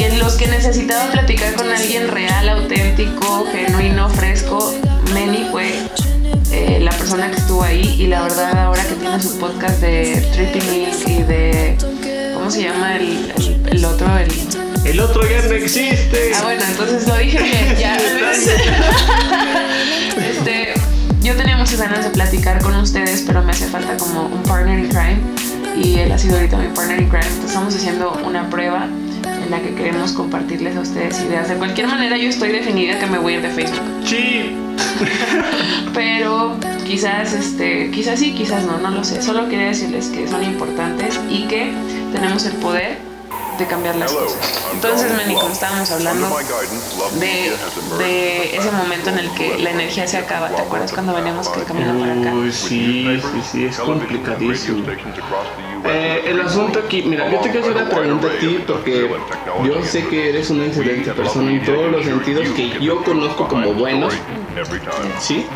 que 0.03 0.17
los 0.17 0.35
que 0.35 0.49
necesitaba 0.49 1.13
platicar 1.13 1.55
con 1.55 1.71
alguien 1.71 2.09
real, 2.09 2.49
auténtico, 2.49 3.47
genuino, 3.53 4.09
fresco, 4.09 4.75
Meni 5.15 5.47
fue 5.51 5.79
eh, 6.51 6.81
la 6.81 6.91
persona 6.91 7.31
que 7.31 7.37
estuvo 7.37 7.63
ahí 7.63 7.95
y 8.01 8.09
la 8.09 8.23
verdad 8.23 8.65
ahora 8.65 8.83
que 8.85 8.97
tiene 8.97 9.23
su 9.23 9.39
podcast 9.39 9.81
de 9.81 10.27
Tripping 10.33 10.89
y 11.07 11.23
de 11.23 11.77
¿cómo 12.35 12.51
se 12.51 12.65
llama 12.65 12.97
el, 12.97 13.33
el, 13.71 13.85
otro? 13.85 14.09
El 14.19 14.33
El 14.85 14.99
otro 14.99 15.23
ya 15.29 15.41
no 15.43 15.55
existe. 15.55 16.33
Ah, 16.35 16.41
bueno, 16.43 16.65
entonces 16.69 17.07
lo 17.07 17.17
dije 17.19 17.41
bien. 17.41 17.77
Ya. 17.79 17.97
este, 20.17 20.75
yo 21.23 21.37
tenía 21.37 21.57
muchas 21.57 21.79
ganas 21.79 22.03
de 22.05 22.11
platicar 22.11 22.61
con 22.61 22.75
ustedes, 22.75 23.23
pero 23.25 23.41
me 23.43 23.53
hace 23.53 23.67
falta 23.67 23.97
como 23.99 24.27
un 24.27 24.43
partner 24.43 24.81
in 24.81 24.89
crime. 24.89 25.21
Y 25.81 26.01
él 26.01 26.11
ha 26.11 26.19
sido 26.19 26.35
ahorita 26.37 26.57
mi 26.57 26.67
partner 26.75 27.03
in 27.03 27.09
crime. 27.09 27.29
estamos 27.47 27.77
haciendo 27.77 28.21
una 28.25 28.51
prueba 28.51 28.89
la 29.53 29.61
que 29.61 29.75
queremos 29.75 30.13
compartirles 30.13 30.75
a 30.77 30.81
ustedes 30.81 31.21
ideas. 31.21 31.47
De 31.49 31.57
cualquier 31.57 31.87
manera, 31.87 32.17
yo 32.17 32.29
estoy 32.29 32.53
definida 32.53 32.99
que 32.99 33.07
me 33.07 33.19
voy 33.19 33.35
a 33.35 33.37
ir 33.37 33.43
de 33.43 33.51
Facebook. 33.51 33.83
Sí. 34.03 34.57
Pero 35.95 36.57
quizás, 36.87 37.35
este, 37.35 37.91
quizás 37.91 38.19
sí, 38.19 38.33
quizás 38.33 38.65
no, 38.65 38.79
no 38.79 38.91
lo 38.91 39.05
sé. 39.05 39.21
Solo 39.21 39.49
quería 39.51 39.67
decirles 39.67 40.07
que 40.07 40.27
son 40.27 40.43
importantes 40.43 41.21
y 41.29 41.43
que 41.43 41.71
tenemos 42.13 42.47
el 42.47 42.55
poder 42.55 43.12
de 43.59 43.67
cambiar 43.67 43.97
las 43.97 44.13
cosas. 44.13 44.69
Entonces, 44.73 45.13
Ménico, 45.17 45.49
estábamos 45.51 45.91
hablando 45.91 46.29
de, 47.19 47.53
de, 47.99 48.57
ese 48.57 48.71
momento 48.73 49.11
en 49.11 49.19
el 49.19 49.31
que 49.33 49.59
la 49.59 49.71
energía 49.71 50.07
se 50.07 50.19
acaba. 50.19 50.49
¿Te 50.49 50.63
acuerdas 50.63 50.93
cuando 50.93 51.15
veníamos 51.15 51.49
que 51.49 51.63
camino 51.65 51.99
para 51.99 52.13
acá? 52.13 52.35
Uy, 52.35 52.53
sí, 52.53 53.21
sí, 53.21 53.43
sí, 53.51 53.65
es 53.67 53.79
complicadísimo. 53.79 54.85
Eh, 55.85 56.23
el 56.27 56.41
asunto 56.41 56.79
aquí, 56.79 57.03
mira, 57.03 57.31
yo 57.31 57.41
te 57.41 57.51
quiero 57.51 57.67
hacer 57.67 57.83
una 57.83 57.91
pregunta 57.91 58.29
a 58.29 58.39
ti 58.39 58.65
porque 58.67 59.11
yo 59.65 59.83
sé 59.85 60.07
que 60.07 60.31
eres 60.31 60.51
una 60.51 60.67
excelente 60.67 61.13
persona 61.13 61.51
en 61.51 61.65
todos 61.65 61.91
los 61.91 62.05
sentidos 62.05 62.49
que 62.51 62.81
yo 62.81 63.03
conozco 63.03 63.49
como 63.49 63.75
buenos. 63.75 64.15
¿Sí? 65.19 65.47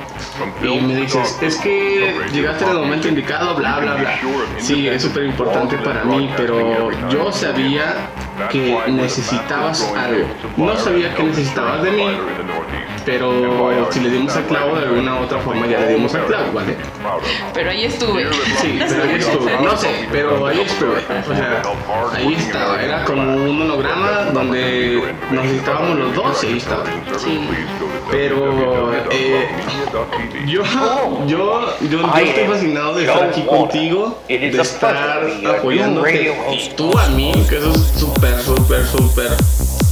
Y 0.63 0.81
me 0.81 0.97
dices, 0.97 1.39
es 1.43 1.57
que 1.57 2.15
llegaste 2.33 2.65
en 2.65 2.71
el 2.71 2.77
momento 2.77 3.09
indicado, 3.09 3.55
bla, 3.57 3.79
bla, 3.79 3.95
bla. 3.95 4.19
Sí, 4.59 4.89
es 4.89 5.03
súper 5.03 5.25
importante 5.25 5.77
para 5.79 6.05
mí, 6.05 6.31
pero 6.37 6.91
yo 7.11 7.33
sabía 7.33 8.09
que 8.51 8.79
necesitabas 8.89 9.83
algo. 9.97 10.27
No 10.57 10.77
sabía 10.77 11.15
que 11.15 11.23
necesitabas 11.25 11.83
de 11.83 11.91
mí, 11.93 12.07
pero 13.07 13.87
si 13.93 14.01
le 14.01 14.11
dimos 14.11 14.35
al 14.37 14.45
clavo 14.47 14.75
de 14.75 14.85
alguna 14.85 15.21
otra 15.21 15.39
forma 15.39 15.67
ya 15.69 15.79
le 15.79 15.95
dimos 15.95 16.13
al 16.17 16.27
clavo, 16.27 16.53
¿vale? 16.53 16.77
Pero 17.55 17.71
ahí 17.71 17.85
estuve. 17.85 18.27
Sí, 18.61 18.81
pero 18.81 19.03
ahí 19.05 19.15
estuve. 19.15 19.53
No 19.63 19.77
sé, 19.77 20.09
pero 20.11 20.47
ahí 20.47 20.61
estuve. 20.61 20.99
O 20.99 21.35
sea, 21.35 21.63
ahí 22.13 22.35
estaba. 22.35 22.83
Era 22.83 23.05
como 23.05 23.23
un 23.23 23.59
monograma 23.61 24.25
donde 24.33 25.15
nos 25.31 25.45
necesitábamos 25.45 25.99
los 25.99 26.15
dos 26.17 26.43
y 26.43 26.47
ahí 26.49 26.57
estaba. 26.59 26.85
Sí. 27.17 27.41
Pero 28.11 28.93
eh, 29.11 29.49
yo, 30.47 30.63
yo, 31.27 31.79
yo, 31.89 32.01
estoy 32.17 32.45
fascinado 32.47 32.95
de 32.95 33.05
estar 33.05 33.29
aquí 33.29 33.43
contigo, 33.43 34.21
de 34.29 34.49
estar 34.49 35.27
apoyándote 35.47 36.35
y 36.53 36.69
tú 36.77 36.97
a 36.99 37.07
mí, 37.09 37.33
que 37.49 37.59
eso 37.59 37.71
es 37.71 38.01
súper, 38.01 38.41
súper, 38.43 38.85
súper 38.85 39.31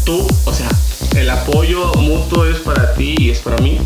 tú, 0.04 0.26
o 0.44 0.52
sea, 0.52 0.68
el 1.16 1.30
apoyo 1.30 1.92
mutuo 1.94 2.46
es 2.46 2.58
para 2.58 2.94
ti 2.94 3.14
y 3.18 3.30
es 3.30 3.38
para 3.38 3.58
mí. 3.58 3.78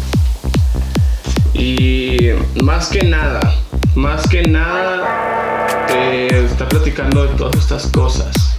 Y 1.54 2.30
más 2.62 2.88
que 2.88 3.02
nada, 3.02 3.54
más 3.94 4.26
que 4.28 4.42
nada, 4.42 5.86
te 5.86 6.44
está 6.44 6.68
platicando 6.68 7.26
de 7.26 7.34
todas 7.34 7.56
estas 7.56 7.86
cosas. 7.88 8.58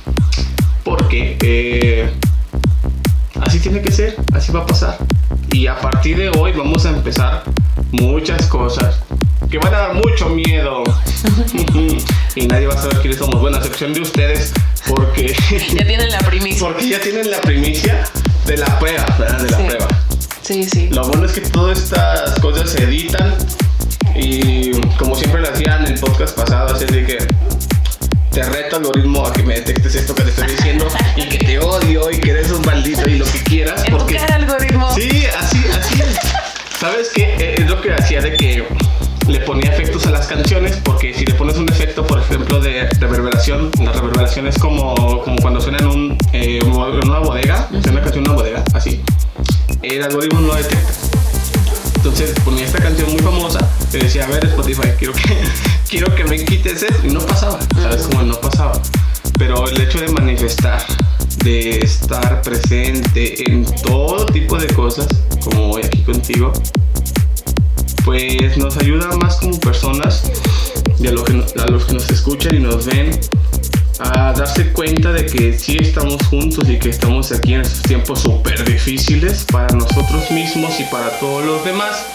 Porque 0.84 1.38
eh, 1.41 2.11
así 3.41 3.59
tiene 3.59 3.82
que 3.82 3.91
ser, 3.91 4.15
así 4.34 4.51
va 4.51 4.61
a 4.61 4.65
pasar. 4.65 4.97
Y 5.51 5.67
a 5.67 5.80
partir 5.80 6.17
de 6.17 6.30
hoy 6.38 6.51
vamos 6.51 6.86
a 6.86 6.89
empezar 6.89 7.43
muchas 7.91 8.45
cosas 8.47 8.99
que 9.49 9.57
van 9.57 9.74
a 9.74 9.78
dar 9.80 9.93
mucho 9.95 10.30
miedo. 10.30 10.84
y 12.36 12.47
nadie 12.47 12.67
va 12.67 12.74
a 12.74 12.82
saber 12.82 12.99
quiénes 12.99 13.17
somos. 13.17 13.39
Bueno, 13.41 13.57
a 13.57 13.59
excepción 13.59 13.93
de 13.93 14.01
ustedes, 14.01 14.53
porque. 14.88 15.34
ya 15.76 15.86
tienen 15.86 16.09
la 16.11 16.20
primicia. 16.20 16.67
Porque 16.67 16.89
ya 16.89 16.99
tienen 16.99 17.32
la 17.32 17.41
primicia 17.41 18.05
de 18.50 18.58
la 18.58 18.80
prueba, 18.80 19.06
¿verdad? 19.20 19.41
De 19.41 19.52
la 19.52 19.58
prueba. 19.58 19.88
Sí, 20.41 20.68
sí. 20.68 20.89
Lo 20.89 21.08
bueno 21.08 21.26
es 21.26 21.34
que 21.34 21.41
todas 21.41 21.78
estas 21.78 22.39
cosas 22.39 22.72
se 22.72 22.84
editan. 22.84 23.36
Y 24.16 24.72
como 24.97 25.16
siempre 25.16 25.41
lo 25.41 25.50
hacía 25.50 25.78
en 25.78 25.86
el 25.86 26.00
podcast 26.00 26.36
pasado, 26.36 26.76
así 26.76 26.86
de 26.86 27.06
que 27.06 27.28
te 28.32 28.43
reto 28.43 28.78
algoritmo 28.78 29.26
a 29.26 29.32
que 29.34 29.43
me 29.43 29.54
detectes 29.54 29.93
esto 29.93 30.16
que 30.16 30.24
te 30.24 30.30
estoy 30.32 30.47
diciendo 30.47 30.88
y 31.16 31.30
que 31.30 31.38
te 31.38 31.60
odio 31.60 32.10
y 32.10 32.20
que 32.20 32.32
eres 32.32 32.50
un 32.50 32.66
maldito 32.66 33.08
y 33.08 33.20
lo 33.20 33.26
que 33.26 33.39
quieras. 33.43 33.84
Porque, 33.91 34.18
algoritmo? 34.18 34.91
Sí, 34.95 35.28
así, 35.39 35.64
así 35.80 36.02
es. 36.02 36.18
¿Sabes 36.80 37.10
qué? 37.14 37.36
Eh, 37.38 37.56
es 37.60 37.70
lo 37.70 37.80
que 37.82 37.93
hacía 37.93 38.20
de 38.20 38.36
que 38.36 38.68
canciones 40.30 40.78
porque 40.84 41.12
si 41.14 41.26
le 41.26 41.34
pones 41.34 41.58
un 41.58 41.68
efecto, 41.68 42.06
por 42.06 42.20
ejemplo, 42.20 42.60
de 42.60 42.88
reverberación, 43.00 43.72
la 43.82 43.92
reverberación 43.92 44.46
es 44.46 44.60
como, 44.60 45.24
como 45.24 45.36
cuando 45.42 45.60
suena 45.60 45.80
en, 45.80 45.88
un, 45.88 46.18
eh, 46.34 46.60
una 46.64 47.18
bodega, 47.20 47.68
suena 47.70 47.92
una 47.94 48.02
canción 48.02 48.24
en 48.24 48.32
una 48.32 48.40
bodega, 48.40 48.64
así. 48.76 49.02
El 49.82 50.04
algoritmo 50.04 50.40
no 50.42 50.54
detecta. 50.54 50.94
Entonces 51.96 52.34
ponía 52.46 52.64
esta 52.64 52.80
canción 52.80 53.12
muy 53.12 53.20
famosa 53.20 53.60
y 53.92 53.98
decía, 53.98 54.26
a 54.26 54.28
ver 54.28 54.46
Spotify, 54.46 54.90
quiero 55.00 55.14
que, 55.14 55.38
quiero 55.90 56.14
que 56.16 56.24
me 56.26 56.46
quites 56.46 56.84
eso. 56.84 57.08
Y 57.08 57.08
no 57.08 57.22
pasaba, 57.22 57.60
¿sabes? 57.82 58.04
Como 58.04 58.22
no 58.22 58.40
pasaba. 58.40 58.80
Pero 59.40 59.68
el 59.68 59.82
hecho 59.82 60.00
de 60.00 60.10
manifestar, 60.10 60.86
de 61.44 61.80
estar 61.80 62.42
presente 62.44 63.50
en 63.50 63.66
todo 63.82 64.28
tipo 64.28 64.58
de 64.58 64.68
cosas, 64.68 65.08
como 65.44 65.72
hoy 65.72 65.82
aquí 65.84 66.04
contigo, 66.04 66.54
pues 68.06 68.58
nos 68.58 68.78
ayuda 68.78 69.08
más 69.18 69.38
como 69.38 69.60
personas 69.60 70.32
y 71.00 71.08
a, 71.08 71.12
que, 71.12 71.62
a 71.62 71.66
los 71.72 71.86
que 71.86 71.93
nos 71.93 72.10
escuchan 72.10 72.56
y 72.56 72.60
nos 72.60 72.86
ven 72.86 73.12
a 74.00 74.34
darse 74.34 74.72
cuenta 74.72 75.12
de 75.12 75.26
que 75.26 75.58
sí 75.58 75.78
estamos 75.80 76.26
juntos 76.28 76.68
y 76.70 76.80
que 76.80 76.89
estamos 76.89 77.32
aquí 77.32 77.54
en 77.54 77.62
estos 77.62 77.82
tiempos 77.82 78.22
súper 78.22 78.64
difíciles 78.64 79.45
para 79.52 79.76
nosotros 79.76 80.32
mismos 80.32 80.80
y 80.80 80.84
para 80.86 81.10
todos 81.20 81.45
los 81.45 81.66
demás 81.66 82.06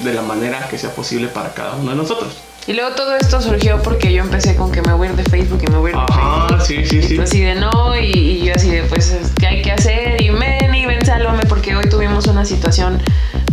de 0.00 0.14
la 0.14 0.22
manera 0.22 0.66
que 0.68 0.78
sea 0.78 0.90
posible 0.90 1.28
para 1.28 1.52
cada 1.52 1.76
uno 1.76 1.90
de 1.90 1.96
nosotros. 1.96 2.32
Y 2.66 2.74
luego 2.74 2.94
todo 2.94 3.16
esto 3.16 3.40
surgió 3.40 3.82
porque 3.82 4.12
yo 4.12 4.22
empecé 4.22 4.54
con 4.54 4.70
que 4.70 4.82
me 4.82 4.92
voy 4.92 5.08
a 5.08 5.10
ir 5.10 5.16
de 5.16 5.24
Facebook 5.24 5.62
y 5.66 5.70
me 5.70 5.78
voy 5.78 5.90
a 5.90 5.94
ir 5.94 5.98
de 5.98 6.06
ah, 6.08 6.46
Facebook. 6.48 6.66
sí, 6.66 6.84
sí, 6.86 7.02
sí. 7.02 7.18
así 7.18 7.40
de 7.40 7.56
no, 7.56 7.98
y, 7.98 8.44
yo 8.44 8.54
así 8.54 8.70
de 8.70 8.84
pues, 8.84 9.12
¿qué 9.38 9.46
hay 9.46 9.62
que 9.62 9.72
hacer? 9.72 10.22
Y 10.22 10.30
ven 10.30 10.72
y 10.74 10.86
ven, 10.86 11.04
sálvame, 11.04 11.44
porque 11.46 11.74
hoy 11.74 11.88
tuvimos 11.88 12.26
una 12.28 12.44
situación 12.44 13.02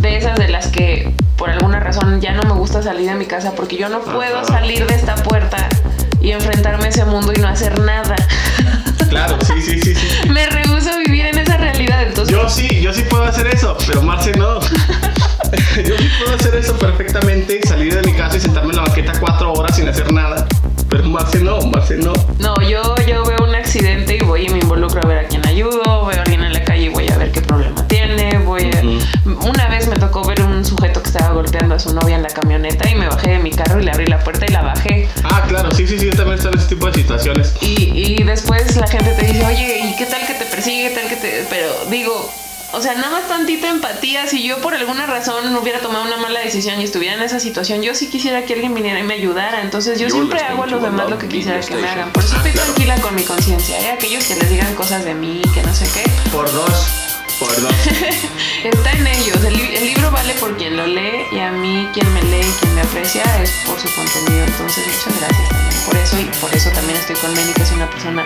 de 0.00 0.16
esas 0.16 0.36
de 0.38 0.48
las 0.48 0.68
que 0.68 1.12
por 1.36 1.50
alguna 1.50 1.78
razón 1.80 2.20
ya 2.20 2.32
no 2.32 2.42
me 2.42 2.58
gusta 2.58 2.82
salir 2.82 3.08
de 3.08 3.14
mi 3.14 3.26
casa 3.26 3.52
porque 3.54 3.76
yo 3.76 3.88
no 3.88 4.00
puedo 4.00 4.44
salir 4.44 4.86
de 4.86 4.94
esta 4.94 5.14
puerta 5.16 5.68
y 6.20 6.32
enfrentarme 6.32 6.84
a 6.84 6.88
ese 6.88 7.04
mundo 7.04 7.32
y 7.34 7.40
no 7.40 7.48
hacer 7.48 7.78
nada. 7.78 8.16
Claro, 9.08 9.36
sí, 9.44 9.60
sí, 9.60 9.80
sí, 9.80 9.94
sí. 9.94 10.28
me 10.28 10.46
rehuso 10.46 10.90
a 10.90 10.98
vivir 10.98 11.26
en 11.26 11.38
esa 11.38 11.56
realidad, 11.56 12.02
entonces. 12.02 12.34
Yo 12.34 12.48
sí, 12.48 12.80
yo 12.80 12.92
sí 12.92 13.02
puedo 13.10 13.24
hacer 13.24 13.46
eso, 13.48 13.76
pero 13.86 14.02
Marce 14.02 14.32
no. 14.32 14.60
yo 14.60 15.96
sí 15.98 16.08
puedo 16.22 16.36
hacer 16.36 16.54
eso 16.54 16.78
perfectamente, 16.78 17.60
salir 17.66 17.94
de 17.94 18.02
mi 18.02 18.16
casa 18.16 18.36
y 18.36 18.40
sentarme 18.40 18.70
en 18.70 18.76
la 18.76 18.82
banqueta 18.82 19.12
cuatro 19.18 19.52
horas 19.52 19.74
sin 19.74 19.88
hacer 19.88 20.12
nada. 20.12 20.46
Pero 20.88 21.04
Marce 21.04 21.40
no, 21.40 21.60
Marce 21.62 21.96
no. 21.96 22.12
No, 22.38 22.54
yo, 22.62 22.94
yo 23.06 23.24
veo 23.24 23.38
un 23.42 23.54
accidente 23.54 24.16
y 24.16 24.20
voy 24.20 24.46
y 24.46 24.48
me 24.50 24.58
involucro 24.58 25.00
a 25.02 25.06
ver 25.06 25.24
a 25.24 25.28
quién 25.28 25.44
ayudo, 25.46 26.06
veo 26.06 26.18
a 26.18 26.22
alguien 26.22 26.44
en 26.44 26.52
la 26.52 26.59
voy 26.90 27.08
a 27.08 27.18
ver 27.18 27.32
qué 27.32 27.40
problema 27.40 27.86
tiene, 27.86 28.38
voy 28.38 28.70
a... 28.70 28.82
Una 29.48 29.68
vez 29.68 29.88
me 29.88 29.96
tocó 29.96 30.24
ver 30.24 30.42
un 30.42 30.64
sujeto 30.64 31.02
que 31.02 31.08
estaba 31.08 31.34
golpeando 31.34 31.74
a 31.74 31.78
su 31.78 31.94
novia 31.94 32.16
en 32.16 32.22
la 32.22 32.28
camioneta 32.28 32.88
y 32.88 32.94
me 32.94 33.08
bajé 33.08 33.30
de 33.32 33.38
mi 33.38 33.50
carro 33.50 33.80
y 33.80 33.84
le 33.84 33.90
abrí 33.90 34.06
la 34.06 34.18
puerta 34.18 34.46
y 34.46 34.52
la 34.52 34.62
bajé. 34.62 35.08
Ah, 35.24 35.44
claro, 35.48 35.70
sí, 35.72 35.86
sí, 35.86 35.98
sí, 35.98 36.06
yo 36.06 36.12
también 36.12 36.36
estoy 36.36 36.52
en 36.52 36.58
ese 36.58 36.68
tipo 36.68 36.86
de 36.86 36.94
situaciones. 36.94 37.54
Y, 37.60 37.92
y 38.20 38.22
después 38.22 38.76
la 38.76 38.86
gente 38.86 39.12
te 39.12 39.26
dice, 39.26 39.44
oye, 39.44 39.80
¿y 39.84 39.96
qué 39.96 40.06
tal 40.06 40.26
que 40.26 40.34
te 40.34 40.44
persigue? 40.44 40.88
¿Qué 40.88 40.94
tal 40.94 41.08
que 41.08 41.16
te...? 41.16 41.46
Pero 41.48 41.68
digo, 41.90 42.30
o 42.72 42.80
sea, 42.80 42.94
nada 42.94 43.10
más 43.10 43.28
tantita 43.28 43.68
empatía. 43.68 44.26
Si 44.26 44.42
yo 44.42 44.60
por 44.60 44.74
alguna 44.74 45.06
razón 45.06 45.54
hubiera 45.56 45.80
tomado 45.80 46.04
una 46.04 46.16
mala 46.16 46.40
decisión 46.40 46.80
y 46.80 46.84
estuviera 46.84 47.14
en 47.14 47.22
esa 47.22 47.40
situación, 47.40 47.82
yo 47.82 47.94
sí 47.94 48.08
quisiera 48.08 48.44
que 48.44 48.54
alguien 48.54 48.74
viniera 48.74 49.00
y 49.00 49.02
me 49.02 49.14
ayudara. 49.14 49.62
Entonces 49.62 49.98
yo 49.98 50.08
siempre 50.10 50.40
hago 50.40 50.64
a 50.64 50.66
los 50.66 50.82
demás 50.82 51.10
lo 51.10 51.18
que 51.18 51.28
quisiera 51.28 51.60
que 51.60 51.74
me 51.74 51.88
hagan. 51.88 52.12
Por 52.12 52.24
eso 52.24 52.36
estoy 52.36 52.52
tranquila 52.52 53.00
con 53.00 53.14
mi 53.14 53.22
conciencia. 53.22 53.76
Hay 53.76 53.84
¿eh? 53.86 53.90
aquellos 53.92 54.24
que 54.24 54.36
les 54.36 54.50
digan 54.50 54.74
cosas 54.74 55.04
de 55.04 55.14
mí, 55.14 55.42
que 55.54 55.62
no 55.62 55.74
sé 55.74 55.86
qué. 55.92 56.08
Por 56.30 56.50
dos. 56.52 56.86
Por 57.38 57.60
dos. 57.60 57.72
Está 58.64 58.92
en 58.92 59.06
ellos. 59.06 59.42
El, 59.44 59.58
el, 59.58 59.84
libro 59.84 60.10
vale 60.10 60.34
por 60.34 60.56
quien 60.56 60.76
lo 60.76 60.86
lee 60.86 61.24
y 61.32 61.38
a 61.38 61.50
mí 61.50 61.88
quien 61.92 62.12
me 62.12 62.22
lee 62.22 62.46
y 62.46 62.60
quien 62.60 62.74
me 62.74 62.82
aprecia 62.82 63.22
es 63.42 63.50
por 63.66 63.80
su 63.80 63.88
contenido. 63.94 64.44
Entonces 64.44 64.86
muchas 64.86 65.20
gracias 65.20 65.48
también 65.48 65.70
por 65.90 65.96
eso 65.96 66.20
y 66.20 66.24
por 66.40 66.54
eso 66.54 66.70
también 66.70 66.98
estoy 66.98 67.16
con 67.16 67.32
Meni, 67.34 67.52
que 67.52 67.62
es 67.62 67.72
una 67.72 67.88
persona 67.90 68.24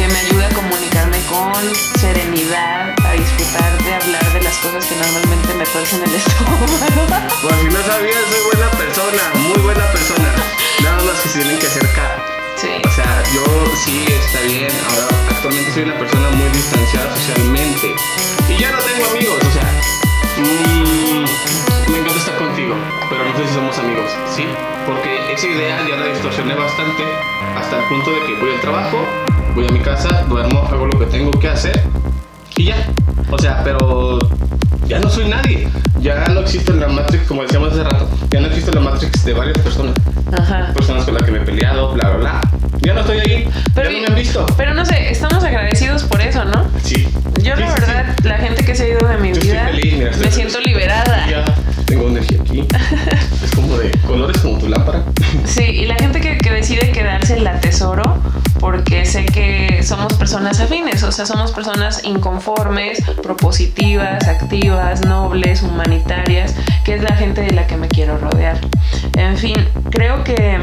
que 0.00 0.08
me 0.08 0.18
ayuda 0.18 0.46
a 0.46 0.54
comunicarme 0.54 1.18
con 1.26 1.74
serenidad, 2.00 2.94
a 3.04 3.12
disfrutar 3.12 3.70
de 3.84 3.92
hablar 3.92 4.32
de 4.32 4.40
las 4.40 4.56
cosas 4.56 4.86
que 4.86 4.96
normalmente 4.96 5.52
me 5.52 5.66
tuercen 5.66 6.02
el 6.02 6.14
estómago. 6.20 6.64
Pues 7.42 7.54
si 7.60 7.68
no 7.68 7.82
sabías, 7.84 8.24
soy 8.32 8.42
buena 8.48 8.70
persona, 8.70 9.22
muy 9.34 9.60
buena 9.60 9.84
persona. 9.92 10.32
Nada 10.82 11.04
más 11.04 11.20
que 11.20 11.28
se 11.28 11.38
tienen 11.40 11.58
que 11.58 11.66
acercar. 11.66 12.24
Sí. 12.56 12.80
O 12.82 12.90
sea, 12.92 13.22
yo 13.34 13.44
sí 13.84 14.06
está 14.08 14.40
bien. 14.40 14.72
Ahora 14.88 15.08
actualmente 15.28 15.70
soy 15.70 15.82
una 15.82 15.98
persona 15.98 16.30
muy 16.30 16.48
distanciada 16.48 17.14
socialmente. 17.16 17.94
Y 18.48 18.56
ya 18.56 18.72
no 18.72 18.78
tengo 18.78 19.04
amigos, 19.04 19.38
o 19.44 19.52
sea. 19.52 19.68
Mmm, 20.38 21.24
me 21.92 21.98
encanta 21.98 22.18
estar 22.18 22.38
contigo, 22.38 22.74
pero 23.10 23.26
no 23.26 23.36
sé 23.36 23.48
si 23.48 23.52
somos 23.54 23.78
amigos, 23.78 24.10
¿sí? 24.34 24.46
Porque 24.86 25.34
esa 25.34 25.46
idea 25.46 25.86
ya 25.86 25.96
la 25.96 26.06
distorsioné 26.06 26.54
bastante 26.54 27.04
hasta 27.54 27.76
el 27.76 27.84
punto 27.84 28.12
de 28.12 28.24
que 28.24 28.34
voy 28.40 28.50
al 28.52 28.60
trabajo, 28.60 29.06
voy 29.54 29.66
a 29.68 29.72
mi 29.72 29.80
casa, 29.80 30.24
duermo, 30.28 30.62
hago 30.70 30.86
lo 30.86 30.98
que 30.98 31.06
tengo 31.06 31.30
que 31.32 31.48
hacer 31.48 31.80
y 32.56 32.64
ya. 32.64 32.76
O 33.30 33.38
sea, 33.38 33.62
pero 33.64 34.18
ya 34.86 34.98
no 34.98 35.08
soy 35.08 35.28
nadie. 35.28 35.68
Ya 36.00 36.26
no 36.26 36.40
existe 36.40 36.72
la 36.74 36.88
Matrix, 36.88 37.26
como 37.26 37.42
decíamos 37.42 37.72
hace 37.72 37.84
rato, 37.84 38.08
ya 38.30 38.40
no 38.40 38.48
existe 38.48 38.72
la 38.72 38.80
Matrix 38.80 39.24
de 39.24 39.32
varias 39.32 39.58
personas. 39.58 39.94
Ajá. 40.38 40.72
Personas 40.74 41.04
con 41.04 41.14
las 41.14 41.22
que 41.22 41.30
me 41.30 41.38
he 41.38 41.42
peleado, 41.42 41.92
bla, 41.92 42.10
bla, 42.10 42.18
bla. 42.18 42.40
Ya 42.80 42.94
no 42.94 43.00
estoy 43.00 43.18
ahí. 43.18 43.48
Pero, 43.74 43.90
ya 43.90 43.96
no 43.96 44.02
me 44.02 44.06
han 44.08 44.14
visto. 44.14 44.46
Pero 44.56 44.74
no 44.74 44.84
sé, 44.84 45.10
estamos 45.10 45.42
agradecidos 45.44 46.04
por 46.04 46.20
eso, 46.20 46.44
¿no? 46.44 46.66
Sí. 46.82 47.08
Yo, 47.42 47.54
la 47.56 47.72
verdad, 47.72 48.16
la 48.24 48.38
gente 48.38 48.64
que 48.64 48.74
se 48.74 48.84
ha 48.84 48.88
ido 48.88 49.08
de 49.08 49.16
mi 49.18 49.32
vida, 49.32 49.70
me 50.18 50.30
siento 50.30 50.60
liberada. 50.60 51.26
Ya 51.30 51.44
tengo 51.86 52.08
energía 52.08 52.40
aquí. 52.40 52.66
es 53.44 53.50
como 53.52 53.78
de 53.78 53.90
colores 54.06 54.38
como 54.38 54.58
tu 54.58 54.68
lámpara. 54.68 55.02
sí, 55.44 55.64
y 55.64 55.86
la 55.86 55.94
gente 55.94 56.20
que, 56.20 56.38
que 56.38 56.50
decide 56.50 56.92
quedarse 56.92 57.40
la 57.40 57.58
tesoro 57.60 58.20
porque 58.60 59.06
sé 59.06 59.24
que 59.24 59.82
somos 59.82 60.12
personas 60.14 60.60
afines, 60.60 61.02
o 61.02 61.10
sea, 61.10 61.24
somos 61.24 61.50
personas 61.52 62.04
inconformes, 62.04 63.02
propositivas, 63.22 64.28
activas, 64.28 65.04
nobles, 65.06 65.62
humanitarias, 65.62 66.54
que 66.84 66.94
es 66.94 67.02
la 67.02 67.16
gente 67.16 67.40
de 67.40 67.52
la 67.52 67.66
que 67.66 67.76
me 67.76 67.88
quiero 67.88 68.18
rodear. 68.18 68.60
En 69.16 69.38
fin, 69.38 69.56
creo 69.90 70.22
que 70.24 70.60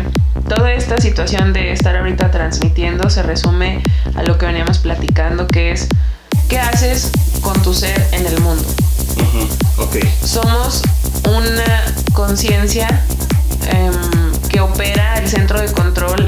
toda 0.48 0.72
esta 0.74 0.98
situación 1.02 1.54
de 1.54 1.72
estar 1.72 1.98
ahorita 1.98 2.30
transmitiendo 2.30 3.10
se 3.10 3.24
resume 3.24 3.82
a 4.16 4.24
lo 4.24 4.38
que 4.38 4.46
veníamos 4.46 4.78
platicando, 4.78 5.48
que 5.48 5.72
es 5.72 5.88
qué 6.50 6.60
haces 6.60 7.12
con 7.42 7.60
tu 7.64 7.74
ser 7.74 8.08
en 8.12 8.26
el 8.28 8.40
mundo. 8.42 8.64
Somos 10.24 10.84
una 11.26 11.84
conciencia 12.14 12.88
em, 13.70 14.50
que 14.50 14.60
opera 14.60 15.18
el 15.18 15.28
centro 15.28 15.60
de 15.60 15.72
control 15.72 16.27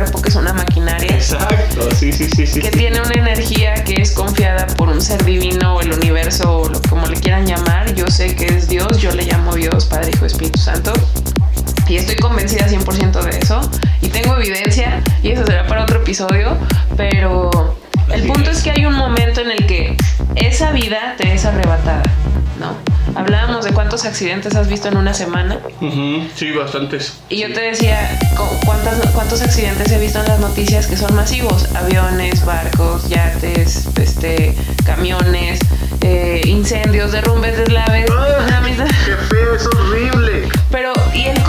cuerpo 0.00 0.22
que 0.22 0.30
es 0.30 0.34
una 0.34 0.54
maquinaria. 0.54 1.14
Exacto, 1.14 1.94
sí, 1.94 2.10
sí, 2.10 2.26
sí, 2.34 2.46
sí. 2.46 2.60
Que 2.60 2.70
tiene 2.70 3.02
una 3.02 3.12
energía 3.12 3.74
que 3.84 4.00
es 4.00 4.12
confiada 4.12 4.66
por 4.66 4.88
un 4.88 5.00
ser 5.00 5.22
divino 5.26 5.76
o 5.76 5.80
el 5.82 5.92
universo 5.92 6.60
o 6.60 6.68
lo, 6.70 6.80
como 6.88 7.06
le 7.06 7.20
quieran 7.20 7.46
llamar. 7.46 7.94
Yo 7.94 8.06
sé 8.06 8.34
que 8.34 8.46
es 8.46 8.66
Dios, 8.66 8.98
yo 8.98 9.12
le 9.12 9.24
llamo 9.24 9.54
Dios, 9.54 9.84
Padre, 9.84 10.10
Hijo, 10.14 10.24
Espíritu 10.24 10.58
Santo. 10.58 10.94
Y 11.86 11.96
estoy 11.96 12.16
convencida 12.16 12.66
100% 12.66 13.22
de 13.22 13.38
eso. 13.38 13.60
Y 14.00 14.08
tengo 14.08 14.36
evidencia, 14.36 15.02
y 15.22 15.32
eso 15.32 15.44
será 15.44 15.66
para 15.66 15.82
otro 15.82 16.00
episodio, 16.00 16.56
pero 16.96 17.76
el 18.10 18.22
punto 18.22 18.50
es 18.50 18.62
que 18.62 18.70
hay 18.70 18.86
un 18.86 18.94
momento 18.94 19.42
en 19.42 19.50
el 19.50 19.66
que 19.66 19.96
esa 20.36 20.72
vida 20.72 21.14
te 21.18 21.34
es 21.34 21.44
arrebatada, 21.44 22.04
¿no? 22.58 22.74
Hablábamos 23.14 23.64
de 23.64 23.72
cuántos 23.72 24.04
accidentes 24.04 24.54
has 24.54 24.68
visto 24.68 24.88
en 24.88 24.96
una 24.96 25.14
semana. 25.14 25.58
Sí, 26.34 26.52
bastantes. 26.52 27.18
Y 27.28 27.40
yo 27.40 27.52
te 27.52 27.60
decía 27.60 28.18
cuántas, 28.64 28.98
cuántos 29.12 29.42
accidentes 29.42 29.90
he 29.92 29.98
visto 29.98 30.20
en 30.20 30.26
las 30.26 30.40
noticias 30.40 30.86
que 30.86 30.96
son 30.96 31.14
masivos. 31.14 31.74
Aviones, 31.74 32.44
barcos, 32.44 33.08
yates, 33.08 33.88
este, 33.98 34.54
camiones, 34.84 35.60
eh, 36.02 36.42
incendios, 36.44 37.12
derrumbes, 37.12 37.56
deslaves. 37.56 38.10
¡Ah! 38.12 38.62
¡Qué 39.04 39.16
feo! 39.16 39.54
¡Es 39.54 39.66
horrible! 39.66 40.48
Pero, 40.70 40.92
y 41.14 41.26
el 41.26 41.39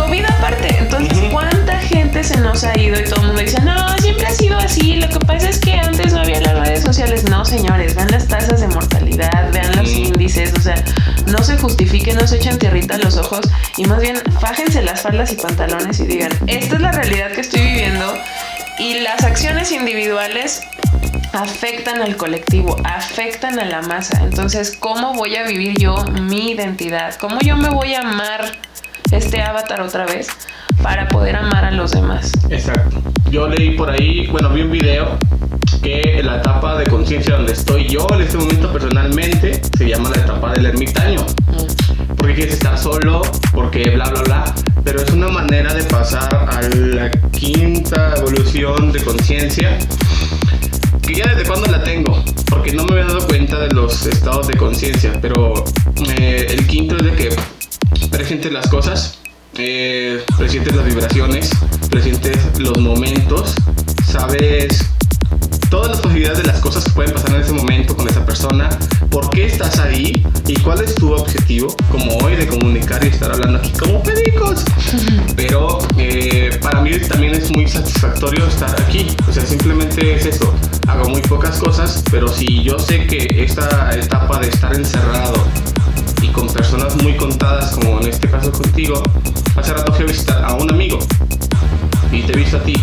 gente 2.12 2.24
se 2.28 2.42
nos 2.42 2.64
ha 2.64 2.78
ido? 2.78 3.00
Y 3.00 3.04
todo 3.06 3.22
el 3.22 3.28
mundo 3.28 3.42
dice, 3.42 3.62
no, 3.62 3.98
siempre 4.00 4.28
ha 4.28 4.32
sido 4.32 4.58
así. 4.58 4.96
Lo 4.96 5.08
que 5.08 5.20
pasa 5.20 5.50
es 5.50 5.60
que 5.60 5.74
antes 5.74 6.14
no 6.14 6.20
había 6.20 6.42
las 6.42 6.60
redes 6.60 6.84
sociales. 6.84 7.24
No, 7.30 7.46
señores, 7.46 7.96
vean 7.96 8.12
las 8.12 8.28
tasas 8.28 8.60
de 8.60 8.68
mortalidad, 8.68 9.52
vean 9.54 9.78
los 9.78 9.90
índices. 9.90 10.54
O 10.58 10.62
sea, 10.62 10.84
no 11.28 11.42
se 11.42 11.58
justifiquen, 11.58 12.18
no 12.18 12.28
se 12.28 12.38
echen 12.38 12.60
tierrita 12.60 12.96
a 12.96 12.98
los 12.98 13.16
ojos 13.16 13.42
y 13.78 13.86
más 13.86 14.02
bien 14.02 14.18
fájense 14.42 14.82
las 14.82 15.02
faldas 15.02 15.32
y 15.32 15.36
pantalones 15.36 16.00
y 16.02 16.06
digan, 16.06 16.32
esta 16.48 16.76
es 16.76 16.82
la 16.82 16.92
realidad 16.92 17.32
que 17.32 17.42
estoy 17.42 17.62
viviendo 17.62 18.14
y 18.78 19.00
las 19.00 19.24
acciones 19.24 19.72
individuales 19.72 20.62
afectan 21.32 22.02
al 22.02 22.18
colectivo, 22.18 22.76
afectan 22.84 23.58
a 23.60 23.66
la 23.66 23.82
masa. 23.84 24.22
Entonces, 24.24 24.76
¿cómo 24.78 25.14
voy 25.14 25.38
a 25.38 25.44
vivir 25.44 25.78
yo 25.78 25.96
mi 26.04 26.52
identidad? 26.52 27.16
¿Cómo 27.16 27.40
yo 27.40 27.56
me 27.56 27.70
voy 27.70 27.94
a 27.94 28.02
amar 28.02 28.52
este 29.12 29.42
avatar 29.42 29.82
otra 29.82 30.06
vez 30.06 30.28
para 30.82 31.08
poder 31.08 31.36
amar 31.36 31.66
a 31.66 31.72
los 31.72 31.92
demás? 31.92 32.32
Exacto. 32.50 33.02
Yo 33.30 33.48
leí 33.48 33.72
por 33.72 33.90
ahí, 33.90 34.28
bueno, 34.28 34.50
vi 34.50 34.62
un 34.62 34.72
video 34.72 35.18
que 35.82 36.22
la 36.24 36.38
etapa 36.38 36.78
de 36.78 36.86
conciencia 36.86 37.36
donde 37.36 37.54
estoy 37.54 37.88
yo 37.88 38.08
en 38.14 38.22
este 38.22 38.38
momento 38.38 38.72
personalmente 38.72 39.62
se 39.78 39.88
llama 39.88 40.10
la 40.10 40.22
etapa 40.22 40.54
del 40.54 40.66
ermitaño. 40.68 41.22
Mm. 41.22 42.16
Porque 42.16 42.36
quieres 42.36 42.54
estar 42.54 42.78
solo, 42.78 43.22
porque 43.54 43.90
bla, 43.90 44.10
bla, 44.10 44.22
bla. 44.22 44.56
Pero 44.84 45.02
es 45.02 45.10
una 45.12 45.30
manera 45.30 45.74
de 45.74 45.84
pasar 45.84 46.34
a 46.34 46.62
la 46.76 47.12
quinta 47.32 48.14
evolución 48.18 48.92
de 48.92 49.04
conciencia 49.04 49.78
que 51.02 51.16
ya 51.16 51.28
desde 51.34 51.48
cuando 51.48 51.68
la 51.68 51.84
tengo, 51.84 52.24
porque 52.50 52.74
no 52.74 52.86
me 52.86 52.94
había 52.94 53.06
dado 53.06 53.28
cuenta 53.28 53.60
de 53.60 53.70
los 53.74 54.06
estados 54.06 54.48
de 54.48 54.56
conciencia, 54.56 55.18
pero 55.22 55.64
eh, 56.18 56.48
el 56.50 56.68
quinto 56.68 56.96
es 56.98 57.04
presientes 58.32 58.54
las 58.54 58.68
cosas, 58.70 59.18
eh, 59.58 60.24
presientes 60.38 60.74
las 60.74 60.86
vibraciones, 60.86 61.50
presientes 61.90 62.38
los 62.60 62.78
momentos, 62.78 63.54
sabes 64.10 64.86
todas 65.70 65.90
las 65.90 66.00
posibilidades 66.00 66.38
de 66.38 66.46
las 66.46 66.62
cosas 66.62 66.86
que 66.86 66.92
pueden 66.92 67.14
pasar 67.14 67.36
en 67.36 67.42
ese 67.42 67.52
momento 67.52 67.94
con 67.94 68.08
esa 68.08 68.26
persona, 68.26 68.70
por 69.10 69.30
qué 69.32 69.48
estás 69.48 69.80
ahí 69.80 70.26
y 70.48 70.58
cuál 70.62 70.82
es 70.82 70.96
tu 70.96 71.12
objetivo, 71.12 71.76
como 71.92 72.16
hoy 72.20 72.38
de 72.38 72.48
comunicar 72.48 73.04
y 73.04 73.08
estar 73.08 73.34
hablando 73.34 73.60
aquí 73.60 73.72
como 73.72 74.02
pedicos. 74.02 74.64
Pero 75.36 75.80
eh, 75.98 76.58
para 76.62 76.80
mí 76.80 76.92
también 77.10 77.34
es 77.34 77.52
muy 77.52 77.68
satisfactorio 77.68 78.48
estar 78.48 78.74
aquí, 78.82 79.08
o 79.28 79.34
sea, 79.34 79.46
simplemente 79.46 80.16
es 80.16 80.26
eso. 80.26 80.54
Hago 80.88 81.10
muy 81.10 81.22
pocas 81.24 81.60
cosas, 81.60 82.02
pero 82.10 82.30
si 82.30 82.64
yo 82.64 82.80
sé 82.80 83.08
que 83.08 83.44
esta 83.44 83.94
etapa 83.94 84.40
de 84.40 84.48
estar 84.48 84.74
encerrado 84.74 85.46
con 86.32 86.48
personas 86.48 86.96
muy 87.02 87.16
contadas, 87.16 87.72
como 87.72 88.00
en 88.00 88.08
este 88.08 88.30
caso 88.30 88.52
contigo, 88.52 89.02
hace 89.56 89.74
rato 89.74 89.94
fui 89.94 90.04
a 90.04 90.08
visitar 90.08 90.44
a 90.44 90.54
un 90.54 90.72
amigo 90.72 91.00
y 92.12 92.22
te 92.22 92.34
he 92.34 92.36
visto 92.36 92.58
a 92.58 92.64
ti. 92.64 92.74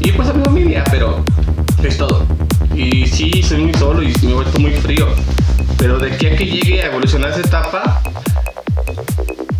Y 0.00 0.12
pues 0.12 0.28
a 0.28 0.32
mi 0.32 0.44
familia, 0.44 0.84
pero 0.90 1.24
es 1.82 1.96
todo. 1.96 2.26
Y 2.74 3.06
sí, 3.06 3.42
soy 3.42 3.58
muy 3.58 3.74
solo 3.74 4.02
y 4.02 4.12
me 4.22 4.30
he 4.30 4.34
vuelto 4.34 4.58
muy 4.58 4.72
frío. 4.72 5.06
Pero 5.78 5.98
de 5.98 6.12
aquí 6.12 6.26
a 6.26 6.36
que 6.36 6.46
llegue 6.46 6.82
a 6.82 6.86
evolucionar 6.86 7.30
esa 7.30 7.40
etapa, 7.40 8.00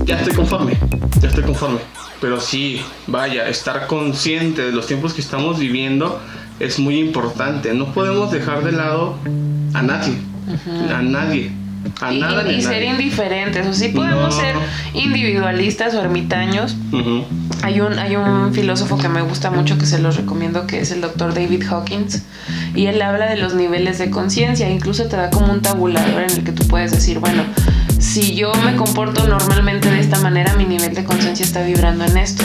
ya 0.05 0.17
estoy 0.17 0.35
conforme. 0.35 0.77
Ya 1.21 1.29
estoy 1.29 1.45
conforme. 1.45 1.79
Pero 2.21 2.41
sí, 2.41 2.83
vaya, 3.07 3.49
estar 3.49 3.87
consciente 3.87 4.63
de 4.63 4.73
los 4.73 4.87
tiempos 4.87 5.15
que 5.15 5.21
estamos 5.21 5.59
viviendo 5.59 6.21
es 6.59 6.79
muy 6.79 6.99
importante. 6.99 7.73
No 7.75 7.93
podemos 7.93 8.31
dejar 8.33 8.65
de 8.65 8.73
lado 8.73 9.17
a 9.75 9.83
nadie. 9.83 10.19
A 10.93 11.03
nadie 11.03 11.53
y, 12.11 12.63
ser 12.63 12.83
indiferentes. 12.83 13.67
O 13.67 13.73
sí 13.73 13.89
podemos 13.89 14.35
ser 14.35 14.55
individualistas 14.95 15.95
o 15.95 16.01
ermitaños. 16.01 16.77
hay, 17.63 17.81
un, 17.81 17.99
hay 17.99 18.17
un 18.17 18.53
filósofo 18.53 18.99
que 18.99 19.09
me 19.09 19.23
gusta 19.23 19.51
mucho 19.51 19.79
que 19.79 19.87
se 19.87 19.99
los 19.99 20.17
recomiendo, 20.17 20.67
que 20.67 20.81
es 20.81 20.91
el 20.91 21.01
doctor 21.01 21.35
David 21.35 21.65
Hawkins. 21.69 22.23
Y 22.75 22.87
él 22.87 23.01
habla 23.03 23.27
de 23.27 23.37
los 23.37 23.55
niveles 23.55 23.99
de 23.99 24.11
conciencia. 24.11 24.69
Incluso 24.71 25.07
te 25.07 25.17
da 25.17 25.31
como 25.31 25.53
un 25.53 25.63
tabulador 25.63 26.23
en 26.23 26.31
el 26.31 26.45
que 26.45 26.53
tú 26.53 26.67
puedes 26.67 26.91
decir, 26.91 27.19
bueno, 27.19 27.43
si 27.99 28.35
yo 28.35 28.53
me 28.65 28.77
comporto 28.77 29.27
normalmente 29.27 29.91
de 29.91 30.01
esta 30.01 30.19
manera, 30.21 30.55
mi 30.55 30.65
nivel 30.65 30.95
de 30.95 31.05
conciencia 31.05 31.45
está 31.45 31.63
vibrando 31.63 32.05
en 32.05 32.17
esto. 32.17 32.45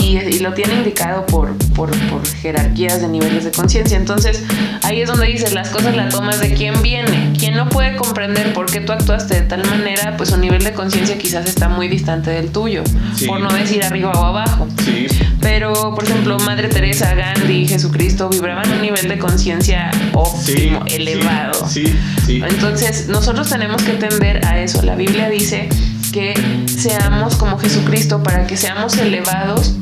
Y, 0.00 0.18
y, 0.18 0.38
lo 0.40 0.52
tiene 0.54 0.74
indicado 0.74 1.26
por, 1.26 1.56
por, 1.74 1.90
por 2.08 2.26
jerarquías 2.26 3.00
de 3.00 3.08
niveles 3.08 3.44
de 3.44 3.50
conciencia. 3.50 3.96
Entonces, 3.96 4.42
ahí 4.82 5.00
es 5.00 5.08
donde 5.08 5.26
dices, 5.26 5.52
las 5.52 5.70
cosas 5.70 5.96
las 5.96 6.14
tomas 6.14 6.40
de 6.40 6.54
quién 6.54 6.80
viene. 6.82 7.32
Quien 7.38 7.56
no 7.56 7.68
puede 7.68 7.96
comprender 7.96 8.52
por 8.52 8.66
qué 8.66 8.80
tú 8.80 8.92
actuaste 8.92 9.34
de 9.34 9.42
tal 9.42 9.66
manera, 9.66 10.16
pues 10.16 10.30
su 10.30 10.36
nivel 10.36 10.62
de 10.62 10.72
conciencia 10.72 11.18
quizás 11.18 11.46
está 11.46 11.68
muy 11.68 11.88
distante 11.88 12.30
del 12.30 12.50
tuyo. 12.50 12.84
Por 13.26 13.40
no 13.40 13.52
decir 13.52 13.82
arriba 13.82 14.12
o 14.12 14.24
abajo. 14.24 14.68
Sí. 14.84 15.06
Pero, 15.40 15.94
por 15.94 16.04
ejemplo, 16.04 16.38
Madre 16.38 16.68
Teresa, 16.68 17.14
Gandhi, 17.14 17.66
Jesucristo 17.66 18.28
vibraban 18.28 18.70
un 18.70 18.80
nivel 18.80 19.08
de 19.08 19.18
conciencia 19.18 19.90
óptimo, 20.12 20.84
elevado. 20.86 21.66
Sí, 21.68 21.94
sí. 22.24 22.40
Entonces, 22.46 23.08
nosotros 23.08 23.48
tenemos 23.48 23.82
que 23.82 23.92
tender 23.92 24.44
a 24.46 24.60
eso 24.60 24.82
la 24.82 24.93
Biblia 24.94 25.28
dice 25.28 25.68
que 26.12 26.34
seamos 26.66 27.34
como 27.36 27.58
Jesucristo 27.58 28.22
para 28.22 28.46
que 28.46 28.56
seamos 28.56 28.96
elevados 28.98 29.74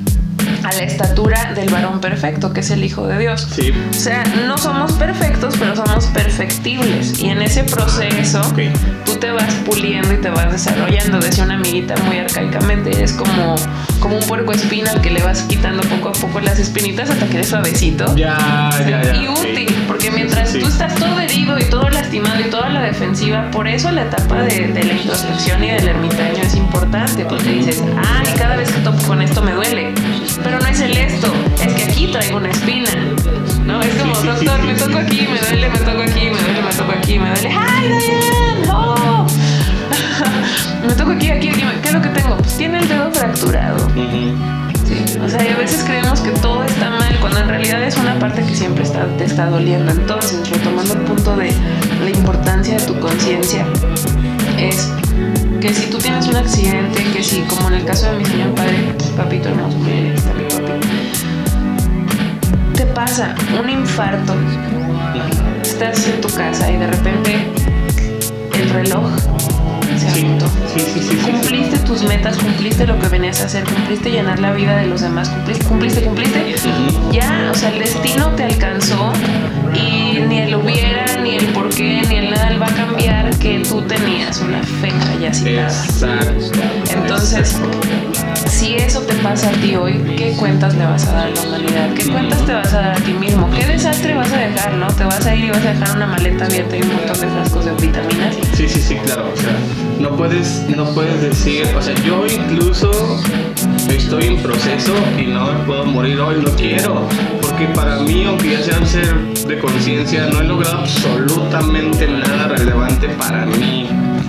a 0.65 0.73
la 0.73 0.83
estatura 0.83 1.53
del 1.55 1.71
varón 1.71 2.01
perfecto, 2.01 2.53
que 2.53 2.61
es 2.61 2.71
el 2.71 2.85
Hijo 2.85 3.07
de 3.07 3.19
Dios. 3.19 3.49
Sí. 3.55 3.73
O 3.91 3.93
sea, 3.93 4.23
no 4.47 4.59
somos 4.59 4.93
perfectos, 4.93 5.55
pero 5.59 5.75
somos 5.75 6.07
perfectibles. 6.07 7.19
Y 7.19 7.29
en 7.29 7.43
ese 7.43 7.65
proceso, 7.65 8.41
tú 9.05 9.17
te 9.17 9.31
vas 9.31 9.55
puliendo 9.65 10.13
y 10.13 10.19
te 10.19 10.31
vas 10.31 10.53
desarrollando. 10.53 11.19
Decía 11.19 11.45
una 11.45 11.55
amiguita 11.55 11.95
muy 12.05 12.19
arcaicamente, 12.19 13.03
es 13.03 13.13
como, 13.13 13.57
como 14.01 14.17
un 14.17 14.27
puerco 14.27 14.53
espina 14.53 14.91
al 14.91 15.01
que 15.01 15.11
le 15.11 15.23
vas 15.23 15.43
quitando 15.43 15.83
poco 15.83 16.11
a 16.11 16.13
poco 16.13 16.41
las 16.41 16.59
espinitas 16.59 17.11
hasta 17.11 17.27
que 17.27 17.37
eres 17.37 17.49
suavecito. 17.49 18.15
Ya, 18.17 18.71
ya, 18.81 19.03
ya. 19.03 19.17
Y 19.17 19.29
útil, 19.29 19.75
porque 19.87 20.11
mientras 20.11 20.53
tú 20.53 20.67
estás 20.67 20.95
todo 20.95 21.19
herido 21.21 21.59
y 21.59 21.65
todo 21.65 21.89
lastimado 21.91 22.41
y 22.41 22.51
toda 22.51 22.69
la 22.69 22.83
defensiva, 22.83 23.51
por 23.51 23.67
eso 23.67 23.91
la 23.91 24.03
etapa 24.03 24.43
de, 24.43 24.69
de 24.69 24.85
la 24.85 24.93
introspección 24.95 25.65
y 25.65 25.71
del 25.71 25.89
ermitaño 25.89 26.43
es 26.43 26.55
importante, 26.55 27.25
porque 27.25 27.51
dices, 27.51 27.83
ay, 27.97 28.33
cada 28.37 28.57
vez 28.57 28.71
que 28.71 28.81
topo 28.81 29.03
con 29.07 29.23
esto 29.23 29.43
me 29.43 29.53
duele 29.53 29.93
pero 30.43 30.52
no 30.59 30.67
es 30.67 30.81
el 30.81 30.97
esto, 30.97 31.33
es 31.61 31.75
que 31.75 31.85
aquí 31.85 32.07
traigo 32.09 32.37
una 32.39 32.51
espina. 32.51 32.91
me 34.67 34.75
toco 34.75 34.99
aquí, 34.99 35.27
me 35.31 35.39
duele, 35.39 35.69
me 35.69 35.79
toco 35.79 36.03
aquí, 36.03 36.31
me 36.31 36.41
duele, 36.41 36.63
me 36.63 36.75
toco 36.75 36.93
aquí, 36.93 37.19
me 37.19 37.29
duele. 37.31 37.51
¡Ay, 37.51 37.89
Diane! 37.89 38.71
¡Oh! 38.73 39.27
me 40.87 40.95
toco 40.95 41.13
aquí, 41.13 41.31
aquí, 41.31 41.49
aquí. 41.49 41.63
¿Qué 41.83 41.89
es 41.89 41.95
lo 41.95 42.03
que 42.03 42.09
tengo? 42.09 42.37
Pues 42.37 42.57
tiene 42.57 42.79
el 42.79 42.89
dedo 42.89 43.11
fracturado. 43.13 43.89
Sí, 43.95 45.19
o 45.25 45.29
sea, 45.29 45.45
y 45.45 45.49
a 45.49 45.57
veces 45.57 45.85
creemos 45.85 46.21
que 46.21 46.31
todo 46.31 46.65
está 46.65 46.91
mal, 46.91 47.17
cuando 47.21 47.41
en 47.41 47.49
realidad 47.49 47.83
es 47.83 47.97
una 47.97 48.19
parte 48.19 48.43
que 48.45 48.55
siempre 48.55 48.85
está, 48.85 49.07
te 49.17 49.25
está 49.25 49.47
doliendo. 49.47 49.93
Entonces, 49.93 50.49
retomando 50.51 50.95
el 50.95 51.01
punto 51.01 51.37
de 51.37 51.53
la 52.03 52.11
importancia 52.11 52.77
de 52.77 52.87
tu 52.87 52.99
conciencia, 52.99 53.65
es 54.59 54.91
que 55.63 55.73
si 55.73 55.87
tú 55.87 55.99
tienes 55.99 56.27
un 56.27 56.35
accidente, 56.35 57.05
que 57.13 57.23
si, 57.23 57.43
como 57.43 57.69
en 57.69 57.75
el 57.75 57.85
caso 57.85 58.11
de 58.11 58.19
mi 58.19 58.25
señor 58.25 58.53
padre, 58.53 58.97
papito 59.17 59.49
hermoso, 59.49 59.79
está 60.13 60.35
mi 60.35 60.43
papi, 60.43 60.87
te 62.75 62.85
pasa 62.87 63.37
un 63.61 63.71
infarto, 63.71 64.35
estás 65.63 66.09
en 66.09 66.21
tu 66.21 66.29
casa 66.31 66.69
y 66.69 66.79
de 66.79 66.87
repente 66.89 67.47
el 68.61 68.71
reloj 68.71 69.09
cumpliste 71.25 71.79
tus 71.79 72.03
metas, 72.05 72.39
cumpliste 72.39 72.87
lo 72.87 72.99
que 72.99 73.09
venías 73.09 73.41
a 73.41 73.47
hacer, 73.47 73.65
cumpliste 73.65 74.11
llenar 74.11 74.39
la 74.39 74.53
vida 74.53 74.77
de 74.77 74.87
los 74.87 75.01
demás, 75.01 75.29
cumpliste, 75.29 75.65
cumpliste, 75.67 76.03
cumpliste. 76.03 76.45
Ya, 77.13 77.51
o 77.53 77.55
sea, 77.55 77.71
el 77.71 77.81
destino 77.81 78.29
te 78.37 78.45
alcanzó 78.45 79.13
y 79.75 80.21
ni 80.21 80.41
el 80.41 80.55
hubiera, 80.55 81.05
ni 81.23 81.37
el 81.37 81.47
por 81.49 81.69
qué, 81.69 82.03
ni 82.09 82.17
el 82.17 82.31
nada 82.31 82.43
va 82.59 82.67
a 82.67 82.75
cambiar 82.75 83.31
que 83.39 83.61
tú 83.61 83.83
tenías 83.83 84.41
una 84.41 84.63
fecha 84.63 85.15
ya 85.21 85.33
citada. 85.33 85.85
Exacto. 85.85 86.53
Entonces, 86.91 87.61
si 88.47 88.75
eso 88.77 89.01
te 89.01 89.15
pasa 89.15 89.49
a 89.49 89.53
ti 89.53 89.75
hoy, 89.75 89.95
¿qué 90.17 90.35
cuentas 90.39 90.75
le 90.75 90.85
vas 90.85 91.07
a 91.09 91.13
dar 91.13 91.27
a 91.27 91.31
la 91.31 91.43
humanidad? 91.43 91.95
¿Qué 91.95 92.07
cuentas 92.11 92.47
te 92.47 92.53
vas 92.53 92.73
a 92.73 92.81
dar 92.81 92.93
a 92.93 93.01
ti 93.01 93.13
mismo? 93.13 93.51
¿Qué 93.51 93.67
desastre 93.67 94.15
vas 94.15 94.33
a 94.33 94.39
dejar, 94.39 94.75
no? 94.75 94.87
Te 94.89 95.05
vas 95.05 95.27
a 95.27 95.35
ir 95.35 95.47
y 95.47 95.51
vas 95.51 95.65
a 95.65 95.73
dejar 95.73 95.97
una 95.97 96.07
maleta 96.07 96.45
abierta 96.45 96.77
y 96.77 96.83
un 96.83 96.93
montón 96.93 97.21
de 97.21 97.27
frascos 97.27 97.65
de 97.65 97.73
vitaminas. 97.73 98.37
Sí, 98.55 98.69
sí, 98.69 98.81
sí, 98.81 98.95
claro. 99.05 99.33
O 99.33 99.37
sea, 99.37 99.53
no 99.99 100.11
puedes, 100.17 100.65
no 100.77 100.85
puedes 100.95 101.21
decir, 101.21 101.67
o 101.77 101.83
sea, 101.83 101.95
yo 102.05 102.25
incluso 102.27 102.91
estoy 103.89 104.27
en 104.27 104.37
proceso 104.39 104.95
y 105.19 105.27
no 105.27 105.49
puedo 105.67 105.85
morir 105.85 106.21
hoy, 106.21 106.37
no 106.43 106.51
quiero. 106.53 107.09
Porque 107.41 107.67
para 107.75 107.99
mí, 107.99 108.25
aunque 108.25 108.51
ya 108.51 108.63
sea 108.63 108.79
un 108.79 108.87
ser 108.87 109.17
de 109.47 109.59
conciencia, 109.59 110.27
no 110.27 110.41
he 110.41 110.45
logrado 110.45 110.79
absolutamente 110.79 112.07
nada 112.07 112.49
relevante 112.49 113.09
para 113.09 113.45
mí. 113.47 113.89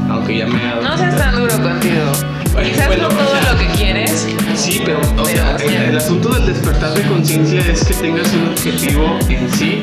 Aunque 0.10 0.39
ya 0.39 0.48
me 0.48 0.60
ha 0.64 0.76
No 0.82 0.98
seas 0.98 1.18
tan 1.18 1.36
duro 1.36 1.54
contigo. 1.62 2.33
Quizás 2.62 2.97
no 2.97 3.08
todo 3.08 3.36
lo 3.51 3.60
que 3.60 3.66
quieres. 3.78 4.28
Sí, 4.56 4.82
pero, 4.86 4.99
o 5.18 5.26
sea, 5.26 5.56
el, 5.58 5.97
asunto 5.97 6.30
del 6.30 6.45
despertar 6.45 6.93
de 6.93 7.01
conciencia 7.04 7.60
es 7.62 7.84
que 7.84 7.93
tengas 7.95 8.32
un 8.34 8.49
objetivo 8.49 9.18
en 9.30 9.51
sí, 9.51 9.82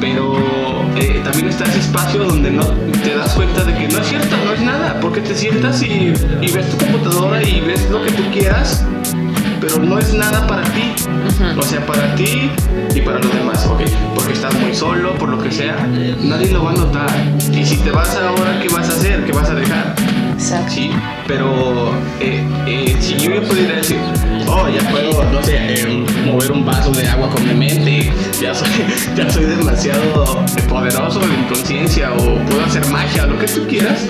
pero 0.00 0.34
eh, 0.96 1.20
también 1.22 1.48
está 1.48 1.64
ese 1.64 1.80
espacio 1.80 2.24
donde 2.24 2.50
no 2.50 2.66
te 2.66 3.14
das 3.14 3.34
cuenta 3.34 3.64
de 3.64 3.74
que 3.74 3.88
no 3.88 4.00
es 4.00 4.08
cierto, 4.08 4.36
no 4.44 4.52
es 4.52 4.60
nada, 4.60 4.98
porque 5.00 5.20
te 5.20 5.34
sientas 5.34 5.82
y, 5.82 6.12
y 6.40 6.50
ves 6.52 6.70
tu 6.70 6.78
computadora 6.78 7.42
y 7.42 7.60
ves 7.60 7.88
lo 7.90 8.02
que 8.04 8.12
tú 8.12 8.22
quieras 8.32 8.84
pero 9.60 9.78
no 9.78 9.98
es 9.98 10.14
nada 10.14 10.46
para 10.46 10.62
ti. 10.62 10.94
O 11.56 11.62
sea, 11.62 11.84
para 11.86 12.14
ti 12.14 12.50
y 12.94 13.00
para 13.00 13.18
los 13.18 13.32
demás, 13.32 13.66
ok. 13.66 13.82
Porque 14.14 14.32
estás 14.32 14.54
muy 14.54 14.74
solo, 14.74 15.14
por 15.18 15.28
lo 15.28 15.38
que 15.38 15.50
sea, 15.50 15.76
nadie 16.20 16.50
lo 16.52 16.64
va 16.64 16.72
a 16.72 16.74
notar. 16.74 17.10
Y 17.52 17.64
si 17.64 17.76
te 17.78 17.90
vas 17.90 18.16
ahora, 18.16 18.60
¿qué 18.60 18.68
vas 18.68 18.88
a 18.88 18.92
hacer? 18.92 19.24
¿Qué 19.24 19.32
vas 19.32 19.50
a 19.50 19.54
dejar? 19.54 19.94
Exacto. 20.38 20.70
Sí, 20.70 20.90
pero 21.26 21.90
eh, 22.20 22.46
eh, 22.66 22.96
si 23.00 23.16
yo 23.16 23.42
pudiera 23.42 23.74
decir, 23.74 23.98
oh, 24.46 24.68
ya 24.68 24.88
puedo, 24.88 25.24
no 25.32 25.42
sé, 25.42 25.56
eh, 25.74 26.06
mover 26.24 26.52
un 26.52 26.64
vaso 26.64 26.92
de 26.92 27.08
agua 27.08 27.28
con 27.28 27.44
mi 27.44 27.54
mente, 27.54 28.12
ya 28.40 28.54
soy, 28.54 28.68
ya 29.16 29.28
soy 29.28 29.46
demasiado 29.46 30.44
poderoso 30.68 31.20
en 31.22 31.30
mi 31.30 31.48
conciencia, 31.48 32.12
o 32.12 32.36
puedo 32.44 32.64
hacer 32.64 32.86
magia, 32.86 33.26
lo 33.26 33.36
que 33.36 33.46
tú 33.46 33.66
quieras, 33.66 34.06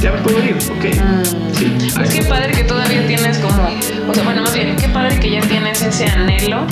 ya 0.00 0.12
me 0.12 0.18
puedo 0.18 0.38
ir, 0.44 0.54
ok. 0.54 0.84
Mm. 0.94 1.54
Sí. 1.56 1.76
Es 2.04 2.14
que 2.14 2.22
padre 2.22 2.52
que 2.52 2.62
todavía 2.62 3.04
tienes 3.08 3.38
como, 3.38 3.68
o 4.08 4.14
sea, 4.14 4.24
bueno, 4.24 4.42
más 4.42 4.54
bien, 4.54 4.74
qué 4.76 4.88
padre 4.88 5.20
que 5.20 5.30
ya 5.30 5.40
tienes 5.40 5.82
ese 5.82 6.06
anhelo 6.06 6.66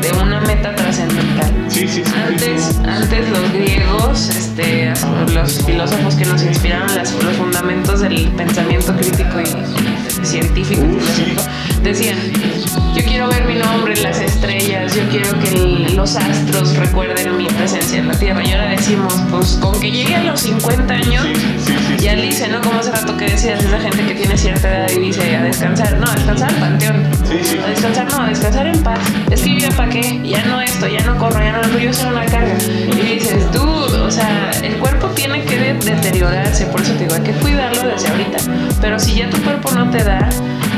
de 0.00 0.12
una 0.22 0.40
meta 0.42 0.74
trascendental. 0.74 1.52
Sí, 1.68 1.88
sí, 1.88 2.02
sí. 2.04 2.12
Antes, 2.14 2.78
antes 2.86 3.28
los 3.28 3.52
griegos, 3.52 4.28
este, 4.28 4.92
los 5.34 5.64
filósofos 5.64 6.14
que 6.14 6.24
nos 6.26 6.42
inspiraron 6.42 6.94
las, 6.94 7.12
los 7.12 7.36
fundamentos 7.36 8.00
del 8.00 8.28
pensamiento 8.32 8.94
crítico 8.96 9.40
y, 9.40 10.24
científico, 10.24 10.82
decían, 11.82 12.18
yo 12.64 12.65
quiero 13.26 13.44
ver 13.44 13.54
mi 13.54 13.60
nombre 13.60 13.94
en 13.94 14.02
las 14.02 14.20
estrellas, 14.20 14.94
yo 14.94 15.08
quiero 15.08 15.38
que 15.40 15.94
los 15.94 16.16
astros 16.16 16.76
recuerden 16.76 17.36
mi 17.36 17.46
presencia 17.46 17.98
en 17.98 18.08
la 18.08 18.18
Tierra. 18.18 18.44
Y 18.44 18.52
ahora 18.52 18.70
decimos, 18.70 19.14
pues 19.30 19.58
con 19.60 19.78
que 19.80 19.90
llegue 19.90 20.14
a 20.14 20.24
los 20.24 20.40
50 20.40 20.94
años, 20.94 21.26
ya 21.98 22.14
le 22.14 22.22
dice, 22.22 22.48
¿no? 22.48 22.60
Como 22.60 22.80
hace 22.80 22.90
rato 22.92 23.16
que 23.16 23.26
decías, 23.26 23.64
esa 23.64 23.80
gente 23.80 24.04
que 24.06 24.14
tiene 24.14 24.36
cierta 24.36 24.68
edad 24.68 24.90
y 24.90 25.00
dice 25.00 25.36
a 25.36 25.42
descansar. 25.42 25.96
No, 25.98 26.06
a 26.06 26.14
descansar 26.14 26.50
al 26.50 26.56
panteón. 26.56 27.04
A 27.64 27.68
descansar, 27.68 28.12
no, 28.12 28.22
a 28.22 28.28
descansar 28.28 28.66
en 28.66 28.82
paz. 28.82 29.00
Es 29.30 29.40
que 29.40 29.54
yo 29.54 29.68
ya 29.68 29.76
para 29.76 29.88
qué, 29.88 30.20
ya 30.24 30.44
no 30.44 30.60
esto, 30.60 30.86
ya 30.86 31.00
no 31.04 31.16
corro, 31.18 31.40
ya 31.40 31.52
no 31.52 31.62
lo 31.62 31.78
yo 31.78 31.92
soy 31.92 32.10
una 32.10 32.26
carga. 32.26 32.56
Y 32.60 33.00
dices, 33.00 33.50
tú, 33.50 33.62
o 33.62 34.10
sea, 34.10 34.50
el 34.62 34.76
cuerpo 34.76 35.08
tiene 35.08 35.42
que 35.44 35.74
deteriorarse, 35.74 36.66
por 36.66 36.80
eso 36.80 36.92
te 36.92 37.04
digo, 37.04 37.14
hay 37.14 37.22
que 37.22 37.32
cuidarlo 37.32 37.88
desde 37.88 38.08
ahorita. 38.08 38.38
Pero 38.80 38.98
si 38.98 39.16
ya 39.16 39.30
tu 39.30 39.42
cuerpo 39.42 39.72
no 39.72 39.90
te 39.90 40.04
da, 40.04 40.28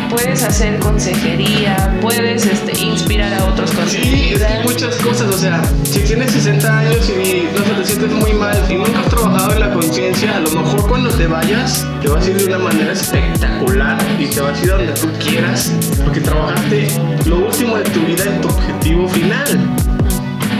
puedes 0.08 0.42
hacer 0.42 0.78
consejería, 0.78 1.98
puedes 2.00 2.46
este, 2.46 2.78
inspirar 2.80 3.32
a 3.34 3.44
otros 3.46 3.70
con 3.72 3.88
Sí, 3.88 4.30
es 4.32 4.38
que 4.40 4.46
hay 4.46 4.64
muchas 4.64 4.96
cosas, 4.96 5.34
o 5.34 5.38
sea, 5.38 5.62
si 5.82 6.00
tienes 6.00 6.32
60 6.32 6.78
años 6.78 7.10
y 7.10 7.48
no 7.56 7.76
te 7.76 7.84
sientes 7.84 8.10
muy 8.10 8.32
mal 8.32 8.56
y 8.68 8.74
nunca 8.74 9.00
has 9.00 9.08
trabajado 9.08 9.52
en 9.54 9.60
la 9.60 9.72
conciencia, 9.72 10.36
a 10.36 10.40
lo 10.40 10.50
mejor 10.50 10.88
cuando 10.88 11.10
te 11.10 11.26
vayas 11.26 11.86
te 12.02 12.08
vas 12.08 12.26
a 12.26 12.30
ir 12.30 12.38
de 12.38 12.46
una 12.46 12.58
manera 12.58 12.92
espectacular 12.92 13.98
y 14.18 14.26
te 14.26 14.40
vas 14.40 14.58
a 14.58 14.62
ir 14.62 14.70
donde 14.70 14.92
tú 14.92 15.08
quieras, 15.22 15.72
porque 16.04 16.20
trabajaste 16.20 16.88
lo 17.26 17.46
último 17.46 17.76
de 17.76 17.84
tu 17.84 18.00
vida 18.00 18.24
en 18.24 18.40
tu 18.40 18.48
objetivo 18.48 19.08
final, 19.08 19.46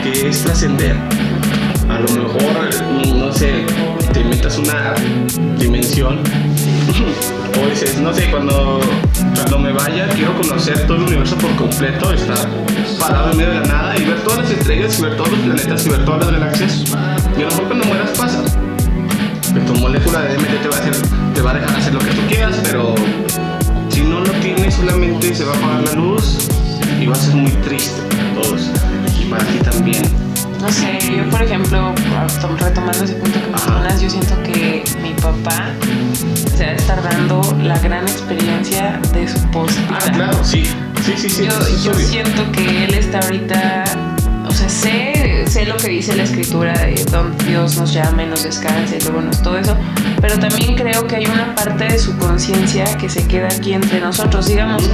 que 0.03 0.29
es 0.29 0.43
trascender. 0.43 0.97
A 1.89 2.01
lo 2.01 2.23
mejor, 2.23 3.15
no 3.15 3.33
sé, 3.33 3.65
te 4.13 4.23
metas 4.25 4.59
una 4.59 4.95
dimensión 5.59 6.21
o 7.57 7.69
dices, 7.69 7.99
no 8.01 8.13
sé, 8.13 8.31
cuando, 8.31 8.81
cuando 9.35 9.59
me 9.59 9.73
vaya 9.73 10.09
quiero 10.09 10.37
conocer 10.37 10.87
todo 10.87 10.97
el 10.99 11.03
universo 11.05 11.37
por 11.37 11.55
completo, 11.57 12.13
estar 12.13 12.49
parado 12.99 13.31
en 13.33 13.37
medio 13.37 13.51
de 13.51 13.61
la 13.61 13.67
nada 13.67 13.97
y 13.97 14.05
ver 14.05 14.21
todas 14.23 14.41
las 14.41 14.51
estrellas 14.51 14.99
y 14.99 15.03
ver 15.03 15.17
todos 15.17 15.31
los 15.31 15.41
planetas 15.41 15.87
y 15.87 15.89
ver 15.91 16.05
todas 16.05 16.27
las 16.27 16.33
galaxias. 16.33 16.85
Y 17.37 17.43
a 17.43 17.45
lo 17.45 17.51
mejor 17.51 17.65
cuando 17.67 17.85
mueras 17.87 18.11
pasa. 18.19 18.43
Que 19.55 19.61
tu 19.61 19.75
molécula 19.77 20.21
de 20.21 20.35
DMT 20.35 20.63
te 20.63 20.69
va, 20.69 20.77
a 20.77 20.81
hacer, 20.81 20.97
te 21.35 21.41
va 21.41 21.51
a 21.53 21.55
dejar 21.55 21.77
hacer 21.77 21.95
lo 21.95 22.01
que 22.01 22.11
tú 22.11 22.21
quieras, 22.29 22.61
pero 22.65 22.95
si 23.89 24.03
no 24.03 24.21
lo 24.21 24.31
tienes 24.41 24.75
solamente 24.75 25.35
se 25.35 25.45
va 25.45 25.55
a 25.55 25.57
apagar 25.57 25.83
la 25.85 25.93
luz 25.95 26.49
y 27.01 27.07
va 27.07 27.15
a 27.15 27.19
ser 27.19 27.35
muy 27.35 27.51
triste 27.53 28.03
para 28.15 28.43
todos 28.43 28.71
y 29.19 29.25
para 29.25 29.45
ti 29.45 29.59
también. 29.59 30.28
No 30.61 30.69
sé, 30.71 30.99
yo 31.17 31.29
por 31.31 31.43
ejemplo, 31.43 31.95
retomando 32.59 33.05
ese 33.05 33.15
punto 33.15 33.41
que 33.41 33.47
mencionas, 33.47 34.01
yo 34.01 34.11
siento 34.11 34.43
que 34.43 34.85
mi 35.01 35.15
papá 35.15 35.71
se 36.57 36.65
va 36.65 36.71
a 36.73 36.75
estar 36.75 37.03
dando 37.03 37.41
la 37.63 37.79
gran 37.79 38.03
experiencia 38.09 39.01
de 39.13 39.29
su 39.29 39.39
post. 39.51 39.79
Ah, 39.91 40.11
claro, 40.13 40.43
sí. 40.43 40.65
Sí, 41.05 41.15
sí, 41.17 41.29
sí. 41.29 41.45
Yo, 41.45 41.53
yo 41.85 41.95
siento 41.95 42.51
que 42.53 42.85
él 42.85 42.95
está 42.95 43.21
ahorita 43.21 43.85
o 44.49 44.51
sea, 44.51 44.69
sé, 44.69 45.45
sé 45.47 45.67
lo 45.67 45.77
que 45.77 45.89
dice 45.89 46.17
la 46.17 46.23
escritura 46.23 46.73
de 46.73 47.05
don 47.11 47.37
Dios 47.47 47.77
nos 47.77 47.93
llame, 47.93 48.27
nos 48.27 48.45
descanse, 48.45 48.99
luego 49.03 49.21
nos 49.21 49.43
todo 49.43 49.59
eso, 49.59 49.77
pero 50.21 50.39
también 50.39 50.75
creo 50.75 51.07
que 51.07 51.17
hay 51.17 51.27
una 51.27 51.55
parte 51.55 51.85
de 51.85 51.99
su 51.99 52.17
conciencia 52.17 52.85
que 52.97 53.09
se 53.11 53.27
queda 53.27 53.49
aquí 53.49 53.75
entre 53.75 54.01
nosotros. 54.01 54.47
Digamos, 54.47 54.89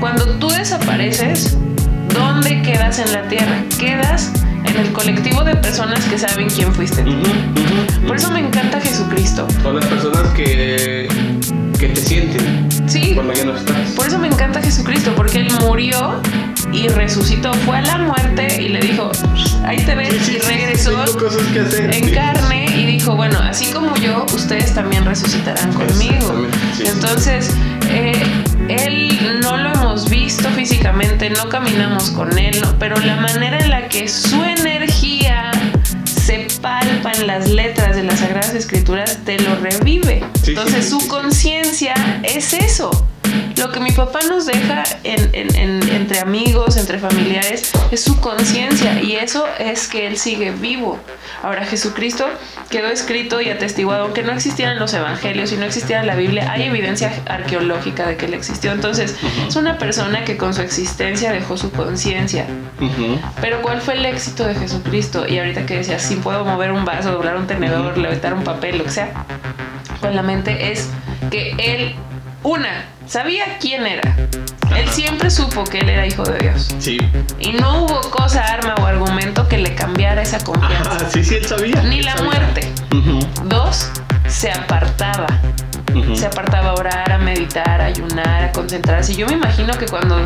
cuando 0.00 0.26
tú 0.38 0.48
desapareces, 0.48 1.56
¿dónde 2.12 2.62
quedas 2.62 2.98
en 2.98 3.12
la 3.12 3.22
tierra? 3.28 3.62
Quedas 3.78 4.32
en 4.64 4.76
el 4.76 4.92
colectivo 4.92 5.44
de 5.44 5.56
personas 5.56 6.04
que 6.04 6.18
saben 6.18 6.48
quién 6.48 6.72
fuiste 6.74 7.04
Por 8.06 8.16
eso 8.16 8.30
me 8.30 8.40
encanta 8.40 8.80
Jesucristo. 8.80 9.46
Son 9.62 9.76
las 9.76 9.86
personas 9.86 10.28
que, 10.34 11.08
que 11.78 11.88
te 11.88 12.00
sienten. 12.00 12.68
Sí. 12.86 13.12
Cuando 13.14 13.32
ya 13.32 13.44
no 13.44 13.56
estás. 13.56 13.90
Por 13.90 14.06
eso 14.06 14.18
me 14.18 14.28
encanta 14.28 14.60
Jesucristo, 14.60 15.12
porque 15.16 15.38
Él 15.38 15.48
murió 15.60 16.20
y 16.72 16.88
resucitó. 16.88 17.52
Fue 17.64 17.78
a 17.78 17.82
la 17.82 17.98
muerte 17.98 18.62
y 18.62 18.68
le 18.68 18.80
dijo, 18.80 19.10
ahí 19.64 19.78
te 19.78 19.94
ves, 19.94 20.28
y 20.28 20.38
regresó 20.38 21.04
en 21.92 22.14
carne 22.14 22.66
y 22.76 22.86
dijo, 22.86 23.16
bueno, 23.16 23.38
así 23.38 23.72
como 23.72 23.96
yo, 23.96 24.26
ustedes 24.34 24.74
también 24.74 25.04
resucitarán 25.04 25.72
conmigo. 25.72 26.46
Entonces, 26.84 27.50
eh, 27.88 28.22
él 28.68 29.40
no 29.40 29.56
lo 29.56 29.69
no 31.28 31.50
caminamos 31.50 32.10
con 32.12 32.38
él, 32.38 32.58
pero 32.78 32.96
la 32.96 33.16
manera 33.16 33.58
en 33.58 33.68
la 33.68 33.88
que 33.88 34.08
su 34.08 34.42
energía 34.42 35.50
se 36.06 36.46
palpa 36.62 37.12
en 37.12 37.26
las 37.26 37.50
letras 37.50 37.94
de 37.94 38.04
las 38.04 38.20
Sagradas 38.20 38.54
Escrituras 38.54 39.18
te 39.26 39.38
lo 39.38 39.54
revive. 39.56 40.24
Entonces 40.46 40.88
su 40.88 41.06
conciencia 41.08 41.94
es 42.22 42.54
eso. 42.54 42.90
Lo 43.60 43.70
que 43.70 43.80
mi 43.80 43.92
papá 43.92 44.20
nos 44.28 44.46
deja 44.46 44.82
entre 45.04 46.18
amigos, 46.20 46.78
entre 46.78 46.98
familiares, 46.98 47.70
es 47.90 48.02
su 48.02 48.18
conciencia 48.18 49.02
y 49.02 49.16
eso 49.16 49.44
es 49.58 49.86
que 49.86 50.06
él 50.06 50.16
sigue 50.16 50.50
vivo. 50.50 50.98
Ahora 51.42 51.66
Jesucristo 51.66 52.26
quedó 52.70 52.88
escrito 52.88 53.40
y 53.42 53.50
atestiguado, 53.50 54.04
aunque 54.04 54.22
no 54.22 54.32
existieran 54.32 54.78
los 54.78 54.94
evangelios 54.94 55.52
y 55.52 55.56
no 55.56 55.66
existiera 55.66 56.02
la 56.04 56.16
Biblia, 56.16 56.50
hay 56.50 56.64
evidencia 56.64 57.12
arqueológica 57.26 58.06
de 58.06 58.16
que 58.16 58.26
él 58.26 58.34
existió. 58.34 58.72
Entonces, 58.72 59.16
es 59.46 59.56
una 59.56 59.76
persona 59.76 60.24
que 60.24 60.38
con 60.38 60.54
su 60.54 60.62
existencia 60.62 61.30
dejó 61.30 61.58
su 61.58 61.70
conciencia. 61.70 62.46
Pero 63.42 63.60
¿cuál 63.60 63.82
fue 63.82 63.94
el 63.94 64.06
éxito 64.06 64.46
de 64.46 64.54
Jesucristo? 64.54 65.28
Y 65.28 65.38
ahorita 65.38 65.66
que 65.66 65.76
decía, 65.76 65.98
si 65.98 66.16
puedo 66.16 66.46
mover 66.46 66.72
un 66.72 66.86
vaso, 66.86 67.12
doblar 67.12 67.36
un 67.36 67.46
tenedor, 67.46 67.98
levantar 67.98 68.32
un 68.32 68.42
papel, 68.42 68.78
lo 68.78 68.84
que 68.84 68.90
sea, 68.90 69.26
con 70.00 70.16
la 70.16 70.22
mente 70.22 70.72
es 70.72 70.88
que 71.30 71.54
él, 71.58 71.94
una, 72.42 72.86
sabía 73.10 73.58
quién 73.58 73.86
era. 73.86 74.14
Él 74.76 74.88
siempre 74.88 75.30
supo 75.30 75.64
que 75.64 75.80
él 75.80 75.88
era 75.88 76.06
hijo 76.06 76.22
de 76.22 76.38
Dios. 76.38 76.74
Sí. 76.78 76.98
Y 77.40 77.52
no 77.52 77.84
hubo 77.84 78.00
cosa, 78.10 78.44
arma 78.44 78.76
o 78.76 78.86
argumento 78.86 79.48
que 79.48 79.58
le 79.58 79.74
cambiara 79.74 80.22
esa 80.22 80.38
confianza. 80.38 80.90
Ah, 80.92 81.10
sí, 81.12 81.24
sí, 81.24 81.34
él 81.34 81.44
sabía. 81.44 81.82
Ni 81.82 82.02
la 82.02 82.14
muerte. 82.22 82.72
Dos, 83.46 83.90
se 84.28 84.52
apartaba. 84.52 85.26
Se 86.14 86.24
apartaba 86.24 86.70
a 86.70 86.74
orar, 86.74 87.10
a 87.10 87.18
meditar, 87.18 87.80
a 87.80 87.86
ayunar, 87.86 88.44
a 88.44 88.52
concentrarse. 88.52 89.12
Y 89.12 89.16
yo 89.16 89.26
me 89.26 89.32
imagino 89.32 89.76
que 89.76 89.86
cuando 89.86 90.24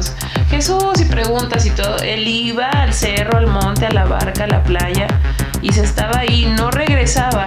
Jesús 0.51 1.01
y 1.01 1.07
preguntas 1.07 1.65
y 1.65 1.71
todo, 1.71 1.97
él 2.01 2.29
iba 2.29 2.69
al 2.69 2.93
cerro, 2.93 3.39
al 3.39 3.47
monte, 3.47 3.87
a 3.87 3.91
la 3.91 4.05
barca, 4.05 4.45
a 4.45 4.47
la 4.47 4.63
playa 4.63 5.07
y 5.63 5.73
se 5.73 5.83
estaba 5.83 6.19
ahí, 6.19 6.53
no 6.59 6.71
regresaba 6.71 7.45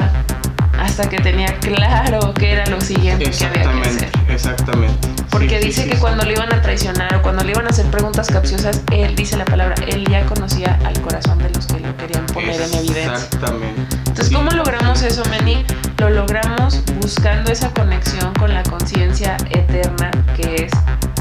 hasta 0.80 1.08
que 1.10 1.20
tenía 1.20 1.54
claro 1.60 2.34
que 2.34 2.54
era 2.54 2.66
lo 2.66 2.82
siguiente 2.82 3.30
que 3.30 3.46
había 3.46 3.72
que 3.72 3.90
hacer. 3.90 4.10
Exactamente. 4.30 5.17
Porque 5.38 5.60
dice 5.60 5.88
que 5.88 5.98
cuando 5.98 6.26
le 6.26 6.34
iban 6.34 6.52
a 6.52 6.64
traicionar 6.64 7.14
o 7.14 7.22
cuando 7.22 7.44
le 7.44 7.52
iban 7.52 7.68
a 7.68 7.70
hacer 7.70 7.86
preguntas 7.92 8.28
capciosas, 8.28 8.82
él 8.92 9.16
dice 9.16 9.38
la 9.38 9.46
palabra, 9.46 9.76
él 9.88 10.04
ya 10.10 10.26
conocía 10.26 10.80
al 10.84 11.00
corazón 11.02 11.38
de 11.38 11.52
los 11.52 11.68
que 11.68 11.80
lo 11.80 11.96
querían 11.96 12.26
poner 12.26 12.60
en 12.60 12.74
evidencia. 12.74 13.14
Exactamente. 13.14 13.98
Entonces, 14.08 14.34
¿cómo 14.34 14.50
logramos 14.50 15.04
eso, 15.04 15.24
Meni? 15.30 15.64
Lo 16.00 16.10
logramos 16.10 16.82
buscando 17.00 17.52
esa 17.52 17.72
conexión 17.72 18.34
con 18.34 18.52
la 18.52 18.64
conciencia 18.64 19.38
eterna 19.52 20.10
que 20.36 20.66
es 20.66 20.72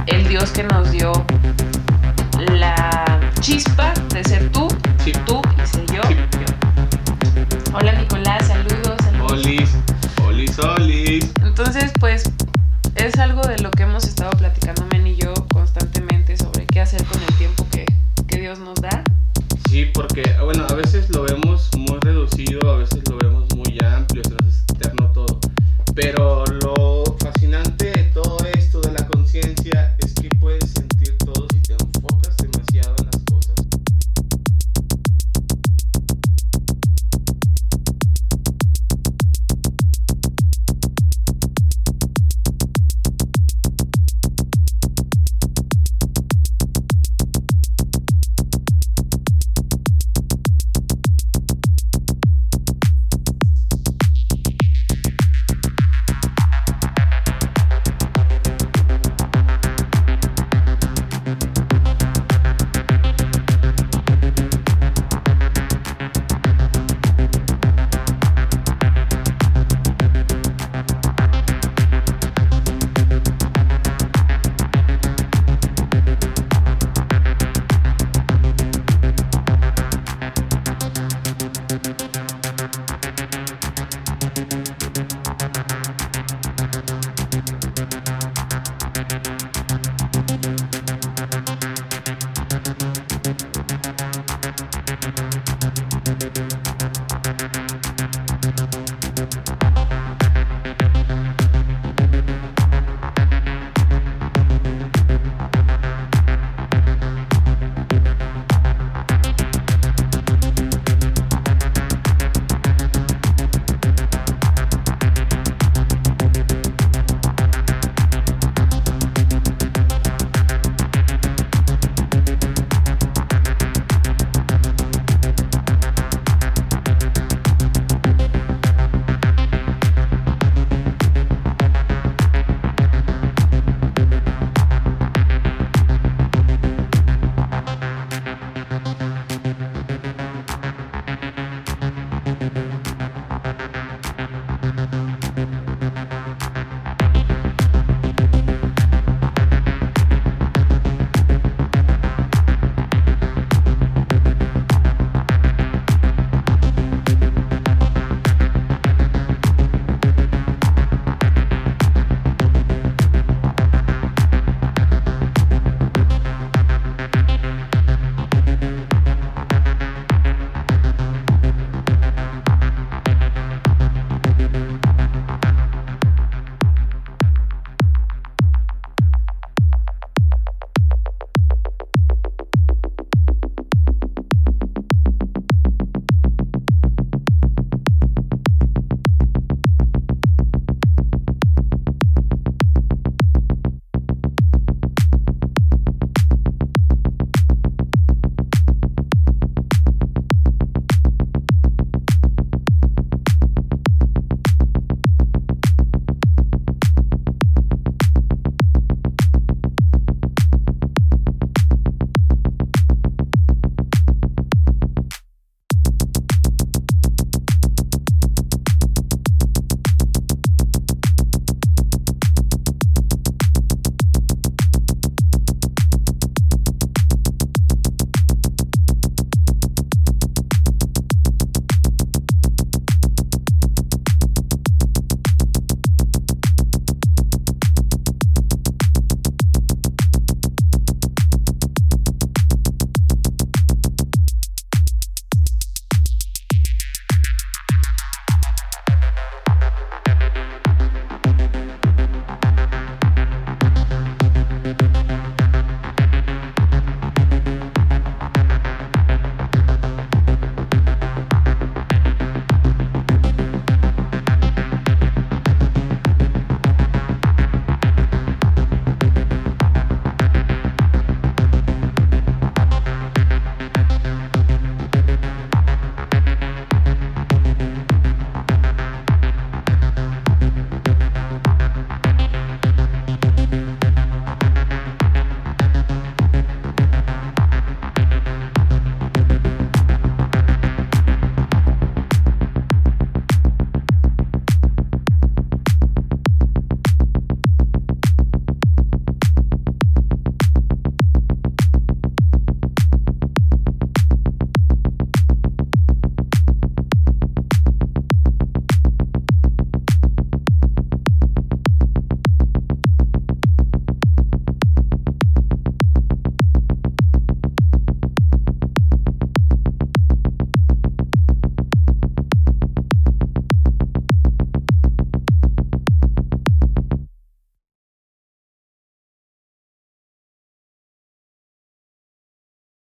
el 0.06 0.26
Dios 0.28 0.50
que 0.50 0.62
nos 0.62 0.90
dio 0.90 1.12
la 2.38 3.20
chispa 3.40 3.92
de 4.14 4.24
ser 4.24 4.48
tú, 4.50 4.66
tú 5.26 5.42
y 5.62 5.66
ser 5.66 5.84
yo. 5.94 6.00
Hola 7.74 7.92
Nicolás, 7.92 8.46
saludos. 8.46 8.96
saludos. 9.02 9.30
Olis, 9.30 9.70
olis, 10.26 10.58
olis. 10.58 11.30
Entonces, 11.42 11.92
pues 12.00 12.24
es 12.96 13.18
algo 13.18 13.42
de 13.42 13.58
lo 13.58 13.70
que 13.70 13.82
hemos 13.82 14.04
estado 14.04 14.30
platicando 14.32 14.86
Men 14.90 15.06
y 15.06 15.16
yo 15.16 15.32
constantemente 15.52 16.36
sobre 16.36 16.66
qué 16.66 16.80
hacer 16.80 17.04
con 17.04 17.20
el 17.22 17.34
tiempo 17.36 17.66
que, 17.70 17.86
que 18.26 18.40
Dios 18.40 18.58
nos 18.58 18.80
da. 18.80 19.04
Sí, 19.68 19.86
porque, 19.92 20.22
bueno, 20.42 20.66
a 20.68 20.74
veces 20.74 21.10
lo 21.10 21.22
vemos 21.22 21.35